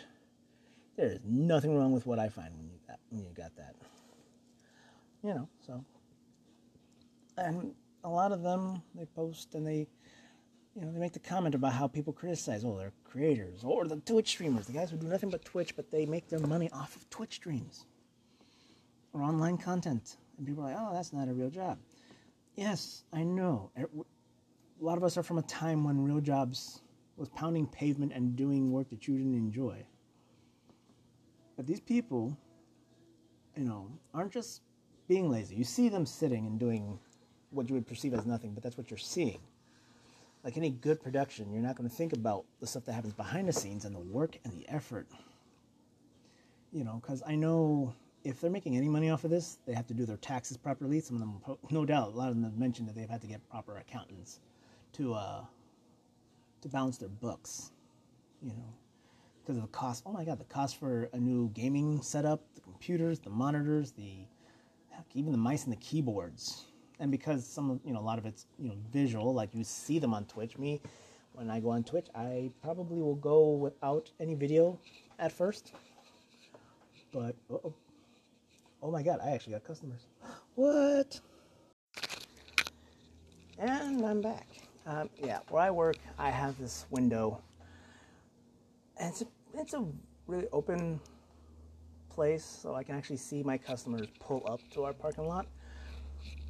[0.98, 3.76] there is nothing wrong with what I find when you got when you got that.
[5.24, 5.86] You know, so
[7.38, 9.88] and a lot of them they post and they
[10.76, 13.98] you know they make the comment about how people criticize oh they're creators or the
[13.98, 16.96] Twitch streamers the guys who do nothing but Twitch but they make their money off
[16.96, 17.86] of Twitch streams
[19.14, 21.78] or online content and people are like oh that's not a real job.
[22.56, 23.70] Yes, I know.
[23.78, 23.88] Er,
[24.82, 26.82] a lot of us are from a time when real jobs
[27.16, 29.86] was pounding pavement and doing work that you didn't enjoy.
[31.58, 32.38] But these people,
[33.56, 34.62] you know, aren't just
[35.08, 35.56] being lazy.
[35.56, 37.00] You see them sitting and doing
[37.50, 39.40] what you would perceive as nothing, but that's what you're seeing.
[40.44, 43.48] Like any good production, you're not going to think about the stuff that happens behind
[43.48, 45.08] the scenes and the work and the effort.
[46.72, 47.94] You know, because I know
[48.24, 51.00] if they're making any money off of this, they have to do their taxes properly.
[51.00, 53.28] Some of them, no doubt, a lot of them have mentioned that they've had to
[53.28, 54.40] get proper accountants
[54.94, 55.42] to uh,
[56.62, 57.72] to balance their books.
[58.42, 58.74] You know,
[59.48, 60.04] because of the cost.
[60.06, 64.26] Oh my god, the cost for a new gaming setup, the computers, the monitors, the
[65.14, 66.66] even the mice and the keyboards.
[67.00, 70.00] And because some, you know, a lot of it's you know visual, like you see
[70.00, 70.58] them on Twitch.
[70.58, 70.82] Me,
[71.32, 74.78] when I go on Twitch, I probably will go without any video
[75.18, 75.72] at first.
[77.14, 77.74] But oh,
[78.84, 80.08] oh my god, I actually got customers.
[80.56, 81.20] What?
[83.60, 84.48] And I'm back.
[84.88, 87.42] Um, yeah, where I work, I have this window,
[89.00, 89.28] and it's a
[89.60, 89.86] it's a
[90.28, 91.00] really open
[92.10, 95.48] place, so I can actually see my customers pull up to our parking lot.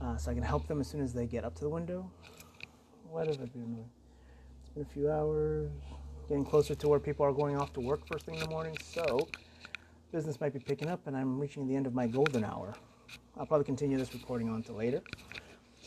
[0.02, 2.10] Uh, so I can help them as soon as they get up to the window.
[3.10, 3.90] What have I been doing?
[4.62, 5.72] It's been a few hours,
[6.28, 8.78] getting closer to where people are going off to work first thing in the morning.
[8.84, 9.28] So
[10.12, 12.74] business might be picking up, and I'm reaching the end of my golden hour.
[13.38, 15.02] I'll probably continue this recording on to later.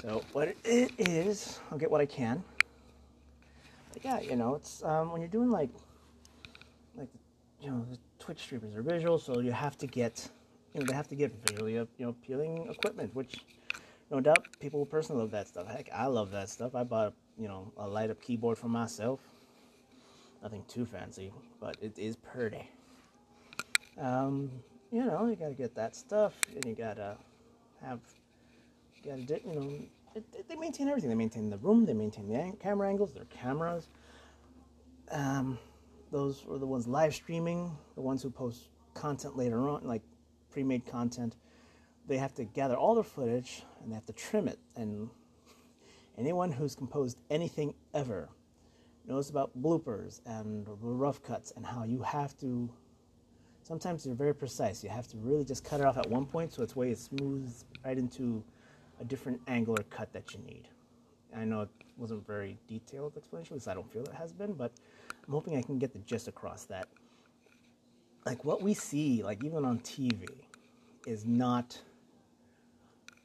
[0.00, 0.58] So what it
[0.98, 2.42] is, I'll get what I can.
[3.92, 5.70] But yeah, you know, it's um, when you're doing like like
[7.60, 7.86] you know
[8.18, 10.28] Twitch streamers are visual, so you have to get
[10.74, 13.44] you know they have to get visually you know appealing equipment, which
[14.10, 15.68] no doubt people personally love that stuff.
[15.68, 16.74] Heck, I love that stuff.
[16.74, 19.20] I bought you know a light up keyboard for myself.
[20.42, 22.68] Nothing too fancy, but it is pretty.
[24.00, 24.50] Um,
[24.90, 27.16] you know, you gotta get that stuff, and you gotta
[27.82, 28.00] have,
[29.04, 29.78] you gotta, you know,
[30.14, 31.10] it, it, they maintain everything.
[31.10, 33.88] They maintain the room, they maintain the camera angles, their cameras.
[35.10, 35.58] Um,
[36.10, 40.02] those are the ones live streaming, the ones who post content later on, like
[40.50, 41.36] pre-made content.
[42.06, 44.58] They have to gather all their footage and they have to trim it.
[44.74, 45.08] And
[46.18, 48.28] anyone who's composed anything ever
[49.06, 52.70] knows about bloopers and rough cuts and how you have to.
[53.62, 54.82] Sometimes you're very precise.
[54.82, 56.98] You have to really just cut it off at one point so it's way it
[56.98, 58.42] smooths right into
[59.00, 60.68] a different angle or cut that you need.
[61.36, 64.72] I know it wasn't very detailed explanation because I don't feel it has been, but
[65.26, 66.88] I'm hoping I can get the gist across that.
[68.26, 70.28] Like what we see, like even on TV,
[71.06, 71.80] is not.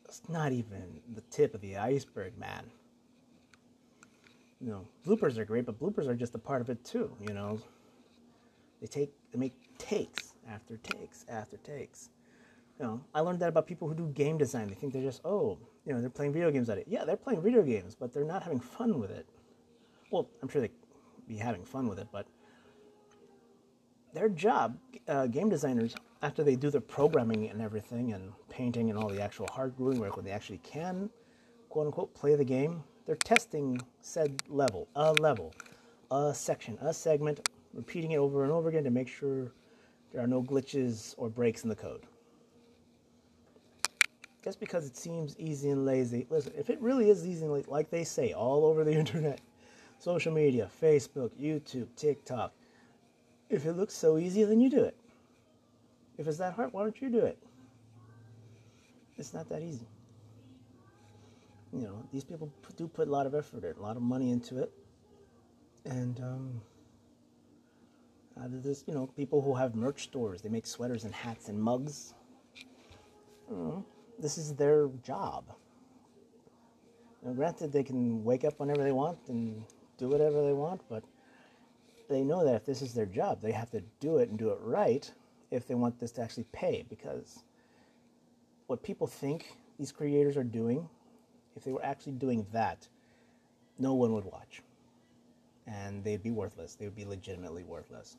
[0.05, 2.65] It's not even the tip of the iceberg, man.
[4.61, 7.15] you know, bloopers are great, but bloopers are just a part of it too.
[7.27, 7.59] You know,
[8.81, 12.09] they take they make takes after takes after takes.
[12.79, 14.69] You know, I learned that about people who do game design.
[14.69, 16.87] They think they're just oh, you know, they're playing video games at it.
[16.87, 19.27] Yeah, they're playing video games, but they're not having fun with it.
[20.11, 20.71] Well, I'm sure they'd
[21.27, 22.27] be having fun with it, but
[24.13, 28.97] their job, uh, game designers, after they do the programming and everything and painting and
[28.97, 31.09] all the actual hard gluing work, when they actually can,
[31.69, 35.53] quote unquote, play the game, they're testing said level, a level,
[36.11, 39.51] a section, a segment, repeating it over and over again to make sure
[40.11, 42.05] there are no glitches or breaks in the code.
[44.45, 47.69] Just because it seems easy and lazy, listen, if it really is easy and lazy,
[47.69, 49.41] like they say all over the internet,
[49.99, 52.53] social media, Facebook, YouTube, TikTok,
[53.49, 54.95] if it looks so easy, then you do it.
[56.17, 57.37] If it's that hard, why don't you do it?
[59.17, 59.87] It's not that easy
[61.75, 64.31] you know, these people do put a lot of effort in, a lot of money
[64.31, 64.71] into it.
[65.83, 66.61] And um,
[68.37, 71.59] of this, you know, people who have merch stores, they make sweaters and hats and
[71.59, 72.13] mugs.
[73.49, 73.85] You know,
[74.19, 75.45] this is their job.
[77.23, 79.63] Now, granted, they can wake up whenever they want and
[79.97, 81.03] do whatever they want, but
[82.07, 84.49] they know that if this is their job, they have to do it and do
[84.49, 85.11] it right
[85.49, 86.85] if they want this to actually pay.
[86.89, 87.43] Because
[88.67, 90.87] what people think these creators are doing
[91.55, 92.87] if they were actually doing that,
[93.79, 94.61] no one would watch.
[95.67, 96.75] And they'd be worthless.
[96.75, 98.17] They would be legitimately worthless.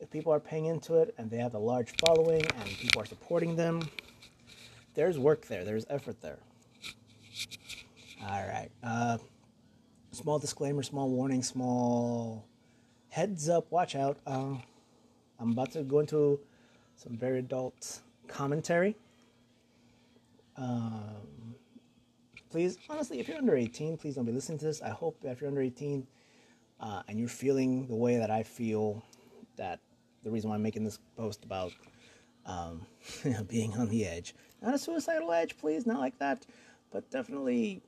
[0.00, 3.06] If people are paying into it and they have a large following and people are
[3.06, 3.88] supporting them,
[4.98, 6.40] there's work there, there's effort there.
[8.20, 8.68] All right.
[8.82, 9.18] Uh,
[10.10, 12.44] small disclaimer, small warning, small
[13.08, 14.18] heads up, watch out.
[14.26, 14.56] Uh,
[15.38, 16.40] I'm about to go into
[16.96, 18.96] some very adult commentary.
[20.56, 21.54] Um,
[22.50, 24.82] please, honestly, if you're under 18, please don't be listening to this.
[24.82, 26.04] I hope if you're under 18
[26.80, 29.04] uh, and you're feeling the way that I feel,
[29.58, 29.78] that
[30.24, 31.70] the reason why I'm making this post about
[32.48, 32.86] um,
[33.48, 36.44] being on the edge, not a suicidal edge, please, not like that,
[36.90, 37.80] but definitely,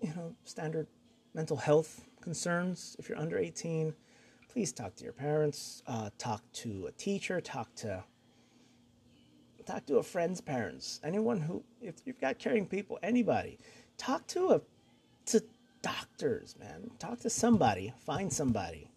[0.00, 0.88] you know, standard
[1.34, 2.96] mental health concerns.
[2.98, 3.94] If you're under 18,
[4.50, 8.02] please talk to your parents, uh, talk to a teacher, talk to
[9.66, 13.58] talk to a friend's parents, anyone who, if you've got caring people, anybody,
[13.98, 14.60] talk to a,
[15.26, 15.42] to
[15.82, 16.90] doctors, man.
[16.98, 17.92] Talk to somebody.
[18.04, 18.90] Find somebody.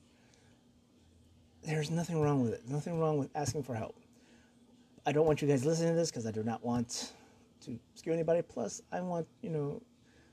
[1.63, 2.67] There's nothing wrong with it.
[2.67, 4.00] Nothing wrong with asking for help.
[5.05, 7.13] I don't want you guys listening to this because I do not want
[7.65, 8.41] to scare anybody.
[8.41, 9.81] Plus, I want you know,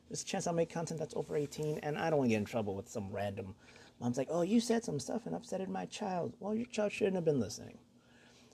[0.09, 2.39] there's a chance I'll make content that's over 18, and I don't want to get
[2.39, 3.55] in trouble with some random
[4.01, 7.17] mom's like, "Oh, you said some stuff and upsetted my child." Well, your child shouldn't
[7.17, 7.79] have been listening.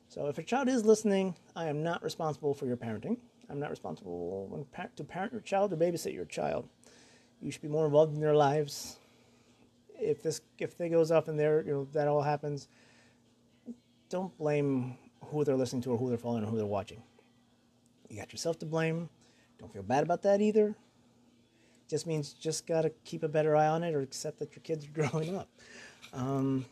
[0.08, 3.18] So if your child is listening, I am not responsible for your parenting.
[3.50, 4.66] I'm not responsible
[4.96, 6.68] to parent your child or babysit your child.
[7.40, 8.98] You should be more involved in their lives.
[9.98, 12.68] If this if they goes off and there, you know that all happens.
[14.08, 14.96] Don't blame
[15.30, 17.02] who they're listening to or who they're following or who they're watching.
[18.08, 19.08] You got yourself to blame.
[19.58, 20.74] Don't feel bad about that either.
[21.88, 24.86] Just means just gotta keep a better eye on it or accept that your kids
[24.86, 25.48] are growing up.
[26.12, 26.64] Um,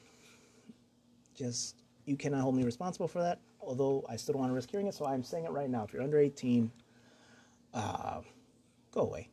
[1.35, 1.77] just
[2.07, 4.87] you cannot hold me responsible for that, although I still don't want to risk hearing
[4.87, 5.85] it, so I'm saying it right now.
[5.85, 6.71] If you're under 18,
[7.75, 8.21] uh,
[8.91, 9.29] go away.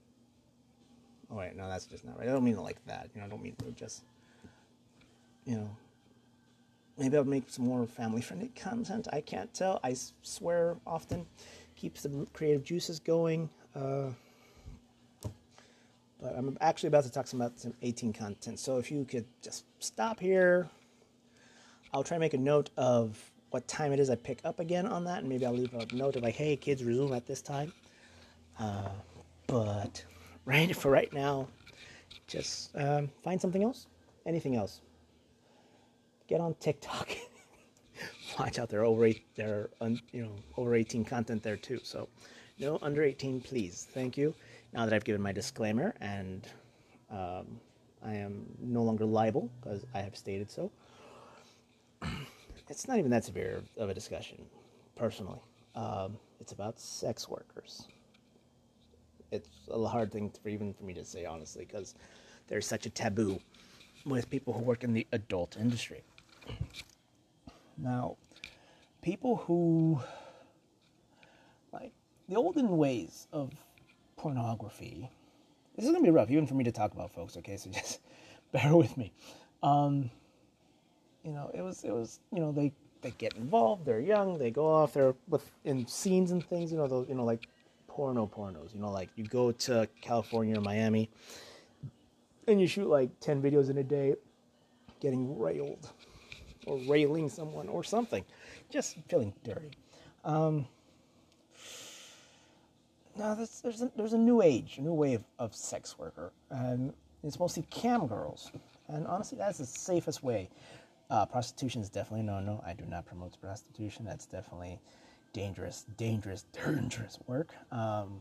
[1.32, 2.28] Oh, wait, no, that's just not right.
[2.28, 3.10] I don't mean it like that.
[3.14, 4.04] You know, I don't mean to just,
[5.46, 5.70] you know,
[7.00, 9.08] maybe I'll make some more family friendly content.
[9.12, 9.80] I can't tell.
[9.84, 11.26] I swear often.
[11.76, 13.50] Keeps the creative juices going.
[13.76, 14.10] Uh,
[16.22, 18.60] but I'm actually about to talk some about some 18 content.
[18.60, 20.70] So if you could just stop here,
[21.94, 23.18] I'll try to make a note of
[23.52, 25.88] what time it is I pick up again on that, and maybe I'll leave a
[25.96, 27.74] note of like, hey, kids, resume at this time.
[28.60, 28.90] Uh,
[29.48, 30.04] but
[30.46, 31.48] right for right now,
[32.28, 33.88] just um, find something else,
[34.26, 34.82] anything else.
[36.30, 37.10] Get on TikTok.
[38.40, 41.80] Watch out, there over there un, you know over eighteen content there too.
[41.82, 42.08] So,
[42.60, 43.88] no under eighteen, please.
[43.96, 44.36] Thank you.
[44.72, 46.48] Now that I've given my disclaimer and
[47.10, 47.60] um,
[48.06, 50.72] I am no longer liable because I have stated so
[52.70, 54.38] it's not even that severe of a discussion,
[54.96, 55.40] personally.
[55.74, 57.88] Um, it's about sex workers.
[59.32, 61.96] It's a hard thing for even for me to say honestly, because
[62.48, 63.40] there's such a taboo
[64.06, 66.04] with people who work in the adult industry.
[67.78, 68.18] Now,
[69.02, 70.02] people who
[71.72, 71.94] like
[72.28, 73.52] the olden ways of
[74.18, 75.10] pornography.
[75.76, 77.38] This is gonna be rough, even for me to talk about, folks.
[77.38, 78.00] Okay, so just
[78.52, 79.12] bear with me.
[79.64, 80.10] Um,
[81.24, 83.86] you know, it was it was you know they they get involved.
[83.86, 84.38] They're young.
[84.38, 84.94] They go off.
[84.94, 86.72] They're with in scenes and things.
[86.72, 87.48] You know, those you know like
[87.88, 88.74] porno pornos.
[88.74, 91.10] You know, like you go to California or Miami,
[92.48, 94.16] and you shoot like 10 videos in a day
[95.00, 95.90] getting railed
[96.66, 98.24] or railing someone or something,
[98.70, 99.72] just feeling dirty.
[100.24, 100.68] Um,
[103.18, 106.32] now, there's, there's, a, there's a new age, a new way of, of sex worker,
[106.50, 108.52] and it's mostly cam girls.
[108.88, 110.50] And honestly, that's the safest way.
[111.10, 112.64] Uh, prostitution is definitely no, no.
[112.66, 114.06] I do not promote prostitution.
[114.06, 114.80] That's definitely
[115.34, 117.54] dangerous, dangerous, dangerous work.
[117.72, 118.20] Um,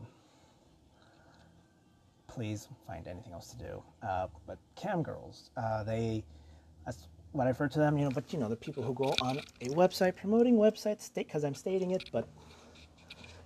[2.27, 3.83] please find anything else to do.
[4.01, 6.23] Uh, but cam girls, uh, they,
[6.85, 9.13] that's what I've heard to them, you know, but you know, the people who go
[9.21, 12.27] on a website promoting websites, state because I'm stating it, but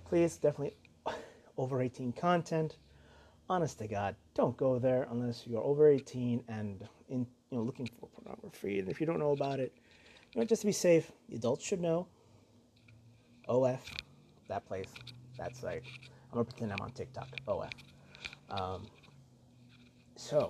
[0.06, 0.76] please definitely
[1.58, 2.78] over 18 content.
[3.48, 7.88] Honest to God, don't go there unless you're over 18 and in you know looking
[8.00, 8.78] for pornography.
[8.78, 9.74] And if you don't know about it,
[10.34, 12.06] you know, just to be safe, the adults should know.
[13.48, 13.80] OF,
[14.48, 14.88] that place,
[15.36, 15.82] that site.
[15.84, 17.28] I'm gonna pretend I'm on TikTok.
[17.46, 17.70] OF.
[18.48, 18.86] Um,
[20.16, 20.48] so,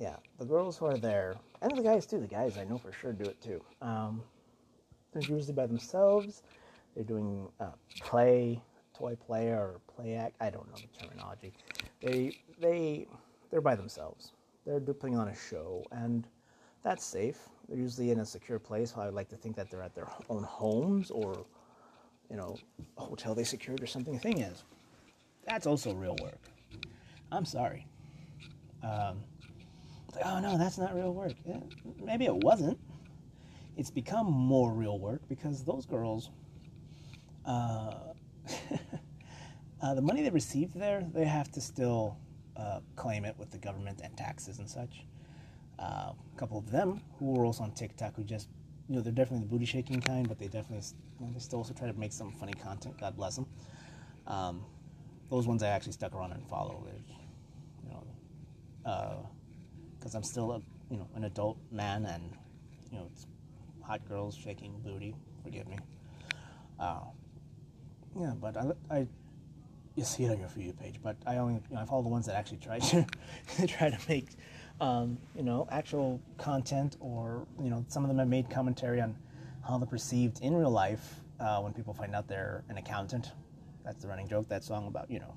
[0.00, 2.18] yeah, the girls who are there, and the guys too.
[2.18, 3.62] The guys I know for sure do it too.
[3.82, 4.22] Um,
[5.12, 6.42] they're usually by themselves.
[6.94, 8.62] They're doing uh, play,
[8.94, 10.36] toy play, or play act.
[10.40, 11.52] I don't know the terminology.
[12.00, 13.08] They they
[13.50, 14.32] they're by themselves.
[14.64, 16.26] They're putting on a show, and
[16.82, 17.38] that's safe.
[17.68, 18.94] They're usually in a secure place.
[18.96, 21.44] I would like to think that they're at their own homes or,
[22.30, 22.56] you know,
[22.96, 24.14] a hotel they secured or something.
[24.14, 24.64] The thing is,
[25.46, 26.40] that's also real work.
[27.32, 27.86] I'm sorry.
[28.82, 29.22] Um,
[30.16, 31.34] like, oh no, that's not real work.
[31.46, 31.58] Yeah,
[32.02, 32.78] maybe it wasn't.
[33.76, 36.30] It's become more real work because those girls,
[37.46, 37.94] uh,
[39.82, 42.18] uh, the money they received there, they have to still
[42.56, 45.04] uh, claim it with the government and taxes and such.
[45.78, 48.48] Uh, a couple of them who were also on TikTok who just,
[48.88, 50.84] you know, they're definitely the booty shaking kind, but they definitely,
[51.20, 52.98] you know, they still also try to make some funny content.
[53.00, 53.46] God bless them.
[54.26, 54.64] Um,
[55.30, 57.02] those ones I actually stuck around and followed.
[57.84, 58.04] You know,
[60.00, 60.60] because I'm still a
[60.90, 62.32] you know an adult man, and
[62.90, 63.26] you know it's
[63.82, 65.14] hot girls shaking booty.
[65.44, 65.78] Forgive me.
[66.78, 67.00] Uh,
[68.18, 69.06] yeah, but I, I
[69.94, 72.02] you see it on your for you page, but I only you know, I follow
[72.02, 73.06] the ones that actually try to
[73.66, 74.30] try to make
[74.80, 79.16] um, you know actual content, or you know some of them have made commentary on
[79.66, 83.32] how they're perceived in real life uh, when people find out they're an accountant
[83.84, 84.48] that's the running joke.
[84.48, 85.34] That song about you know,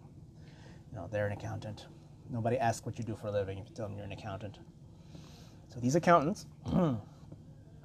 [0.91, 1.85] you know, they're an accountant.
[2.29, 4.59] Nobody asks what you do for a living if you tell them you're an accountant.
[5.73, 6.45] So these accountants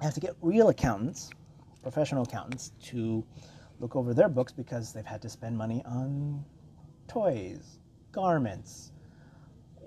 [0.01, 1.29] have to get real accountants,
[1.81, 3.25] professional accountants, to
[3.79, 6.43] look over their books because they've had to spend money on
[7.07, 7.79] toys,
[8.11, 8.91] garments,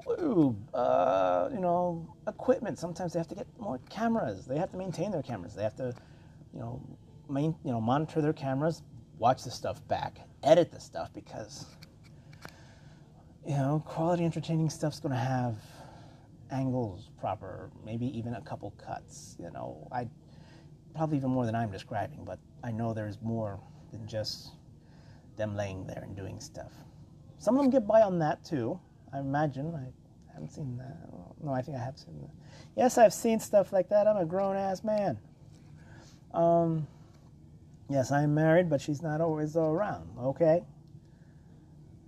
[0.06, 2.78] lube, uh, you know, equipment.
[2.78, 4.46] Sometimes they have to get more cameras.
[4.46, 5.54] They have to maintain their cameras.
[5.54, 5.94] They have to,
[6.52, 6.82] you know,
[7.28, 8.82] main, you know, monitor their cameras,
[9.18, 11.66] watch the stuff back, edit the stuff because
[13.46, 15.56] you know quality entertaining stuff's to have
[16.50, 19.36] angles proper, maybe even a couple cuts.
[19.38, 20.08] You know, I
[20.94, 23.60] probably even more than I'm describing, but I know there's more
[23.90, 24.52] than just
[25.36, 26.72] them laying there and doing stuff.
[27.38, 28.78] Some of them get by on that too.
[29.12, 29.74] I imagine.
[29.74, 30.96] I haven't seen that.
[31.42, 32.30] No, I think I have seen that.
[32.76, 34.06] Yes, I've seen stuff like that.
[34.06, 35.18] I'm a grown ass man.
[36.32, 36.86] Um,
[37.92, 40.62] Yes, I'm married, but she's not always around, okay?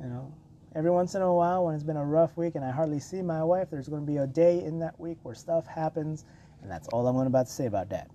[0.00, 0.34] You know,
[0.74, 3.22] every once in a while when it's been a rough week and I hardly see
[3.22, 6.24] my wife, there's going to be a day in that week where stuff happens,
[6.62, 8.10] and that's all I'm going about to say about that.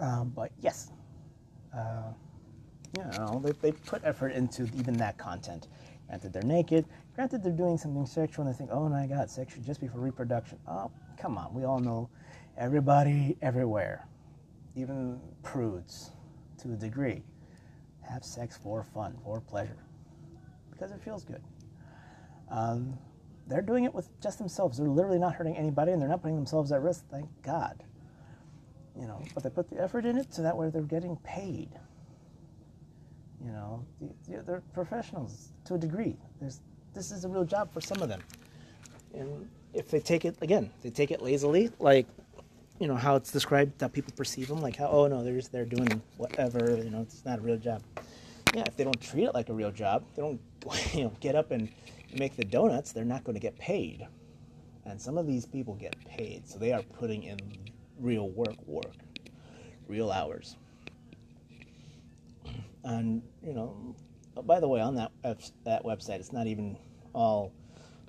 [0.00, 0.90] Um, but yes,
[1.76, 2.12] uh,
[2.96, 5.68] you know, they, they put effort into even that content.
[6.06, 6.86] Granted, they're naked.
[7.14, 9.88] Granted, they're doing something sexual, and they think, oh my God, sex should just be
[9.88, 10.58] for reproduction.
[10.66, 11.52] Oh, come on.
[11.52, 12.08] We all know
[12.56, 14.06] everybody everywhere
[14.76, 16.12] even prudes
[16.58, 17.22] to a degree,
[18.08, 19.84] have sex for fun, for pleasure,
[20.78, 21.42] because it feels good.
[22.50, 22.98] Um,
[23.46, 24.78] they're doing it with just themselves.
[24.78, 27.04] They're literally not hurting anybody, and they're not putting themselves at risk.
[27.10, 27.82] Thank God.
[28.98, 31.70] You know, but they put the effort in it so that way they're getting paid.
[33.44, 33.84] You know,
[34.28, 36.16] they're professionals to a degree.
[36.40, 36.60] There's,
[36.94, 38.20] this is a real job for some of them,
[39.14, 42.06] and if they take it again, they take it lazily, like
[42.80, 45.50] you know how it's described how people perceive them like how oh no they're just
[45.50, 47.82] they're doing whatever you know it's not a real job
[48.54, 50.40] yeah if they don't treat it like a real job they don't
[50.94, 51.70] you know get up and
[52.18, 54.06] make the donuts they're not going to get paid
[54.84, 57.38] and some of these people get paid so they are putting in
[58.00, 58.96] real work work
[59.86, 60.56] real hours
[62.84, 63.94] and you know
[64.36, 65.12] oh, by the way on that
[65.64, 66.76] that website it's not even
[67.12, 67.52] all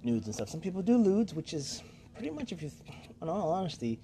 [0.03, 1.83] nudes and stuff some people do lewds which is
[2.13, 2.71] pretty much if you
[3.21, 3.99] in all honesty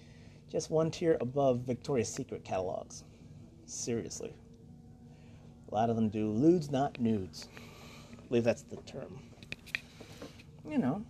[0.49, 3.03] just one tier above Victoria's Secret catalogs.
[3.65, 4.33] Seriously.
[5.71, 7.47] A lot of them do lewds, not nudes.
[8.13, 9.19] I believe that's the term.
[10.67, 11.03] you know,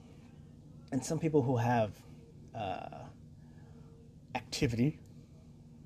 [0.91, 1.91] and some people who have
[2.53, 3.03] uh,
[4.33, 4.99] activity,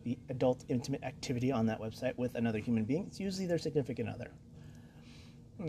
[0.03, 4.09] the adult intimate activity on that website with another human being, it's usually their significant
[4.09, 4.31] other.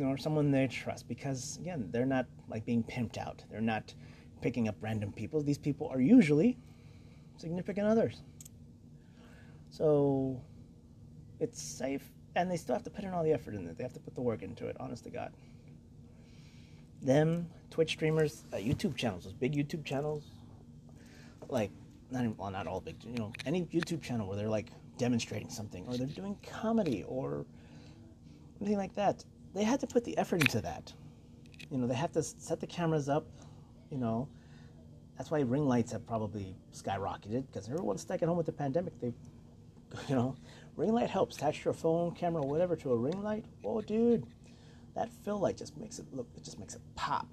[0.03, 3.45] Or someone they trust because again, they're not like being pimped out.
[3.51, 3.93] They're not
[4.41, 5.43] picking up random people.
[5.43, 6.59] These people are usually
[7.37, 8.23] significant others.
[9.71, 10.41] So
[11.41, 12.05] it's safe
[12.37, 13.77] and they still have to put in all the effort in it.
[13.77, 15.33] They have to put the work into it, honest to God.
[17.03, 20.25] Them, Twitch streamers, uh, YouTube channels, those big YouTube channels,
[21.49, 21.71] like
[22.11, 25.49] not even, well, not all big, you know, any YouTube channel where they're like demonstrating
[25.49, 27.47] something or they're doing comedy or
[28.61, 29.25] anything like that.
[29.55, 30.93] They had to put the effort into that.
[31.71, 33.27] You know, they have to set the cameras up.
[33.91, 34.29] You know,
[35.17, 38.99] that's why ring lights have probably skyrocketed because everyone's stuck at home with the pandemic.
[39.01, 39.13] They,
[40.09, 40.37] you know,
[40.77, 41.37] ring light helps.
[41.37, 43.45] Attach your phone camera whatever to a ring light.
[43.65, 44.27] Oh, dude,
[44.95, 46.29] that fill light just makes it look.
[46.37, 47.29] It just makes it pop.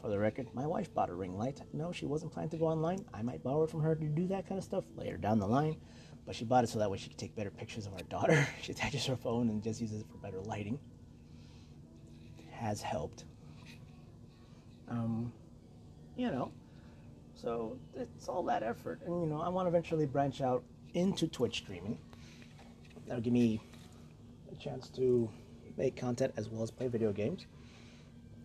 [0.00, 1.60] For the record, my wife bought a ring light.
[1.72, 3.04] No, she wasn't planning to go online.
[3.12, 5.46] I might borrow it from her to do that kind of stuff later down the
[5.46, 5.76] line.
[6.24, 8.46] But she bought it so that way she could take better pictures of our daughter.
[8.62, 10.78] she attaches her phone and just uses it for better lighting.
[12.52, 13.24] Has helped.
[14.88, 15.32] Um,
[16.16, 16.52] you know,
[17.34, 19.00] so it's all that effort.
[19.06, 20.64] And, you know, I want to eventually branch out
[20.98, 21.98] into Twitch streaming.
[23.06, 23.60] That'll give me
[24.52, 25.30] a chance to
[25.76, 27.46] make content as well as play video games.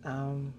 [0.04, 0.54] Um,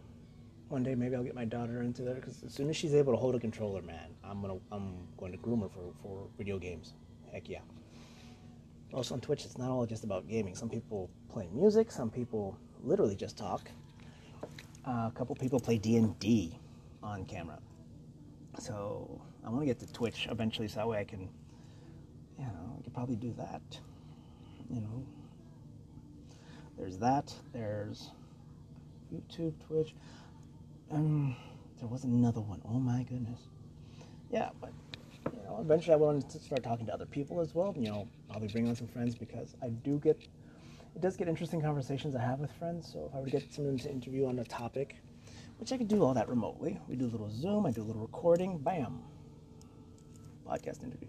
[0.69, 3.13] one day maybe I'll get my daughter into there because as soon as she's able
[3.13, 6.57] to hold a controller, man, I'm gonna I'm going to groom her for, for video
[6.59, 6.93] games.
[7.31, 7.59] Heck yeah.
[8.93, 10.55] Also on Twitch, it's not all just about gaming.
[10.55, 11.91] Some people play music.
[11.91, 13.69] Some people literally just talk.
[14.87, 16.59] Uh, a couple people play D and D
[17.01, 17.59] on camera.
[18.59, 21.29] So I want to get to Twitch eventually, so that way I can,
[22.37, 23.61] you know, I could probably do that.
[24.69, 25.05] You know,
[26.77, 27.33] there's that.
[27.53, 28.09] There's
[29.13, 29.93] YouTube, Twitch.
[30.91, 31.35] Um,
[31.79, 32.61] there was another one.
[32.65, 33.39] Oh my goodness.
[34.31, 34.71] Yeah, but
[35.33, 37.73] you know, eventually I want to start talking to other people as well.
[37.77, 40.19] You know, I'll be bringing on some friends because I do get,
[40.95, 42.89] it does get interesting conversations I have with friends.
[42.91, 44.95] So if I were to get someone to interview on a topic,
[45.59, 47.83] which I could do all that remotely, we do a little Zoom, I do a
[47.83, 48.99] little recording, bam,
[50.47, 51.07] podcast interview.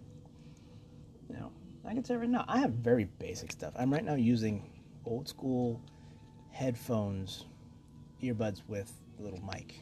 [1.29, 1.51] Know,
[1.85, 3.73] I can say right now, I have very basic stuff.
[3.77, 4.71] I'm right now using
[5.05, 5.81] old school
[6.51, 7.47] headphones,
[8.23, 9.75] earbuds with a little mic.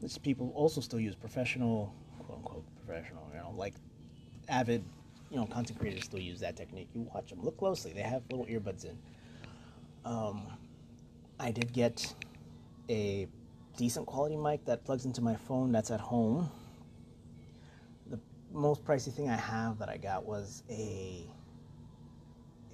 [0.00, 3.74] Which people also still use professional, quote unquote professional, you know, like
[4.48, 4.84] avid,
[5.30, 6.88] you know, content creators still use that technique.
[6.94, 7.92] You watch them, look closely.
[7.92, 8.98] They have little earbuds in.
[10.04, 10.46] Um,
[11.40, 12.14] I did get
[12.88, 13.28] a
[13.76, 16.50] decent quality mic that plugs into my phone that's at home.
[18.52, 21.30] Most pricey thing I have that I got was a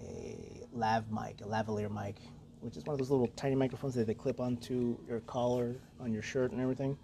[0.00, 2.16] a lav mic, a lavalier mic,
[2.60, 6.12] which is one of those little tiny microphones that they clip onto your collar on
[6.12, 6.96] your shirt and everything.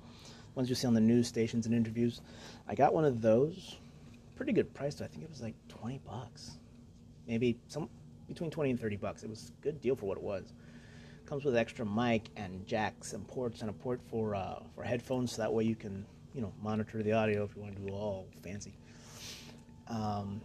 [0.55, 2.21] Ones you see on the news stations and interviews.
[2.69, 3.77] I got one of those.
[4.37, 5.01] Pretty good price.
[5.01, 6.59] I think it was like 20 bucks.
[7.27, 7.89] Maybe some
[8.27, 9.23] between 20 and 30 bucks.
[9.23, 10.53] It was a good deal for what it was.
[11.27, 15.33] Comes with extra mic and jacks and ports and a port for uh, for headphones,
[15.33, 17.93] so that way you can you know monitor the audio if you want to do
[17.93, 18.75] all fancy.
[19.89, 20.41] Um,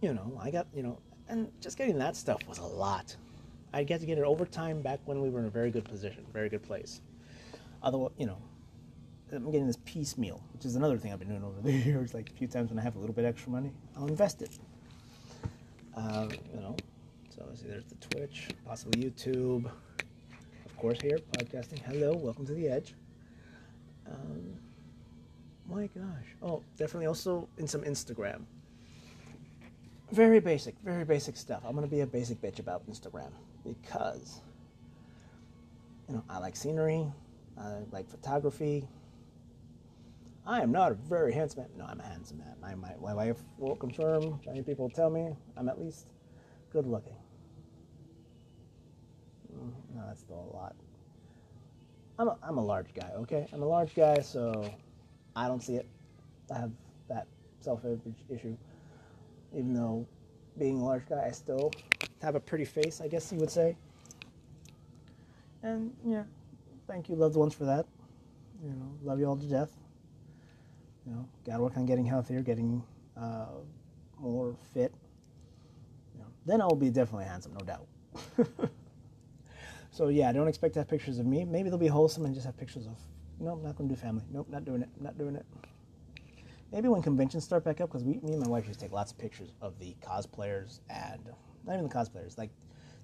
[0.00, 0.98] you know, I got you know,
[1.28, 3.16] and just getting that stuff was a lot.
[3.72, 5.84] I get to get it over time back when we were in a very good
[5.84, 7.00] position, very good place.
[7.82, 8.38] Otherwise, you know,
[9.32, 12.14] I'm getting this piecemeal, which is another thing I've been doing over the years.
[12.14, 14.58] Like a few times when I have a little bit extra money, I'll invest it.
[15.96, 16.76] Uh, you know,
[17.30, 21.80] so see, there's the Twitch, possibly YouTube, of course here podcasting.
[21.80, 22.94] Hello, welcome to the Edge.
[24.06, 24.58] Um,
[25.66, 28.42] my gosh, oh, definitely also in some Instagram.
[30.12, 31.62] Very basic, very basic stuff.
[31.66, 33.32] I'm gonna be a basic bitch about Instagram
[33.64, 34.42] because
[36.08, 37.06] you know I like scenery,
[37.58, 38.86] I like photography.
[40.46, 41.70] I am not a very handsome man.
[41.78, 42.54] No, I'm a handsome man.
[42.60, 44.40] My, my, my wife will confirm.
[44.44, 46.06] Many people tell me I'm at least
[46.70, 47.16] good looking.
[49.50, 50.76] Mm, no, that's still a lot.
[52.18, 53.46] I'm a, I'm a large guy, okay?
[53.52, 54.72] I'm a large guy, so
[55.34, 55.86] I don't see it.
[56.54, 56.70] I have
[57.08, 57.26] that
[57.60, 58.56] self-image issue.
[59.52, 60.06] Even though
[60.58, 61.72] being a large guy, I still
[62.22, 63.76] have a pretty face, I guess you would say.
[65.62, 66.24] And yeah,
[66.86, 67.86] thank you, loved ones, for that.
[68.62, 69.72] You know, love you all to death.
[71.06, 72.82] You know, gotta work on getting healthier, getting
[73.16, 73.46] uh,
[74.18, 74.94] more fit.
[76.14, 77.86] You know, then I'll be definitely handsome, no doubt.
[79.94, 81.44] so yeah, don't expect to have pictures of me.
[81.44, 82.98] Maybe they'll be wholesome and just have pictures of.
[83.40, 84.24] Nope, not gonna do family.
[84.30, 84.88] Nope, not doing it.
[85.00, 85.46] Not doing it.
[86.72, 89.12] Maybe when conventions start back up, because me and my wife used to take lots
[89.12, 91.30] of pictures of the cosplayers and
[91.64, 92.50] not even the cosplayers, like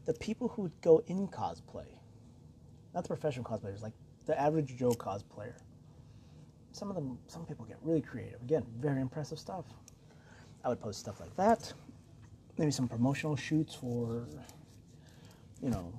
[0.04, 1.86] the people who go in cosplay
[2.94, 3.92] not the professional cosplayers, like
[4.26, 5.54] the average Joe cosplayer.
[6.72, 8.40] Some of them, some people get really creative.
[8.42, 9.64] Again, very impressive stuff.
[10.64, 11.72] I would post stuff like that.
[12.58, 14.26] Maybe some promotional shoots for,
[15.62, 15.92] you know,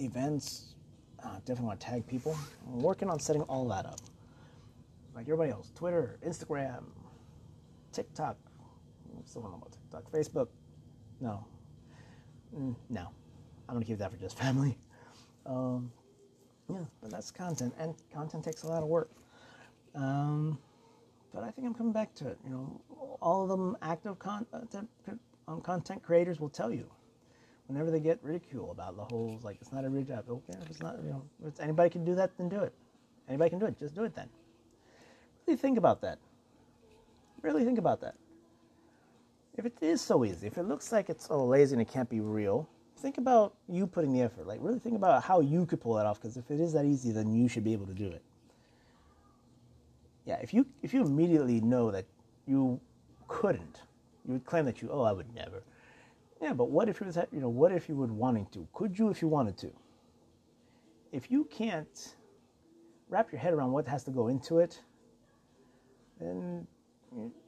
[0.00, 0.74] events.
[1.22, 2.36] Uh, definitely want to tag people.
[2.66, 4.00] I'm working on setting all that up.
[5.14, 6.84] Like everybody else, Twitter, Instagram,
[7.92, 8.36] TikTok.
[9.26, 10.10] Still don't know about TikTok.
[10.12, 10.48] Facebook.
[11.20, 11.46] No.
[12.56, 13.08] Mm, no.
[13.68, 14.78] I'm gonna keep that for just family.
[15.46, 15.92] Um,
[16.68, 19.10] yeah, but that's content, and content takes a lot of work.
[19.94, 20.58] Um,
[21.34, 22.38] but I think I'm coming back to it.
[22.44, 22.80] You know,
[23.20, 24.88] all of them active content
[25.48, 26.86] um, content creators will tell you
[27.70, 30.24] whenever they get ridicule about the whole like it's not a real job.
[30.28, 32.72] Okay, if it's not, you know, if anybody can do that, then do it.
[33.28, 34.28] Anybody can do it, just do it then.
[35.46, 36.18] Really think about that.
[37.42, 38.14] Really think about that.
[39.56, 42.08] If it is so easy, if it looks like it's so lazy and it can't
[42.08, 42.68] be real,
[42.98, 44.48] think about you putting the effort.
[44.48, 46.20] Like really think about how you could pull that off.
[46.20, 48.22] Because if it is that easy, then you should be able to do it.
[50.26, 52.04] Yeah, if you if you immediately know that
[52.46, 52.80] you
[53.28, 53.82] couldn't,
[54.26, 55.62] you would claim that you oh I would never.
[56.40, 58.66] Yeah, but what if you was you know what if you would wanting to?
[58.72, 59.70] Could you if you wanted to?
[61.12, 62.14] If you can't
[63.08, 64.80] wrap your head around what has to go into it,
[66.18, 66.66] then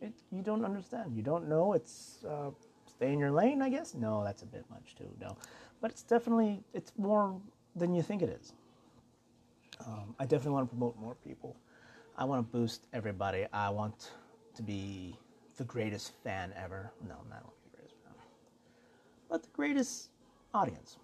[0.01, 1.16] it, you don't understand.
[1.16, 1.73] You don't know.
[1.73, 2.51] It's uh,
[2.86, 3.94] stay in your lane, I guess.
[3.94, 5.09] No, that's a bit much too.
[5.20, 5.36] No,
[5.81, 7.40] but it's definitely it's more
[7.77, 8.52] than you think it is.
[9.86, 11.56] Um, I definitely want to promote more people.
[12.16, 13.47] I want to boost everybody.
[13.52, 14.10] I want
[14.55, 15.16] to be
[15.56, 16.93] the greatest fan ever.
[17.09, 17.44] No, not
[19.33, 20.11] but the greatest
[20.53, 20.99] audience.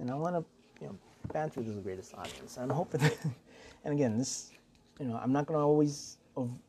[0.00, 0.44] And I want to,
[0.80, 0.96] you know,
[1.32, 2.56] ban through the greatest audience.
[2.56, 3.18] I'm hoping, that,
[3.84, 4.52] and again, this,
[5.00, 6.18] you know, I'm not going to always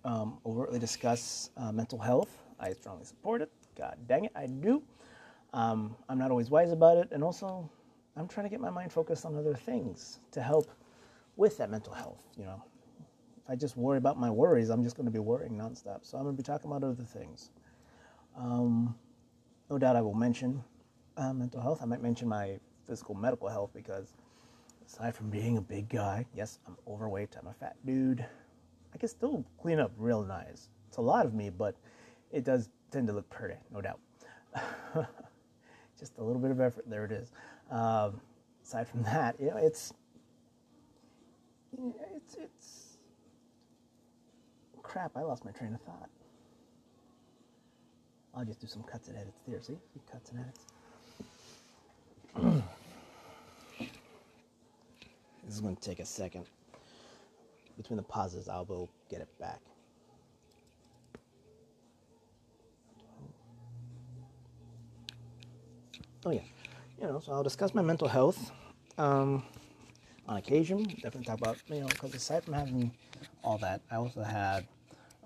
[0.04, 2.36] um, overtly discuss uh, mental health.
[2.60, 3.52] I strongly support it.
[3.78, 4.82] God dang it, I do.
[5.54, 7.70] Um, I'm not always wise about it, and also,
[8.18, 10.68] I'm trying to get my mind focused on other things to help
[11.38, 12.24] with that mental health.
[12.36, 12.64] You know,
[13.38, 16.00] if I just worry about my worries, I'm just going to be worrying nonstop.
[16.02, 17.52] So I'm going to be talking about other things.
[18.36, 18.96] Um,
[19.70, 20.64] no doubt, I will mention
[21.18, 21.80] uh, mental health.
[21.82, 24.14] I might mention my physical medical health because
[24.86, 27.36] aside from being a big guy, yes, I'm overweight.
[27.40, 28.26] I'm a fat dude.
[28.94, 30.70] I can still clean up real nice.
[30.88, 31.76] It's a lot of me, but
[32.32, 34.00] it does tend to look pretty, no doubt.
[36.00, 36.86] Just a little bit of effort.
[36.90, 37.32] There it is.
[37.70, 38.20] Um,
[38.64, 39.94] aside from that, you know, it's
[41.78, 42.98] it's it's
[44.82, 45.12] crap.
[45.16, 46.10] I lost my train of thought.
[48.36, 49.62] I'll just do some cuts and edits there.
[49.62, 50.66] See, see cuts and edits.
[55.46, 56.46] this is going to take a second
[57.80, 59.62] between the pauses, I will go get it back.
[66.26, 66.42] Oh yeah,
[67.00, 68.52] you know, so I'll discuss my mental health
[68.98, 69.44] um,
[70.28, 70.84] on occasion.
[70.84, 72.92] Definitely talk about you know because aside from having
[73.44, 74.68] all that, I also had.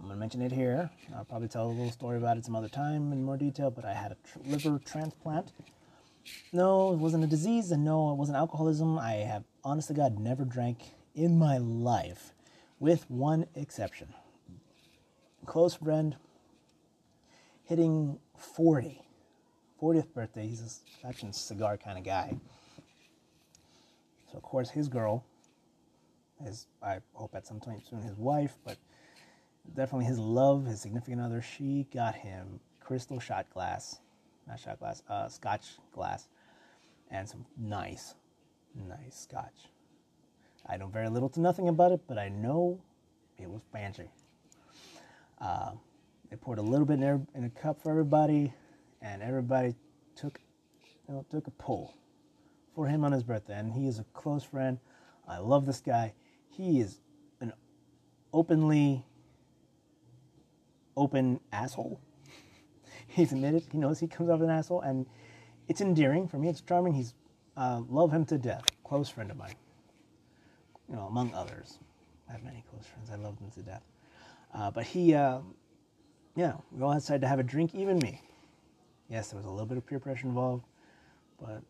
[0.04, 0.90] I'm gonna mention it here.
[1.16, 3.72] I'll probably tell a little story about it some other time in more detail.
[3.72, 5.54] But I had a tr- liver transplant.
[6.52, 9.00] No, it wasn't a disease, and no, it wasn't alcoholism.
[9.00, 10.80] I have, honest to God, never drank
[11.16, 12.34] in my life
[12.82, 14.14] with one exception.
[15.46, 16.18] Close friend
[17.64, 19.02] hitting 40.
[19.82, 20.48] 40th birthday.
[20.48, 22.36] He's a fashion cigar kind of guy.
[24.30, 25.24] So, of course, his girl,
[26.44, 28.78] his, I hope at some point soon his wife, but
[29.76, 34.00] definitely his love, his significant other, she got him crystal shot glass,
[34.48, 36.28] not shot glass, uh, scotch glass,
[37.12, 38.16] and some nice,
[38.76, 39.70] nice scotch.
[40.68, 42.80] I know very little to nothing about it, but I know
[43.38, 44.10] it was fancy.
[45.40, 45.72] Uh,
[46.30, 48.54] they poured a little bit in, every, in, a cup for everybody,
[49.02, 49.76] and everybody
[50.16, 50.40] took
[51.08, 51.94] you know, took a pull
[52.76, 53.58] for him on his birthday.
[53.58, 54.80] And he is a close friend.
[55.28, 56.14] I love this guy.
[56.50, 57.00] He is
[57.42, 57.54] an
[58.32, 59.06] openly
[60.96, 62.00] open asshole.
[63.08, 63.64] He's admitted.
[63.72, 65.06] He knows he comes off as an asshole, and
[65.68, 66.50] it's endearing for me.
[66.50, 66.94] It's charming.
[66.94, 67.14] He's
[67.56, 68.66] uh, love him to death.
[68.84, 69.56] Close friend of mine
[70.90, 71.80] you know, among others.
[72.30, 73.10] I have many close friends.
[73.12, 73.84] I love them to death.
[74.54, 75.40] Uh, but he, uh,
[76.36, 78.22] yeah, we all decided to have a drink, even me.
[79.10, 80.66] Yes, there was a little bit of peer pressure involved,
[81.42, 81.62] but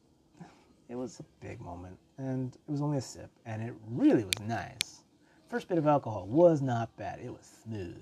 [0.89, 1.97] it was a big moment.
[2.17, 5.03] And it was only a sip, and it really was nice.
[5.49, 7.19] First bit of alcohol was not bad.
[7.23, 8.01] It was smooth.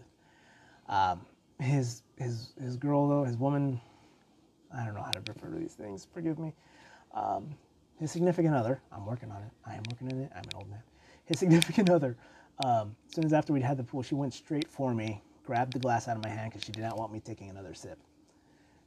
[0.92, 1.22] Um,
[1.60, 3.82] his his his girl though, his woman,
[4.76, 6.08] I don't know how to refer to these things.
[6.14, 6.54] Forgive me.
[7.14, 7.56] Um,
[8.00, 8.82] his significant other.
[8.92, 9.52] I'm working on it.
[9.66, 10.32] I am working on it.
[10.36, 10.84] I'm an old man
[11.32, 12.18] his significant other,
[12.64, 15.74] um, as soon as after we'd had the pool, she went straight for me, grabbed
[15.74, 17.98] the glass out of my hand because she did not want me taking another sip.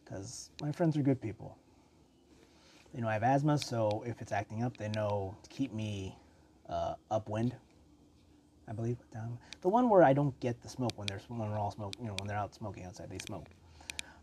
[0.05, 1.57] Because my friends are good people.
[2.95, 6.17] They know I have asthma, so if it's acting up, they know to keep me
[6.69, 7.57] uh, upwind.
[8.69, 11.59] I believe down the one where I don't get the smoke when they're when we're
[11.59, 11.95] all smoke.
[12.01, 13.47] You know, when they're out smoking outside, they smoke.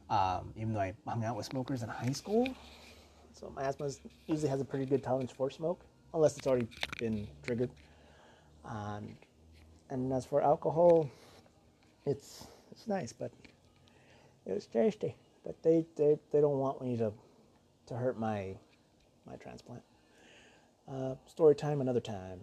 [0.10, 2.54] Um, even though I hung out with smokers in high school,
[3.34, 3.90] so my asthma
[4.28, 6.68] usually has a pretty good tolerance for smoke, unless it's already
[7.00, 7.70] been triggered.
[8.66, 9.16] Um,
[9.90, 11.10] and as for alcohol,
[12.06, 13.32] it's it's nice, but
[14.46, 15.16] it was tasty.
[15.44, 17.12] But they, they, they don't want me to
[17.88, 18.56] to hurt my
[19.26, 19.84] my transplant.
[20.92, 22.42] Uh, story time another time.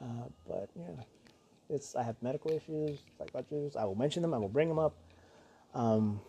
[0.00, 1.02] Uh, but yeah,
[1.70, 3.76] it's I have medical issues, like issues.
[3.76, 4.34] I will mention them.
[4.34, 4.96] I will bring them up.
[5.74, 6.20] Um,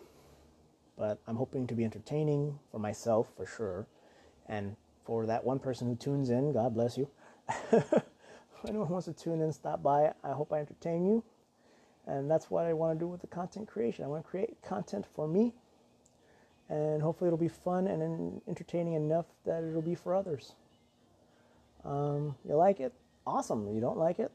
[0.96, 3.86] but I'm hoping to be entertaining for myself for sure,
[4.48, 6.52] and for that one person who tunes in.
[6.52, 7.08] God bless you.
[8.68, 10.12] Anyone wants to tune in, stop by.
[10.22, 11.24] I hope I entertain you,
[12.06, 14.04] and that's what I want to do with the content creation.
[14.04, 15.54] I want to create content for me
[16.72, 20.54] and hopefully it'll be fun and entertaining enough that it'll be for others.
[21.84, 22.94] Um, you like it?
[23.26, 23.74] Awesome.
[23.74, 24.32] You don't like it?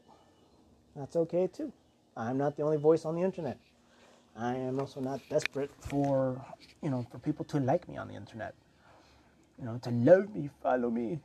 [0.98, 1.72] That's okay too.
[2.16, 3.56] I'm not the only voice on the internet.
[4.36, 6.44] I am also not desperate for,
[6.82, 8.54] you know, for people to like me on the internet.
[9.58, 11.20] You know, to love me, follow me.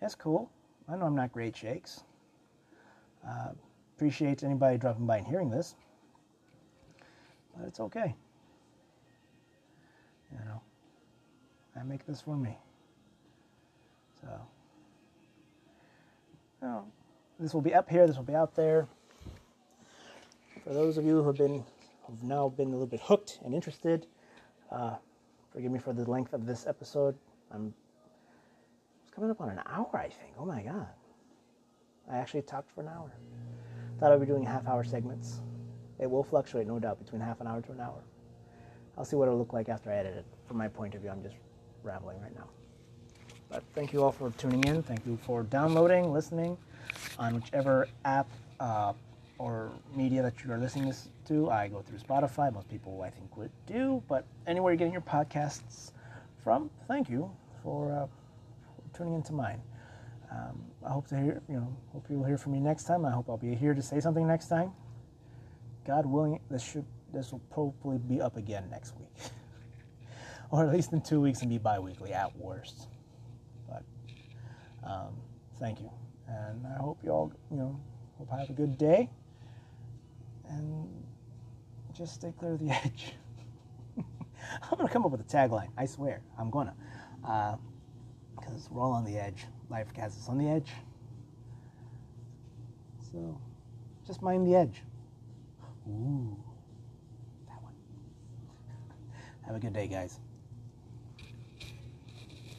[0.00, 0.50] That's cool.
[0.88, 2.04] I know I'm not great shakes.
[3.26, 3.50] Uh,
[3.96, 5.74] appreciate anybody dropping by and hearing this.
[7.56, 8.14] But it's okay.
[10.32, 10.60] You know,
[11.76, 12.56] I make this for me.
[14.20, 14.28] So,
[16.62, 16.84] you know,
[17.38, 18.86] this will be up here, this will be out there.
[20.64, 21.64] For those of you who have been,
[22.04, 24.06] who've now been a little bit hooked and interested,
[24.70, 24.96] uh,
[25.52, 27.16] forgive me for the length of this episode.
[27.52, 27.72] I'm
[29.02, 30.34] it's coming up on an hour, I think.
[30.38, 30.88] Oh my god.
[32.10, 33.12] I actually talked for an hour.
[33.98, 35.40] Thought I'd be doing half hour segments.
[35.98, 38.02] It will fluctuate, no doubt, between half an hour to an hour.
[38.96, 40.26] I'll see what it'll look like after I edit it.
[40.46, 41.36] From my point of view, I'm just
[41.82, 42.48] rambling right now.
[43.48, 44.82] But thank you all for tuning in.
[44.82, 46.58] Thank you for downloading, listening
[47.18, 48.28] on whichever app
[48.60, 48.92] uh,
[49.38, 51.50] or media that you are listening this to.
[51.50, 52.52] I go through Spotify.
[52.52, 54.02] Most people, I think, would do.
[54.08, 55.92] But anywhere you're getting your podcasts
[56.42, 57.30] from, thank you
[57.62, 59.60] for, uh, for tuning into mine.
[60.30, 63.04] Um, I hope to hear, you know, hope you'll hear from me next time.
[63.04, 64.72] I hope I'll be here to say something next time.
[65.86, 69.08] God willing, this should this will probably be up again next week.
[70.50, 72.88] or at least in two weeks and be bi weekly at worst.
[73.68, 73.82] But
[74.84, 75.14] um,
[75.58, 75.90] thank you.
[76.28, 77.80] And I hope you all, you know,
[78.18, 79.08] hope I have a good day.
[80.48, 80.88] And
[81.96, 83.14] just stay clear of the edge.
[84.62, 85.68] I'm to come up with a tagline.
[85.76, 86.20] I swear.
[86.38, 86.74] I'm to.
[88.36, 89.46] Because uh, we're all on the edge.
[89.70, 90.70] Life has us on the edge.
[93.12, 93.40] So
[94.06, 94.82] just mind the edge.
[95.88, 96.36] Ooh.
[97.46, 97.72] That one.
[99.46, 100.20] Have a good day, guys.